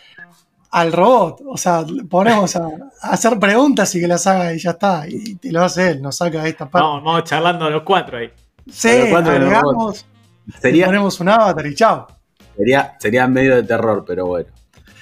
al 0.71 0.93
robot. 0.93 1.43
O 1.47 1.57
sea, 1.57 1.85
ponemos 2.09 2.57
a, 2.57 2.69
hacer 3.03 3.39
preguntas 3.39 3.95
y 3.95 4.01
que 4.01 4.09
las 4.09 4.27
haga 4.27 4.55
y 4.55 4.59
ya 4.59 4.71
está. 4.71 5.05
Y 5.09 5.37
te 5.37 5.53
lo 5.53 5.63
hace 5.63 5.91
él, 5.91 6.03
nos 6.03 6.17
saca 6.17 6.47
esta 6.47 6.69
parte. 6.69 6.87
Vamos, 6.87 7.05
vamos 7.05 7.25
charlando 7.25 7.69
los 7.71 7.83
cuatro 7.83 8.19
ahí. 8.19 8.31
Sí, 8.71 8.89
agregamos, 8.89 10.07
sería, 10.61 10.87
ponemos 10.87 11.21
un 11.21 11.29
avatar 11.29 11.67
y 11.67 11.75
chao. 11.75 12.07
Sería, 12.57 12.97
sería 12.99 13.29
medio 13.29 13.57
de 13.57 13.63
terror, 13.63 14.05
pero 14.07 14.27
bueno. 14.27 14.49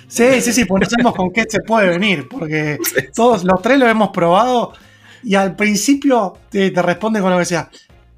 Sí, 0.07 0.40
sí, 0.40 0.53
sí, 0.53 0.64
sabemos 0.64 1.14
con 1.14 1.32
qué 1.32 1.45
se 1.49 1.61
puede 1.61 1.88
venir, 1.88 2.28
porque 2.28 2.78
todos 3.14 3.42
los 3.42 3.62
tres 3.62 3.78
lo 3.78 3.88
hemos 3.88 4.11
probado 4.11 4.72
y 5.25 5.35
al 5.35 5.57
principio 5.57 6.35
te, 6.49 6.70
te 6.70 6.83
responde 6.83 7.20
con 7.20 7.31
lo 7.31 7.39
que 7.39 7.45
sea. 7.45 7.70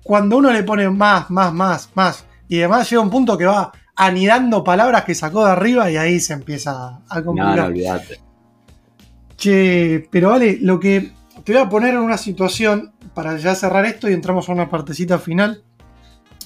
Cuando 0.02 0.38
uno 0.38 0.52
le 0.52 0.62
pone 0.62 0.88
más, 0.90 1.30
más, 1.30 1.52
más, 1.52 1.90
más, 1.94 2.24
y 2.48 2.58
además 2.58 2.88
llega 2.88 3.02
un 3.02 3.10
punto 3.10 3.36
que 3.36 3.46
va 3.46 3.72
anidando 3.96 4.62
palabras 4.62 5.04
que 5.04 5.14
sacó 5.14 5.44
de 5.44 5.52
arriba 5.52 5.90
y 5.90 5.96
ahí 5.96 6.20
se 6.20 6.34
empieza 6.34 7.00
a 7.08 7.22
complicar. 7.22 7.56
No, 7.56 7.62
no, 7.62 7.68
olvídate. 7.68 8.20
Che, 9.36 10.08
pero 10.10 10.30
vale, 10.30 10.58
lo 10.60 10.78
que 10.78 11.12
te 11.44 11.52
voy 11.52 11.62
a 11.62 11.68
poner 11.68 11.94
en 11.94 12.00
una 12.00 12.18
situación 12.18 12.92
para 13.14 13.36
ya 13.36 13.54
cerrar 13.54 13.84
esto 13.84 14.08
y 14.08 14.12
entramos 14.12 14.48
a 14.48 14.52
una 14.52 14.68
partecita 14.68 15.18
final. 15.18 15.62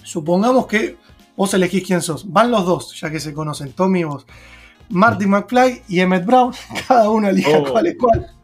Supongamos 0.02 0.66
que 0.66 0.96
vos 1.36 1.52
elegís 1.54 1.84
quién 1.86 2.00
sos. 2.00 2.30
Van 2.30 2.50
los 2.50 2.64
dos, 2.64 3.00
ya 3.00 3.10
que 3.10 3.20
se 3.20 3.34
conocen, 3.34 3.72
Tommy 3.72 4.00
y 4.00 4.04
vos. 4.04 4.26
Marty 4.88 5.26
mm. 5.26 5.30
McFly 5.30 5.82
y 5.88 6.00
Emmett 6.00 6.24
Brown, 6.24 6.52
cada 6.88 7.10
uno 7.10 7.28
elige 7.28 7.56
oh. 7.56 7.70
cuál 7.70 7.86
es 7.86 7.96
cuál. 7.98 8.26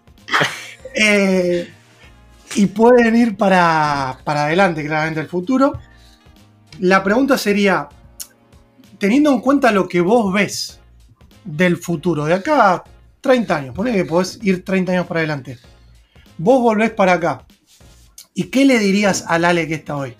Eh, 0.99 1.71
y 2.55 2.67
pueden 2.67 3.17
ir 3.17 3.37
para, 3.37 4.19
para 4.25 4.45
adelante, 4.45 4.85
claramente, 4.85 5.21
el 5.21 5.29
futuro. 5.29 5.79
La 6.81 7.03
pregunta 7.03 7.37
sería, 7.37 7.89
teniendo 8.99 9.33
en 9.33 9.41
cuenta 9.41 9.73
lo 9.73 9.89
que 9.89 10.01
vos 10.01 10.33
ves 10.33 10.81
del 11.45 11.77
futuro, 11.77 12.25
de 12.25 12.35
acá 12.35 12.75
a 12.75 12.85
30 13.21 13.57
años, 13.57 13.75
ponés 13.75 13.97
que 13.97 14.05
podés 14.05 14.39
ir 14.43 14.65
30 14.65 14.93
años 14.93 15.07
para 15.07 15.21
adelante. 15.21 15.59
Vos 16.39 16.61
volvés 16.61 16.91
para 16.91 17.15
acá. 17.15 17.47
¿Y 18.35 18.45
qué 18.45 18.65
le 18.65 18.79
dirías 18.79 19.25
al 19.27 19.45
Ale 19.45 19.67
que 19.67 19.75
está 19.75 19.97
hoy? 19.97 20.15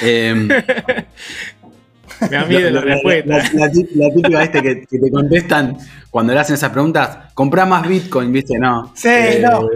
Eh, 0.00 0.48
Me 2.20 2.28
da 2.28 2.44
miedo 2.44 2.70
la, 2.70 2.80
respuesta. 2.80 3.38
La, 3.54 3.70
típica 3.70 4.42
este 4.42 4.62
que, 4.62 4.86
te 4.86 5.10
contestan 5.10 5.76
cuando 6.10 6.32
le 6.32 6.40
hacen 6.40 6.54
esas 6.54 6.70
preguntas, 6.70 7.32
compra 7.34 7.66
más 7.66 7.86
Bitcoin, 7.86 8.32
¿viste? 8.32 8.58
No. 8.58 8.92
Sí, 8.94 9.08
eh, 9.08 9.42
no. 9.42 9.68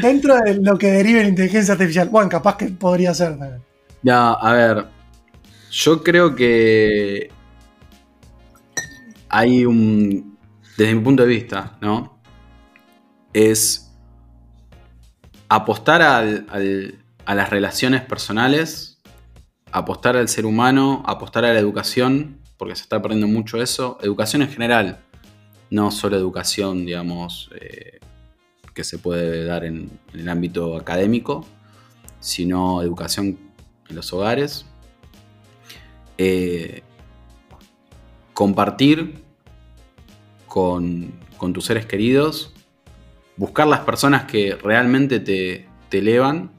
dentro 0.00 0.36
de 0.38 0.54
lo 0.54 0.78
que 0.78 0.92
derive 0.92 1.22
la 1.22 1.28
inteligencia 1.28 1.72
artificial, 1.72 2.08
bueno, 2.08 2.28
capaz 2.28 2.56
que 2.56 2.66
podría 2.66 3.12
ser. 3.14 3.36
Ya, 4.02 4.32
a 4.32 4.52
ver. 4.52 4.86
Yo 5.70 6.02
creo 6.02 6.36
que 6.36 7.30
hay 9.28 9.64
un. 9.64 10.38
Desde 10.76 10.94
mi 10.94 11.00
punto 11.00 11.22
de 11.22 11.28
vista, 11.28 11.76
¿no? 11.80 12.18
Es 13.32 13.92
apostar 15.48 16.02
al, 16.02 16.46
a 17.26 17.34
las 17.34 17.50
relaciones 17.50 18.02
personales, 18.02 18.93
apostar 19.74 20.16
al 20.16 20.28
ser 20.28 20.46
humano, 20.46 21.02
apostar 21.04 21.44
a 21.44 21.52
la 21.52 21.58
educación, 21.58 22.38
porque 22.56 22.76
se 22.76 22.82
está 22.82 23.02
perdiendo 23.02 23.26
mucho 23.26 23.60
eso. 23.60 23.98
Educación 24.02 24.42
en 24.42 24.48
general, 24.48 25.00
no 25.68 25.90
solo 25.90 26.16
educación, 26.16 26.86
digamos, 26.86 27.50
eh, 27.60 27.98
que 28.72 28.84
se 28.84 28.98
puede 28.98 29.44
dar 29.44 29.64
en, 29.64 29.90
el 30.12 30.28
ámbito 30.28 30.76
académico, 30.76 31.44
sino 32.20 32.82
educación 32.82 33.36
en 33.88 33.96
los 33.96 34.12
hogares. 34.12 34.64
Eh, 36.18 36.84
compartir 38.32 39.24
con, 40.46 41.12
tus 41.52 41.64
seres 41.64 41.84
queridos. 41.84 42.54
Buscar 43.36 43.66
las 43.66 43.80
personas 43.80 44.26
que 44.26 44.54
realmente 44.54 45.18
te, 45.18 45.68
elevan. 45.90 46.53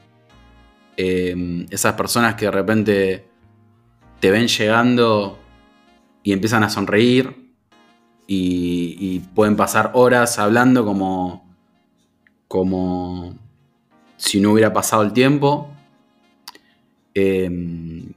Eh, 0.98 1.66
esas 1.70 1.94
personas 1.94 2.36
que 2.36 2.46
de 2.46 2.52
repente 2.52 3.28
te 4.20 4.32
ven 4.32 4.48
llegando 4.48 5.38
y 6.24 6.34
empiezan 6.34 6.64
a 6.64 6.70
sonreír 6.70 7.54
y, 8.28 9.20
pueden 9.36 9.56
pasar 9.56 9.92
horas 9.94 10.40
hablando 10.40 10.86
como, 10.86 11.46
como 12.48 13.36
si 14.18 14.40
no 14.40 14.54
hubiera 14.54 14.74
pasado 14.74 15.04
el 15.04 15.14
tiempo. 15.14 15.70
Em, 17.14 18.14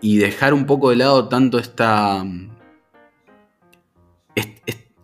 y 0.00 0.18
dejar 0.18 0.54
un 0.54 0.64
poco 0.64 0.90
de 0.90 0.96
lado 0.96 1.28
tanto 1.28 1.58
esta, 1.58 2.24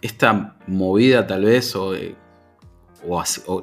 esta 0.00 0.56
movida 0.66 1.26
tal 1.26 1.44
vez 1.44 1.74
o, 1.76 1.92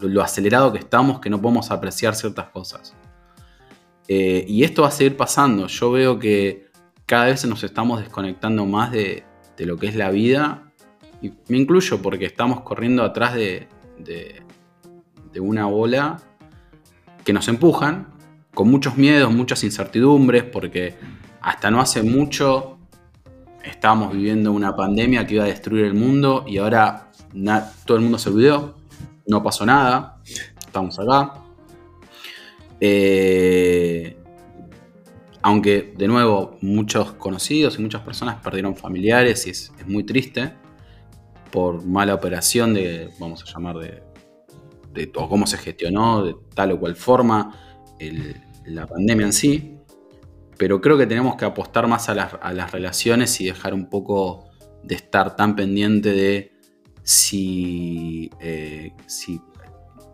lo 0.02 0.22
acelerado 0.22 0.72
que 0.72 0.80
estamos 0.80 1.20
que 1.20 1.30
no 1.30 1.42
podemos 1.42 1.72
apreciar 1.72 2.16
ciertas 2.16 2.50
cosas. 2.50 2.94
Eh, 4.08 4.46
y 4.48 4.64
esto 4.64 4.84
va 4.84 4.90
a 4.90 4.92
seguir 4.92 5.18
pasando. 5.18 5.68
Yo 5.68 5.92
veo 5.92 6.20
que 6.20 6.68
cada 7.06 7.26
vez 7.26 7.46
nos 7.46 7.64
estamos 7.64 8.00
desconectando 8.00 8.66
más 8.66 8.92
de, 8.92 9.24
lo 9.58 9.78
que 9.78 9.88
es 9.88 9.96
la 9.96 10.10
vida. 10.10 10.72
Y 11.22 11.34
me 11.48 11.58
incluyo 11.58 12.02
porque 12.02 12.26
estamos 12.26 12.62
corriendo 12.62 13.04
atrás 13.04 13.36
de, 13.36 13.68
de 14.00 15.40
una 15.40 15.66
bola 15.66 16.20
que 17.24 17.34
nos 17.34 17.48
empujan 17.48 18.08
con 18.54 18.70
muchos 18.70 18.98
miedos, 18.98 19.32
muchas 19.32 19.64
incertidumbres, 19.64 20.44
porque 20.44 20.96
hasta 21.42 21.72
no 21.72 21.80
hace 21.80 22.04
mucho 22.04 22.78
estábamos 23.64 24.14
viviendo 24.14 24.52
una 24.52 24.76
pandemia 24.76 25.26
que 25.26 25.36
iba 25.36 25.44
a 25.44 25.48
destruir 25.48 25.86
el 25.86 25.94
mundo 25.94 26.46
y 26.48 26.58
ahora 26.58 27.12
todo 27.86 27.98
el 27.98 28.04
mundo 28.04 28.18
se 28.18 28.30
olvidó, 28.30 28.76
no 29.28 29.44
pasó 29.44 29.66
nada, 29.66 30.22
estamos 30.60 31.00
acá. 31.00 31.34
Eh, 32.80 34.18
aunque 35.44 35.94
de 35.98 36.08
nuevo 36.08 36.58
muchos 36.62 37.14
conocidos 37.14 37.78
y 37.78 37.82
muchas 37.82 38.02
personas 38.02 38.42
perdieron 38.42 38.76
familiares 38.76 39.46
y 39.48 39.52
es, 39.52 39.72
muy 39.88 40.04
triste 40.04 40.54
por 41.52 41.86
mala 41.86 42.14
operación 42.14 42.74
de, 42.74 43.10
vamos 43.20 43.44
a 43.44 43.52
llamar 43.52 43.78
de, 43.78 44.04
de 44.94 45.12
cómo 45.12 45.48
se 45.48 45.58
gestionó 45.58 46.24
de 46.24 46.36
tal 46.54 46.72
o 46.72 46.80
cual 46.80 46.96
forma 46.96 47.56
la 48.66 48.88
pandemia 48.88 49.26
en 49.26 49.34
sí, 49.34 49.78
pero 50.58 50.82
creo 50.82 50.98
que 50.98 51.08
tenemos 51.08 51.36
que 51.36 51.46
apostar 51.46 51.88
más 51.88 52.10
a 52.10 52.14
las, 52.14 52.72
relaciones 52.72 53.40
y 53.42 53.46
dejar 53.46 53.74
un 53.74 53.90
poco 53.90 54.46
de 54.84 54.96
estar 54.96 55.36
tan 55.36 55.56
pendiente 55.56 56.12
de 56.12 56.51
si, 57.12 58.30
eh, 58.40 58.94
si 59.06 59.42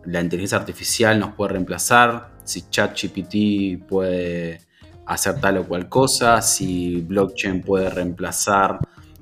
la 0.04 0.20
inteligencia 0.20 0.58
artificial 0.58 1.18
nos 1.20 1.34
puede 1.34 1.52
reemplazar, 1.52 2.32
si 2.42 2.68
ChatGPT 2.68 3.86
puede 3.86 4.60
hacer 5.06 5.40
tal 5.40 5.58
o 5.58 5.64
cual 5.68 5.88
cosa, 5.88 6.42
si 6.42 7.00
blockchain 7.02 7.62
puede 7.62 7.88
reemplazar 7.88 8.80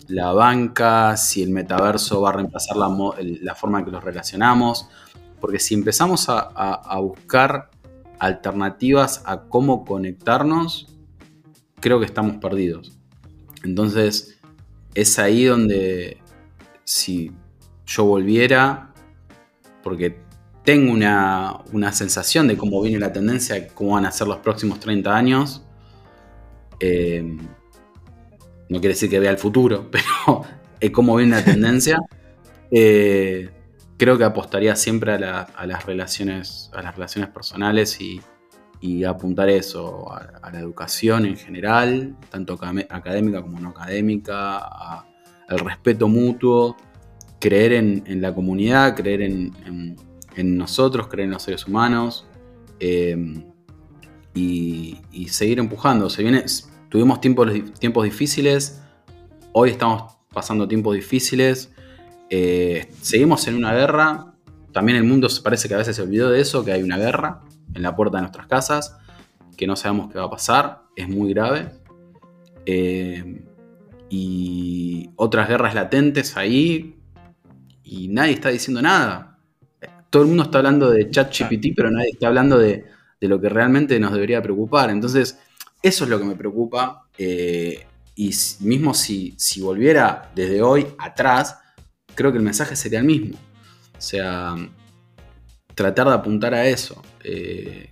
la 0.09 0.33
banca, 0.33 1.17
si 1.17 1.43
el 1.43 1.51
metaverso 1.51 2.23
va 2.23 2.31
a 2.31 2.33
reemplazar 2.33 2.77
la, 2.77 3.55
forma 3.55 3.81
en 3.81 3.85
que 3.85 3.91
los 3.91 4.03
relacionamos. 4.03 4.89
Porque 5.41 5.59
si 5.59 5.75
empezamos 5.75 6.27
a, 6.29 6.99
buscar 7.01 7.71
alternativas 8.19 9.23
a 9.27 9.43
cómo 9.43 9.85
conectarnos, 9.85 10.97
creo 11.81 12.01
que 12.01 12.07
estamos 12.07 12.37
perdidos. 12.37 12.99
Entonces, 13.65 14.39
es 14.95 15.19
ahí 15.19 15.45
donde 15.45 16.23
si 16.85 17.33
yo 17.87 18.05
volviera, 18.05 18.93
porque 19.83 20.19
tengo 20.65 20.93
una, 20.93 21.93
sensación 21.93 22.49
de 22.49 22.57
cómo 22.57 22.83
viene 22.83 22.99
la 22.99 23.13
tendencia, 23.13 23.69
cómo 23.69 23.93
van 23.93 24.05
a 24.05 24.11
ser 24.11 24.27
los 24.27 24.39
próximos 24.39 24.81
30 24.81 25.17
años. 25.17 25.63
Eh, 26.81 27.23
no 28.69 28.81
quiere 28.81 28.89
decir 28.89 29.09
que 29.09 29.21
vea 29.21 29.31
el 29.31 29.39
futuro, 29.39 29.89
pero 29.91 30.43
es 30.81 30.91
cómo 30.91 31.17
viene 31.17 31.37
la 31.37 31.45
tendencia. 31.45 31.99
Eh, 32.73 33.49
creo 33.97 34.19
que 34.19 34.25
apostaría 34.25 34.75
siempre 34.75 35.13
a, 35.13 35.67
las 35.67 35.87
relaciones, 35.87 36.69
a 36.75 36.83
las 36.83 36.97
relaciones 36.97 37.31
personales 37.31 38.01
y, 38.01 38.21
apuntar 39.05 39.49
eso, 39.49 40.13
a, 40.13 40.51
la 40.51 40.59
educación 40.59 41.27
en 41.27 41.37
general, 41.37 42.17
tanto 42.29 42.59
académica 42.91 43.41
como 43.41 43.61
no 43.61 43.69
académica, 43.69 44.59
al 44.59 45.59
respeto 45.61 46.09
mutuo, 46.09 46.77
creer 47.39 47.73
en, 47.73 48.21
la 48.21 48.35
comunidad, 48.35 48.97
creer 48.97 49.23
en, 49.23 49.53
en 50.37 50.57
nosotros, 50.57 51.09
creer 51.09 51.27
en 51.27 51.33
los 51.33 51.43
seres 51.43 51.67
humanos 51.67 52.27
em, 52.79 53.43
y, 54.35 54.99
seguir 55.29 55.59
empujando. 55.59 56.09
Se 56.11 56.23
viene, 56.23 56.45
tuvimos 56.89 57.21
tiempos, 57.21 57.51
tiempos 57.81 58.05
difíciles, 58.05 58.83
hoy 59.53 59.71
estamos 59.71 60.17
pasando 60.33 60.69
tiempos 60.69 60.95
difíciles, 60.95 61.73
eh, 62.31 62.89
seguimos 63.01 63.49
en 63.49 63.57
una 63.57 63.73
guerra, 63.75 64.35
también 64.73 64.99
el 64.99 65.05
mundo 65.05 65.29
parece 65.43 65.69
que 65.69 65.75
a 65.75 65.79
veces 65.79 65.97
se 65.97 66.03
olvidó 66.03 66.31
de 66.31 66.41
eso, 66.41 66.65
que 66.65 66.73
hay 66.73 66.83
una 66.83 66.99
guerra 66.99 67.41
en 67.75 67.83
la 67.83 67.97
puerta 67.97 68.19
de 68.19 68.23
nuestras 68.23 68.47
casas, 68.47 68.97
que 69.57 69.67
no 69.67 69.75
sabemos 69.75 70.13
qué 70.13 70.19
va 70.19 70.27
a 70.27 70.31
pasar, 70.31 70.83
es 70.97 71.09
muy 71.09 71.33
grave. 71.33 71.71
Em, 72.67 73.47
y 74.11 75.11
otras 75.17 75.49
guerras 75.49 75.75
latentes 75.75 76.37
ahí 76.37 76.96
y 77.87 78.09
nadie 78.09 78.33
está 78.33 78.51
diciendo 78.51 78.83
nada 78.83 79.37
todo 80.11 80.23
el 80.23 80.29
mundo 80.29 80.45
está 80.45 80.59
hablando 80.59 80.91
de 80.91 81.11
ChatGPT, 81.11 81.75
pero 81.77 81.91
nadie 81.91 82.11
está 82.13 82.29
hablando 82.29 82.59
de, 82.59 82.85
lo 83.21 83.41
que 83.41 83.49
realmente 83.49 83.99
nos 83.99 84.13
debería 84.13 84.41
preocupar. 84.41 84.91
Entonces, 84.91 85.39
eso 85.83 86.05
es 86.05 86.11
lo 86.11 86.19
que 86.19 86.25
me 86.25 86.37
preocupa. 86.37 87.09
Eh, 87.19 87.87
y 88.15 88.31
mismo 88.61 88.95
si, 88.95 89.35
si, 89.37 89.61
volviera 89.61 90.31
desde 90.35 90.63
hoy 90.63 90.87
atrás, 90.99 91.59
creo 92.15 92.31
que 92.33 92.39
el 92.39 92.45
mensaje 92.45 92.77
sería 92.77 93.01
el 93.01 93.05
mismo. 93.05 93.37
O 93.37 94.01
sea, 94.01 94.55
tratar 95.75 96.07
de 96.07 96.15
apuntar 96.15 96.55
a 96.55 96.67
eso. 96.67 97.03
Eh, 97.23 97.91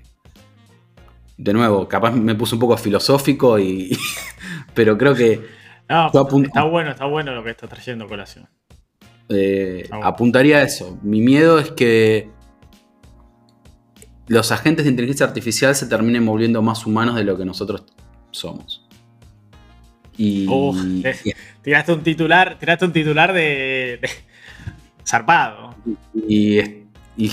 de 1.37 1.53
nuevo, 1.53 1.89
capaz 1.89 2.13
me 2.13 2.35
puse 2.37 2.55
un 2.55 2.61
poco 2.61 2.77
filosófico, 2.77 3.59
y, 3.59 3.99
pero 4.75 4.97
creo 4.97 5.15
que... 5.15 5.45
está 5.89 6.63
bueno, 6.63 6.93
está 6.93 7.07
bueno 7.07 7.35
lo 7.35 7.43
que 7.43 7.51
está 7.51 7.67
trayendo 7.67 8.07
colación. 8.07 8.49
Eh, 9.29 9.89
apuntaría 10.03 10.59
a 10.59 10.63
eso. 10.63 10.99
Mi 11.03 11.21
miedo 11.21 11.59
es 11.59 11.71
que 11.71 12.29
los 14.27 14.53
agentes 14.53 14.85
de 14.85 14.91
inteligencia 14.91 15.27
artificial 15.27 15.75
se 15.75 15.87
terminen 15.87 16.25
volviendo 16.25 16.63
más 16.63 16.87
humanos 16.87 17.17
de 17.17 17.25
lo 17.25 17.37
que 17.37 17.45
nosotros 17.45 17.85
somos. 18.31 18.87
Y, 20.17 20.47
tiraste 21.63 21.93
un 21.93 22.03
titular, 22.03 22.59
tiraste 22.59 22.85
un 22.85 22.93
titular 22.93 23.33
de, 23.33 24.01
zarpado. 25.07 25.75
Y, 26.29 26.85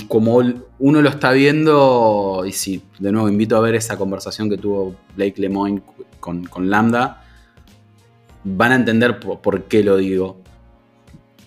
como 0.08 0.40
uno 0.78 1.02
lo 1.02 1.08
está 1.08 1.32
viendo, 1.32 2.44
y 2.46 2.52
si 2.52 2.82
de 2.98 3.10
nuevo 3.12 3.28
invito 3.28 3.56
a 3.56 3.60
ver 3.60 3.74
esa 3.74 3.96
conversación 3.96 4.48
que 4.48 4.56
tuvo 4.56 4.94
Blake 5.16 5.40
Lemoyne 5.40 5.82
con, 6.20 6.70
Lambda, 6.70 7.24
van 8.44 8.72
a 8.72 8.74
entender 8.76 9.18
por 9.20 9.64
qué 9.64 9.82
lo 9.82 9.96
digo. 9.96 10.41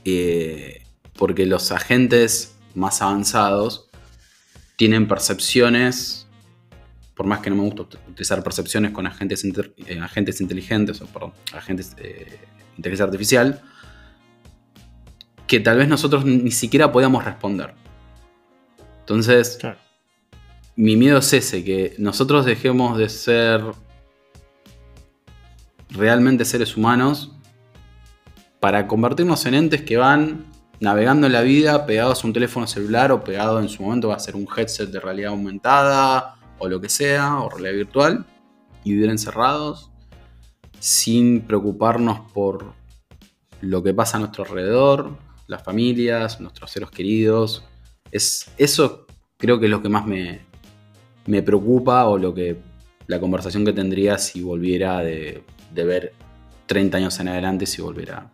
Eh, 0.05 0.83
porque 1.17 1.45
los 1.47 1.71
agentes 1.71 2.55
más 2.75 3.01
avanzados 3.01 3.89
tienen 4.75 5.07
percepciones, 5.07 6.27
por 7.15 7.25
más 7.25 7.39
que 7.39 7.49
no 7.49 7.55
me 7.55 7.63
gusta 7.63 7.83
utilizar 8.07 8.43
percepciones 8.43 8.91
con 8.91 9.07
agentes, 9.07 9.43
eh, 9.43 9.99
agentes 9.99 10.41
inteligentes, 10.41 11.01
o 11.01 11.07
perdón, 11.07 11.33
agentes 11.53 11.95
eh, 11.97 12.39
inteligencia 12.77 13.05
artificial, 13.05 13.61
que 15.47 15.59
tal 15.59 15.77
vez 15.77 15.87
nosotros 15.87 16.25
ni 16.25 16.51
siquiera 16.51 16.91
podamos 16.91 17.23
responder. 17.23 17.73
Entonces, 18.99 19.59
mi 20.75 20.97
miedo 20.97 21.19
es 21.19 21.33
ese, 21.33 21.63
que 21.63 21.95
nosotros 21.97 22.45
dejemos 22.45 22.97
de 22.97 23.09
ser 23.09 23.63
realmente 25.89 26.43
seres 26.43 26.75
humanos 26.75 27.34
para 28.65 28.87
convertirnos 28.87 29.45
en 29.45 29.53
entes 29.53 29.83
que 29.83 29.95
van 29.95 30.43
navegando 30.79 31.27
en 31.27 31.33
la 31.33 31.41
vida 31.41 31.85
pegados 31.85 32.23
a 32.23 32.25
un 32.25 32.33
teléfono 32.33 32.65
celular 32.65 33.11
o 33.11 33.23
pegado 33.23 33.59
en 33.59 33.69
su 33.69 33.83
momento 33.83 34.07
va 34.07 34.15
a 34.15 34.19
ser 34.19 34.35
un 34.35 34.47
headset 34.57 34.89
de 34.89 34.99
realidad 34.99 35.33
aumentada 35.33 36.37
o 36.57 36.67
lo 36.67 36.81
que 36.81 36.89
sea, 36.89 37.41
o 37.41 37.49
realidad 37.51 37.73
virtual, 37.73 38.25
y 38.83 38.93
vivir 38.93 39.11
encerrados 39.11 39.91
sin 40.79 41.41
preocuparnos 41.41 42.21
por 42.33 42.73
lo 43.61 43.83
que 43.83 43.93
pasa 43.93 44.17
a 44.17 44.21
nuestro 44.21 44.45
alrededor, 44.45 45.15
las 45.45 45.61
familias, 45.61 46.41
nuestros 46.41 46.71
seres 46.71 46.89
queridos. 46.89 47.63
Es, 48.11 48.49
eso 48.57 49.05
creo 49.37 49.59
que 49.59 49.65
es 49.65 49.71
lo 49.71 49.83
que 49.83 49.89
más 49.89 50.07
me, 50.07 50.39
me 51.27 51.43
preocupa 51.43 52.07
o 52.07 52.17
lo 52.17 52.33
que 52.33 52.57
la 53.05 53.19
conversación 53.19 53.63
que 53.63 53.73
tendría 53.73 54.17
si 54.17 54.41
volviera 54.41 55.01
de, 55.01 55.43
de 55.71 55.83
ver 55.83 56.13
30 56.65 56.97
años 56.97 57.19
en 57.19 57.27
adelante, 57.27 57.67
si 57.67 57.83
volviera 57.83 58.31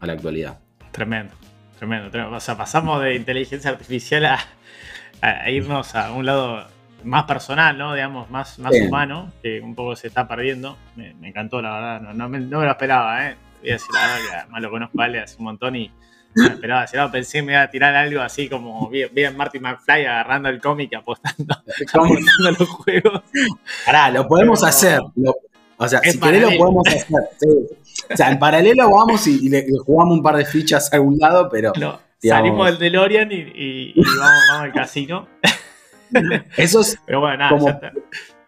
la 0.00 0.12
actualidad. 0.12 0.58
Tremendo, 0.92 1.34
tremendo. 1.78 2.36
O 2.36 2.40
sea, 2.40 2.56
pasamos 2.56 3.02
de 3.02 3.14
inteligencia 3.14 3.70
artificial 3.70 4.26
a, 4.26 5.50
irnos 5.50 5.94
a 5.94 6.12
un 6.12 6.26
lado 6.26 6.66
más 7.02 7.24
personal, 7.24 7.76
¿no? 7.76 7.94
Digamos, 7.94 8.30
más, 8.30 8.58
más 8.58 8.74
humano, 8.86 9.32
que 9.42 9.60
un 9.60 9.74
poco 9.74 9.96
se 9.96 10.08
está 10.08 10.28
perdiendo. 10.28 10.76
Me, 10.96 11.14
encantó, 11.28 11.60
la 11.60 11.74
verdad. 11.74 12.14
No, 12.14 12.28
me, 12.28 12.40
lo 12.40 12.70
esperaba, 12.70 13.28
¿eh? 13.28 13.36
Voy 13.60 13.70
a 13.70 13.72
decir 13.74 13.88
la 13.92 14.00
verdad 14.00 14.16
que 14.28 14.36
además 14.36 14.62
lo 14.62 14.70
conozco 14.70 15.00
a 15.00 15.04
Ale 15.04 15.20
hace 15.20 15.36
un 15.38 15.44
montón 15.44 15.76
y 15.76 15.90
no 16.34 16.44
me 16.44 16.54
esperaba. 16.54 16.86
Si 16.86 16.96
no, 16.96 17.10
pensé 17.10 17.38
que 17.38 17.42
me 17.42 17.52
iba 17.52 17.62
a 17.62 17.70
tirar 17.70 17.94
algo 17.94 18.20
así 18.20 18.48
como 18.48 18.88
bien, 18.90 19.36
Marty 19.36 19.58
McFly 19.58 20.04
agarrando 20.04 20.48
el 20.48 20.60
cómic 20.60 20.94
apostando, 20.94 21.54
apostando 21.92 22.50
los 22.58 22.68
juegos. 22.68 23.22
Pará, 23.86 24.10
lo 24.10 24.26
podemos 24.28 24.62
hacer. 24.62 25.00
O 25.76 25.88
sea, 25.88 26.00
si 26.00 26.18
querés 26.18 26.42
lo 26.42 26.56
podemos 26.56 26.86
hacer. 26.86 27.06
Sí. 27.40 27.48
O 28.12 28.16
sea, 28.16 28.30
en 28.30 28.38
paralelo 28.38 28.90
vamos 28.90 29.26
y, 29.26 29.48
le, 29.48 29.66
jugamos 29.84 30.18
un 30.18 30.22
par 30.22 30.36
de 30.36 30.44
fichas 30.44 30.92
a 30.92 30.96
algún 30.96 31.18
lado, 31.18 31.48
pero. 31.50 31.72
salimos 32.22 32.66
del 32.66 32.78
DeLorean 32.78 33.28
y, 33.32 33.94
vamos, 33.96 34.60
al 34.60 34.72
casino. 34.72 35.28
Eso 36.56 36.80
es 36.80 36.96
pero 37.04 37.20
bueno, 37.20 37.38
nada, 37.38 37.50
como 37.50 37.80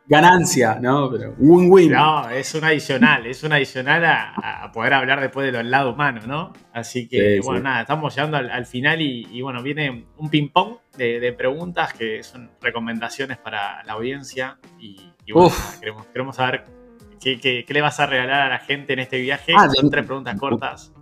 ganancia, 0.06 0.78
¿no? 0.80 1.10
Pero 1.10 1.34
win-win. 1.38 1.90
No, 1.90 2.28
es 2.30 2.54
un 2.54 2.64
adicional, 2.64 3.26
es 3.26 3.42
un 3.42 3.52
adicional 3.52 4.04
a, 4.04 4.70
poder 4.72 4.94
hablar 4.94 5.20
después 5.20 5.46
de 5.46 5.52
los 5.52 5.64
lados 5.64 5.94
humanos, 5.94 6.26
¿no? 6.26 6.52
Así 6.72 7.08
que, 7.08 7.40
bueno, 7.42 7.62
nada, 7.62 7.80
estamos 7.80 8.14
llegando 8.14 8.36
al, 8.36 8.66
final 8.66 9.00
y, 9.00 9.40
bueno, 9.40 9.62
viene 9.62 10.06
un 10.16 10.30
ping-pong 10.30 10.76
de, 10.96 11.32
preguntas 11.32 11.92
que 11.92 12.22
son 12.22 12.50
recomendaciones 12.60 13.38
para 13.38 13.82
la 13.84 13.94
audiencia 13.94 14.58
y, 14.78 15.12
bueno, 15.32 15.52
queremos, 15.80 16.06
queremos 16.06 16.36
saber 16.36 16.75
¿Qué, 17.20 17.64
le 17.68 17.80
vas 17.80 17.98
a 18.00 18.06
regalar 18.06 18.42
a 18.42 18.48
la 18.48 18.58
gente 18.58 18.92
en 18.92 19.00
este 19.00 19.20
viaje? 19.20 19.52
Ah, 19.56 19.68
Son 19.70 19.90
tres 19.90 20.04
preguntas 20.06 20.38
cortas. 20.38 20.92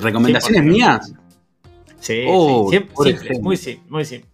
¿Recomendaciones 0.00 0.64
mías? 0.64 1.14
Sí, 1.98 2.24
oh, 2.26 2.70
simple, 2.70 3.40
muy 3.40 3.56
simple, 3.56 3.90
muy 3.90 4.04
simple. 4.04 4.30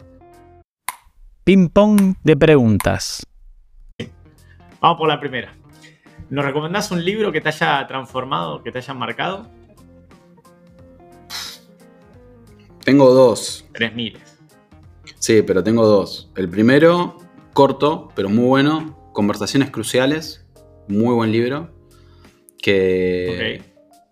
Ping 1.44 1.68
pong 1.68 2.14
de 2.22 2.36
preguntas. 2.36 3.26
Vamos 4.80 4.98
por 4.98 5.08
la 5.08 5.18
primera. 5.18 5.52
¿Nos 6.30 6.44
recomendás 6.44 6.90
un 6.90 7.04
libro 7.04 7.30
que 7.32 7.40
te 7.40 7.48
haya 7.48 7.86
transformado, 7.86 8.62
que 8.62 8.72
te 8.72 8.78
haya 8.78 8.94
marcado? 8.94 9.48
Tengo 12.84 13.12
dos. 13.12 13.64
Tres 13.72 13.94
miles. 13.94 14.38
Sí, 15.18 15.42
pero 15.42 15.62
tengo 15.62 15.84
dos. 15.84 16.30
El 16.36 16.48
primero, 16.48 17.18
corto, 17.52 18.10
pero 18.14 18.28
muy 18.28 18.44
bueno, 18.44 19.10
Conversaciones 19.12 19.70
Cruciales, 19.70 20.45
muy 20.88 21.14
buen 21.14 21.32
libro 21.32 21.70
que 22.62 23.62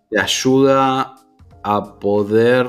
te 0.09 0.19
ayuda 0.19 1.15
a 1.63 1.99
poder 1.99 2.67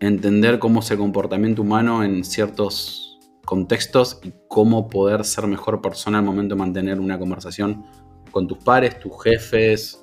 entender 0.00 0.58
cómo 0.58 0.80
es 0.80 0.90
el 0.90 0.98
comportamiento 0.98 1.62
humano 1.62 2.04
en 2.04 2.24
ciertos 2.24 3.18
contextos 3.44 4.20
y 4.22 4.32
cómo 4.48 4.88
poder 4.88 5.24
ser 5.24 5.46
mejor 5.46 5.82
persona 5.82 6.18
al 6.18 6.24
momento 6.24 6.54
de 6.54 6.58
mantener 6.60 7.00
una 7.00 7.18
conversación 7.18 7.84
con 8.30 8.46
tus 8.46 8.58
pares, 8.58 8.98
tus 9.00 9.12
jefes, 9.22 10.00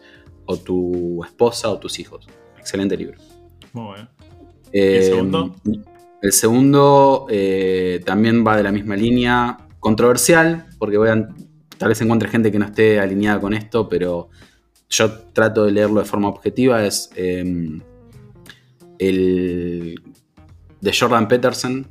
o 0.48 0.58
tu 0.58 1.24
esposa 1.24 1.70
o 1.70 1.78
tus 1.78 2.00
hijos. 2.00 2.28
Excelente 2.58 2.98
libro. 2.98 3.18
Muy 3.74 3.86
bueno. 3.86 4.10
Eh, 4.74 4.98
el 4.98 5.04
segundo? 5.04 5.56
El 6.22 6.32
segundo 6.32 7.28
eh, 7.30 8.02
también 8.06 8.46
va 8.46 8.58
de 8.58 8.64
la 8.64 8.72
misma 8.72 8.96
línea. 8.96 9.58
Controversial, 9.80 10.66
porque 10.80 10.98
voy 10.98 11.10
a, 11.10 11.30
tal 11.78 11.90
vez 11.90 12.02
encuentre 12.02 12.30
gente 12.30 12.52
que 12.52 12.60
no 12.60 12.66
esté 12.66 13.00
alineada 13.00 13.40
con 13.40 13.54
esto, 13.54 13.88
pero 13.88 14.30
yo 14.90 15.12
trato 15.34 15.66
de 15.66 15.72
leerlo 15.72 16.02
de 16.02 16.06
forma 16.06 16.30
objetiva. 16.30 16.86
Es 16.86 17.10
em, 17.16 17.82
el 19.00 20.02
de 20.82 20.94
Jordan 20.98 21.28
Peterson. 21.28 21.88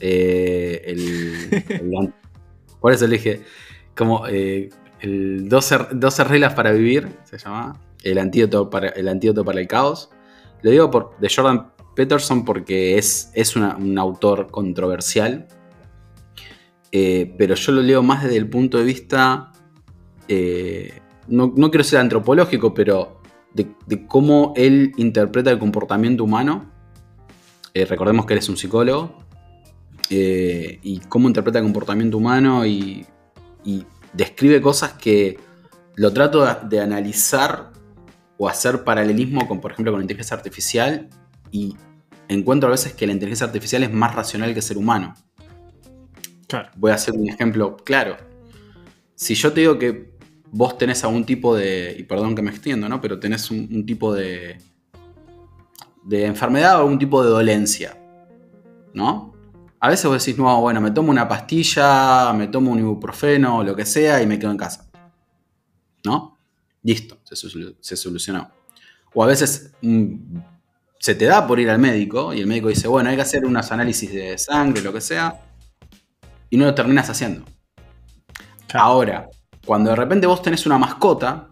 Eh, 0.00 0.82
el, 0.86 2.12
por 2.80 2.92
eso 2.92 3.06
le 3.06 3.16
dije, 3.16 3.42
como 3.96 4.26
el 4.26 5.48
12, 5.48 6.24
reglas 6.24 6.54
para 6.54 6.72
vivir, 6.72 7.08
se 7.24 7.38
llama. 7.38 7.80
El 8.02 8.18
antídoto 8.18 8.68
para 8.68 8.88
el, 8.90 9.08
antídoto 9.08 9.44
para 9.44 9.60
el 9.60 9.66
caos. 9.66 10.10
Lo 10.60 10.70
digo 10.70 10.90
por, 10.90 11.16
de 11.18 11.32
Jordan 11.34 11.72
Peterson 11.96 12.44
porque 12.44 12.98
es, 12.98 13.30
es 13.34 13.56
un 13.56 13.98
autor 13.98 14.50
controversial. 14.50 15.46
Eh, 16.96 17.34
pero 17.36 17.56
yo 17.56 17.72
lo 17.72 17.82
leo 17.82 18.04
más 18.04 18.22
desde 18.22 18.36
el 18.36 18.48
punto 18.48 18.78
de 18.78 18.84
vista. 18.84 19.50
Eh, 20.28 20.92
no, 21.26 21.52
quiero 21.52 21.82
ser 21.82 21.98
antropológico, 21.98 22.72
pero 22.72 23.20
de, 23.52 24.06
cómo 24.06 24.52
él 24.54 24.92
interpreta 24.96 25.50
el 25.50 25.58
comportamiento 25.58 26.22
humano. 26.22 26.70
Eh, 27.74 27.84
recordemos 27.84 28.26
que 28.26 28.34
él 28.34 28.38
es 28.38 28.48
un 28.48 28.56
psicólogo. 28.56 29.18
y 30.08 31.00
cómo 31.08 31.26
interpreta 31.26 31.58
el 31.58 31.64
comportamiento 31.64 32.16
humano 32.16 32.64
y, 32.64 33.04
y 33.64 33.84
describe 34.12 34.60
cosas 34.60 34.92
que 34.92 35.36
lo 35.96 36.12
trato 36.12 36.46
de, 36.68 36.80
analizar 36.80 37.72
o 38.38 38.48
hacer 38.48 38.84
paralelismo 38.84 39.48
con, 39.48 39.60
por 39.60 39.72
ejemplo, 39.72 39.90
con 39.90 39.98
la 39.98 40.04
inteligencia 40.04 40.36
artificial 40.36 41.08
y 41.50 41.76
encuentro 42.28 42.68
a 42.68 42.70
veces 42.70 42.92
que 42.92 43.04
la 43.08 43.14
inteligencia 43.14 43.46
artificial 43.46 43.82
es 43.82 43.92
más 43.92 44.14
racional 44.14 44.52
que 44.52 44.60
el 44.60 44.62
ser 44.62 44.78
humano. 44.78 45.14
Voy 46.76 46.90
a 46.90 46.94
hacer 46.94 47.14
un 47.14 47.28
ejemplo 47.28 47.76
claro. 47.76 48.16
Si 49.14 49.34
yo 49.34 49.52
te 49.52 49.60
digo 49.60 49.78
que 49.78 50.14
vos 50.50 50.78
tenés 50.78 51.02
algún 51.04 51.24
tipo 51.24 51.56
de, 51.56 51.96
y 51.98 52.02
perdón 52.04 52.34
que 52.34 52.42
me 52.42 52.50
extiendo, 52.50 52.88
¿no? 52.88 53.00
Pero 53.00 53.18
tenés 53.18 53.50
un, 53.50 53.84
tipo 53.84 54.14
de, 54.14 54.58
de 56.04 56.26
enfermedad 56.26 56.76
o 56.76 56.80
algún 56.80 56.98
tipo 56.98 57.24
de 57.24 57.30
dolencia, 57.30 57.96
¿no? 58.92 59.34
A 59.80 59.88
veces 59.88 60.06
vos 60.06 60.24
decís, 60.24 60.38
no, 60.38 60.60
bueno, 60.60 60.80
me 60.80 60.92
tomo 60.92 61.10
una 61.10 61.28
pastilla, 61.28 62.32
me 62.32 62.48
tomo 62.48 62.70
un 62.70 62.78
ibuprofeno, 62.78 63.62
lo 63.62 63.76
que 63.76 63.84
sea, 63.84 64.22
y 64.22 64.26
me 64.26 64.38
quedo 64.38 64.50
en 64.50 64.56
casa. 64.56 64.90
¿No? 66.04 66.38
Listo, 66.82 67.18
se, 67.24 67.96
solucionó. 67.96 68.50
O 69.12 69.22
a 69.22 69.26
veces 69.26 69.72
mm, 69.82 70.38
se 70.98 71.14
te 71.14 71.26
da 71.26 71.46
por 71.46 71.60
ir 71.60 71.68
al 71.68 71.78
médico 71.78 72.32
y 72.32 72.40
el 72.40 72.46
médico 72.46 72.68
dice, 72.68 72.88
bueno, 72.88 73.10
hay 73.10 73.16
que 73.16 73.22
hacer 73.22 73.44
unos 73.44 73.70
análisis 73.72 74.12
de 74.12 74.38
sangre, 74.38 74.82
lo 74.82 74.92
que 74.92 75.00
sea, 75.00 75.38
y 76.54 76.56
no 76.56 76.66
lo 76.66 76.74
terminas 76.76 77.10
haciendo. 77.10 77.44
Ahora, 78.74 79.28
cuando 79.66 79.90
de 79.90 79.96
repente 79.96 80.28
vos 80.28 80.40
tenés 80.40 80.64
una 80.66 80.78
mascota, 80.78 81.48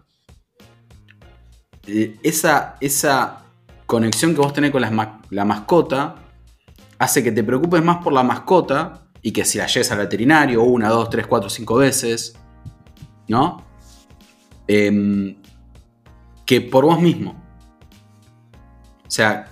eh, 1.85 2.17
esa, 2.23 2.77
esa 2.79 3.43
conexión 3.85 4.33
que 4.33 4.39
vos 4.39 4.53
tenés 4.53 4.71
con 4.71 4.81
la 4.81 5.43
mascota 5.43 6.15
hace 6.99 7.21
que 7.21 7.33
te 7.33 7.43
preocupes 7.43 7.83
más 7.83 8.01
por 8.01 8.13
la 8.13 8.23
mascota 8.23 9.01
y 9.21 9.33
que 9.33 9.43
si 9.43 9.57
la 9.57 9.67
lleves 9.67 9.91
al 9.91 9.97
veterinario 9.97 10.63
una, 10.63 10.87
dos, 10.87 11.09
tres, 11.09 11.27
cuatro, 11.27 11.49
cinco 11.49 11.75
veces, 11.75 12.37
¿no? 13.27 13.61
Em, 14.69 15.35
que 16.45 16.61
por 16.61 16.85
vos 16.85 17.01
mismo. 17.01 17.35
O 19.05 19.11
sea, 19.11 19.51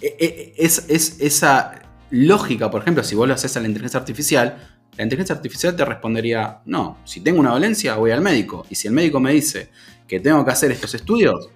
e, 0.00 0.16
e, 0.20 0.54
es, 0.56 0.86
esa 0.88 1.82
lógica, 2.12 2.70
por 2.70 2.82
ejemplo, 2.82 3.02
si 3.02 3.14
vos 3.14 3.26
lo 3.26 3.34
haces 3.34 3.56
a 3.56 3.60
la 3.60 3.66
inteligencia 3.66 3.98
artificial, 3.98 4.56
la 4.96 5.02
inteligencia 5.02 5.34
artificial 5.34 5.74
te 5.74 5.84
respondería, 5.84 6.60
no, 6.66 6.98
si 7.04 7.20
tengo 7.20 7.40
una 7.40 7.50
dolencia 7.50 7.96
voy 7.96 8.10
al 8.10 8.20
médico. 8.20 8.66
Y 8.68 8.74
si 8.74 8.86
el 8.86 8.94
médico 8.94 9.18
me 9.18 9.32
dice 9.32 9.70
que 10.06 10.20
tengo 10.20 10.44
que 10.44 10.50
hacer 10.50 10.70
estos 10.70 10.94
estudios, 10.94 11.48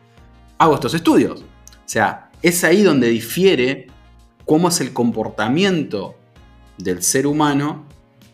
hago 0.56 0.74
estos 0.74 0.94
estudios. 0.94 1.42
O 1.42 1.88
sea, 1.88 2.30
es 2.40 2.64
ahí 2.64 2.82
donde 2.82 3.08
difiere 3.08 3.88
cómo 4.46 4.68
es 4.68 4.80
el 4.80 4.94
comportamiento 4.94 6.16
del 6.78 7.02
ser 7.02 7.26
humano 7.26 7.86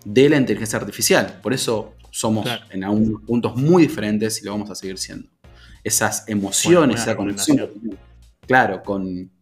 de 0.05 0.29
la 0.29 0.37
inteligencia 0.37 0.79
artificial. 0.79 1.41
Por 1.43 1.53
eso 1.53 1.95
somos 2.11 2.49
en 2.71 2.85
algunos 2.85 3.23
puntos 3.23 3.57
muy 3.57 3.83
diferentes 3.83 4.41
y 4.41 4.45
lo 4.45 4.53
vamos 4.53 4.71
a 4.71 4.77
seguir 4.77 4.99
siendo. 4.99 5.29
Esas 5.83 6.29
emociones, 6.29 7.01
esa 7.01 7.17
conexión, 7.17 7.69
claro, 8.47 8.85
con, 8.85 9.33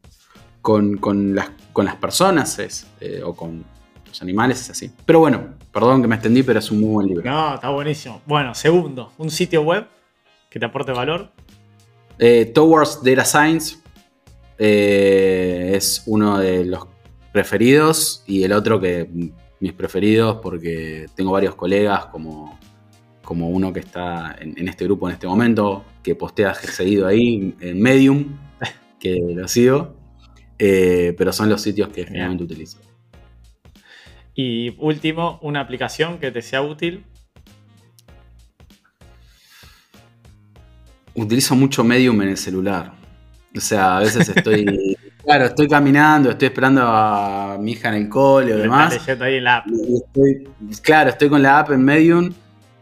con, 0.62 1.34
las, 1.34 1.50
con 1.72 1.84
las 1.84 1.96
personas 1.96 2.58
eh, 3.00 3.22
o 3.24 3.34
con 3.34 3.64
los 4.06 4.22
animales 4.22 4.60
es 4.60 4.70
así. 4.70 4.90
Pero 5.06 5.20
bueno, 5.20 5.54
perdón 5.72 6.02
que 6.02 6.08
me 6.08 6.16
extendí, 6.16 6.42
pero 6.42 6.58
es 6.58 6.70
un 6.70 6.80
muy 6.80 6.90
buen 6.90 7.06
libro. 7.06 7.30
No, 7.30 7.54
está 7.54 7.70
buenísimo. 7.70 8.20
Bueno, 8.26 8.54
segundo, 8.54 9.12
un 9.18 9.30
sitio 9.30 9.62
web 9.62 9.86
que 10.48 10.58
te 10.58 10.66
aporte 10.66 10.92
valor. 10.92 11.30
Eh, 12.18 12.46
Towards 12.46 13.02
Data 13.02 13.24
Science, 13.24 13.78
eh, 14.58 15.72
es 15.74 16.02
uno 16.06 16.38
de 16.38 16.64
los 16.66 16.86
preferidos 17.32 18.24
y 18.26 18.42
el 18.42 18.52
otro 18.52 18.80
que 18.80 19.08
mis 19.60 19.72
preferidos 19.72 20.38
porque 20.42 21.06
tengo 21.14 21.32
varios 21.32 21.54
colegas 21.54 22.06
como, 22.06 22.58
como 23.22 23.48
uno 23.48 23.72
que 23.72 23.80
está 23.80 24.36
en, 24.38 24.68
este 24.68 24.84
grupo 24.84 25.08
en 25.08 25.14
este 25.14 25.26
momento, 25.26 25.84
que 26.02 26.14
postea 26.14 26.54
seguido 26.54 27.06
ahí 27.06 27.54
en 27.60 27.80
Medium, 27.80 28.36
que 28.98 29.18
lo 29.34 29.46
sigo, 29.48 29.94
eh, 30.62 31.14
pero 31.16 31.32
son 31.32 31.48
los 31.48 31.62
sitios 31.62 31.88
que 31.88 32.04
generalmente 32.04 32.44
utilizo. 32.44 32.76
Y 34.34 34.76
último, 34.78 35.38
una 35.40 35.60
aplicación 35.60 36.18
que 36.18 36.30
te 36.30 36.42
sea 36.42 36.60
útil. 36.60 37.02
Utilizo 41.14 41.56
mucho 41.56 41.82
Medium 41.82 42.20
en 42.20 42.28
el 42.28 42.36
celular. 42.36 42.92
O 43.56 43.60
sea, 43.60 43.96
a 43.96 44.00
veces 44.00 44.28
estoy. 44.28 44.98
claro, 45.24 45.46
estoy 45.46 45.66
caminando, 45.66 46.30
estoy 46.30 46.48
esperando 46.48 46.82
a 46.84 47.56
mi 47.58 47.72
hija 47.72 47.88
en 47.88 47.94
el 47.94 48.08
cole 48.10 48.52
o 48.52 48.58
demás. 48.58 48.98
ahí 49.18 49.36
en 49.36 49.44
la 49.44 49.56
app. 49.56 49.66
claro, 50.82 51.10
estoy 51.10 51.30
con 51.30 51.42
la 51.42 51.60
app 51.60 51.70
en 51.70 51.82
Medium 51.82 52.32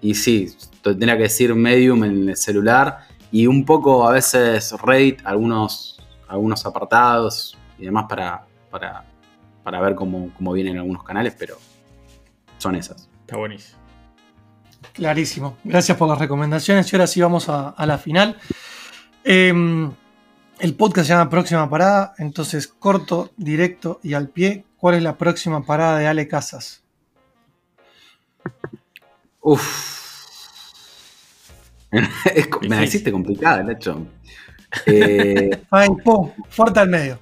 y 0.02 0.14
sí, 0.14 0.52
tendría 0.82 1.16
que 1.16 1.24
decir 1.24 1.54
Medium 1.54 2.02
en 2.02 2.28
el 2.30 2.36
celular 2.36 3.06
y 3.30 3.46
un 3.46 3.64
poco 3.64 4.06
a 4.06 4.12
veces 4.12 4.74
Reddit, 4.82 5.20
algunos, 5.24 6.00
algunos 6.26 6.66
apartados 6.66 7.57
y 7.78 7.84
demás 7.84 8.06
para, 8.08 8.44
para, 8.70 9.04
para 9.62 9.80
ver 9.80 9.94
cómo, 9.94 10.30
cómo 10.36 10.52
vienen 10.52 10.78
algunos 10.78 11.04
canales, 11.04 11.34
pero 11.38 11.56
son 12.58 12.74
esas. 12.74 13.08
Está 13.20 13.36
buenísimo. 13.36 13.78
Clarísimo. 14.92 15.56
Gracias 15.64 15.96
por 15.96 16.08
las 16.08 16.18
recomendaciones 16.18 16.92
y 16.92 16.96
ahora 16.96 17.06
sí 17.06 17.20
vamos 17.20 17.48
a, 17.48 17.70
a 17.70 17.86
la 17.86 17.98
final. 17.98 18.36
Eh, 19.24 19.52
el 20.60 20.74
podcast 20.74 21.06
se 21.06 21.14
llama 21.14 21.30
Próxima 21.30 21.70
Parada, 21.70 22.14
entonces 22.18 22.66
corto, 22.66 23.30
directo 23.36 24.00
y 24.02 24.14
al 24.14 24.28
pie. 24.28 24.64
¿Cuál 24.76 24.96
es 24.96 25.02
la 25.02 25.16
próxima 25.16 25.64
parada 25.64 25.98
de 25.98 26.06
Ale 26.06 26.26
Casas? 26.26 26.82
Uf. 29.40 29.96
me 31.92 32.76
la 32.76 32.84
hiciste 32.84 33.12
complicada, 33.12 33.62
Nacho. 33.62 34.06
Eh, 34.86 35.62
Ay, 35.70 35.88
pum, 36.04 36.30
fuerte 36.48 36.80
al 36.80 36.88
medio. 36.88 37.18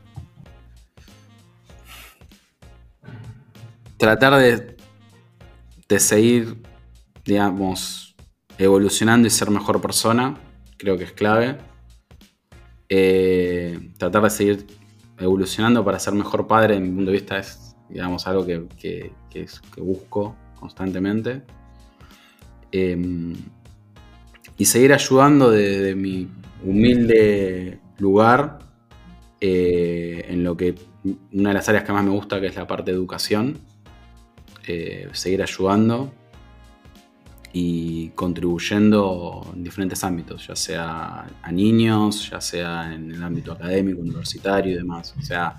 Tratar 3.97 4.35
de, 4.39 6.01
seguir, 6.01 6.63
digamos, 7.25 8.15
evolucionando 8.59 9.27
y 9.27 9.31
ser 9.31 9.51
mejor 9.51 9.81
persona, 9.81 10.39
creo 10.77 10.99
que 10.99 11.05
es 11.05 11.13
clave 11.13 11.59
eh, 12.89 13.91
tratar 13.99 14.23
de 14.23 14.31
seguir 14.31 14.67
evolucionando 15.19 15.85
para 15.85 15.99
ser 15.99 16.15
mejor 16.15 16.47
padre, 16.47 16.77
en 16.77 16.85
mi 16.85 16.91
punto 16.91 17.11
de 17.11 17.17
vista, 17.17 17.39
es 17.39 17.77
digamos, 17.89 18.27
algo 18.27 18.45
que, 18.45 19.13
busco 19.77 20.37
constantemente. 20.59 21.43
Em, 22.73 23.35
y 24.59 24.65
seguir 24.65 24.93
ayudando 24.93 25.51
desde 25.51 25.95
mi 25.95 26.29
humilde 26.65 27.79
lugar 27.99 28.59
eh, 29.41 30.25
en 30.29 30.43
lo 30.43 30.57
que 30.57 30.75
una 31.33 31.51
de 31.51 31.55
las 31.55 31.69
áreas 31.69 31.85
que 31.85 31.93
más 31.93 32.05
me 32.05 32.11
gusta, 32.11 32.41
que 32.41 32.47
es 32.47 32.57
la 32.57 32.67
parte 32.67 32.91
de 32.91 32.97
educación. 32.97 33.59
Eh, 34.67 35.09
seguir 35.13 35.43
ayudando 35.43 36.13
y 37.53 38.09
contribuyendo 38.11 39.49
en 39.55 39.63
diferentes 39.63 40.03
ámbitos, 40.05 40.47
ya 40.47 40.57
sea 40.57 41.27
a 41.41 41.53
niños, 41.53 42.29
ya 42.31 42.41
sea 42.41 42.93
en 42.93 43.13
el 43.13 43.23
ámbito 43.23 43.53
académico, 43.53 44.01
universitario 44.01 44.73
y 44.73 44.75
demás. 44.75 45.15
O 45.19 45.23
sea, 45.23 45.59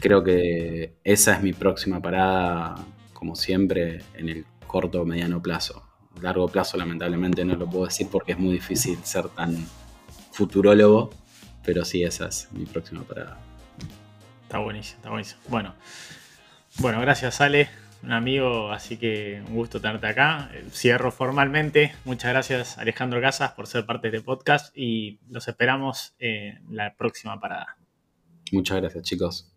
creo 0.00 0.22
que 0.22 0.96
esa 1.04 1.36
es 1.36 1.42
mi 1.42 1.52
próxima 1.52 2.02
parada, 2.02 2.74
como 3.12 3.36
siempre, 3.36 4.02
en 4.14 4.28
el 4.28 4.44
corto 4.66 5.02
o 5.02 5.06
mediano 5.06 5.40
plazo. 5.40 5.86
Largo 6.20 6.48
plazo, 6.48 6.76
lamentablemente, 6.76 7.44
no 7.44 7.54
lo 7.54 7.70
puedo 7.70 7.86
decir 7.86 8.08
porque 8.10 8.32
es 8.32 8.38
muy 8.38 8.54
difícil 8.54 8.98
ser 9.04 9.28
tan 9.28 9.56
futurólogo, 10.32 11.10
pero 11.64 11.84
sí, 11.84 12.02
esa 12.02 12.26
es 12.26 12.48
mi 12.52 12.66
próxima 12.66 13.02
parada. 13.04 13.38
Está 14.42 14.58
buenísimo, 14.58 14.96
está 14.96 15.10
buenísimo. 15.10 15.40
Bueno, 15.48 15.74
bueno, 16.78 17.00
gracias 17.00 17.40
Ale, 17.40 17.68
un 18.02 18.12
amigo, 18.12 18.70
así 18.70 18.96
que 18.96 19.42
un 19.48 19.54
gusto 19.54 19.80
tenerte 19.80 20.06
acá. 20.06 20.50
Cierro 20.70 21.10
formalmente. 21.10 21.94
Muchas 22.04 22.30
gracias 22.30 22.78
Alejandro 22.78 23.20
Casas 23.20 23.52
por 23.52 23.66
ser 23.66 23.86
parte 23.86 24.10
de 24.10 24.18
este 24.18 24.26
podcast 24.26 24.76
y 24.76 25.18
los 25.28 25.48
esperamos 25.48 26.14
en 26.18 26.60
la 26.70 26.94
próxima 26.94 27.38
parada. 27.40 27.76
Muchas 28.52 28.78
gracias 28.78 29.04
chicos. 29.04 29.52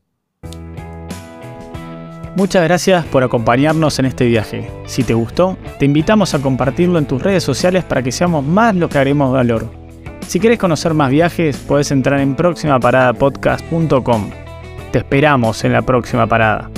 Muchas 2.35 2.63
gracias 2.63 3.05
por 3.05 3.23
acompañarnos 3.23 3.99
en 3.99 4.05
este 4.05 4.25
viaje. 4.25 4.71
Si 4.87 5.03
te 5.03 5.13
gustó, 5.13 5.55
te 5.77 5.85
invitamos 5.85 6.33
a 6.33 6.41
compartirlo 6.41 6.97
en 6.97 7.05
tus 7.05 7.21
redes 7.21 7.43
sociales 7.43 7.83
para 7.83 8.01
que 8.01 8.11
seamos 8.11 8.43
más 8.43 8.75
lo 8.75 8.89
que 8.89 8.97
haremos 8.97 9.31
valor. 9.31 9.69
Si 10.27 10.39
quieres 10.39 10.57
conocer 10.57 10.95
más 10.95 11.11
viajes, 11.11 11.57
puedes 11.57 11.91
entrar 11.91 12.19
en 12.19 12.35
próximaparadapodcast.com. 12.35 14.31
Te 14.91 14.97
esperamos 14.99 15.63
en 15.63 15.73
la 15.73 15.83
próxima 15.83 16.25
parada. 16.25 16.71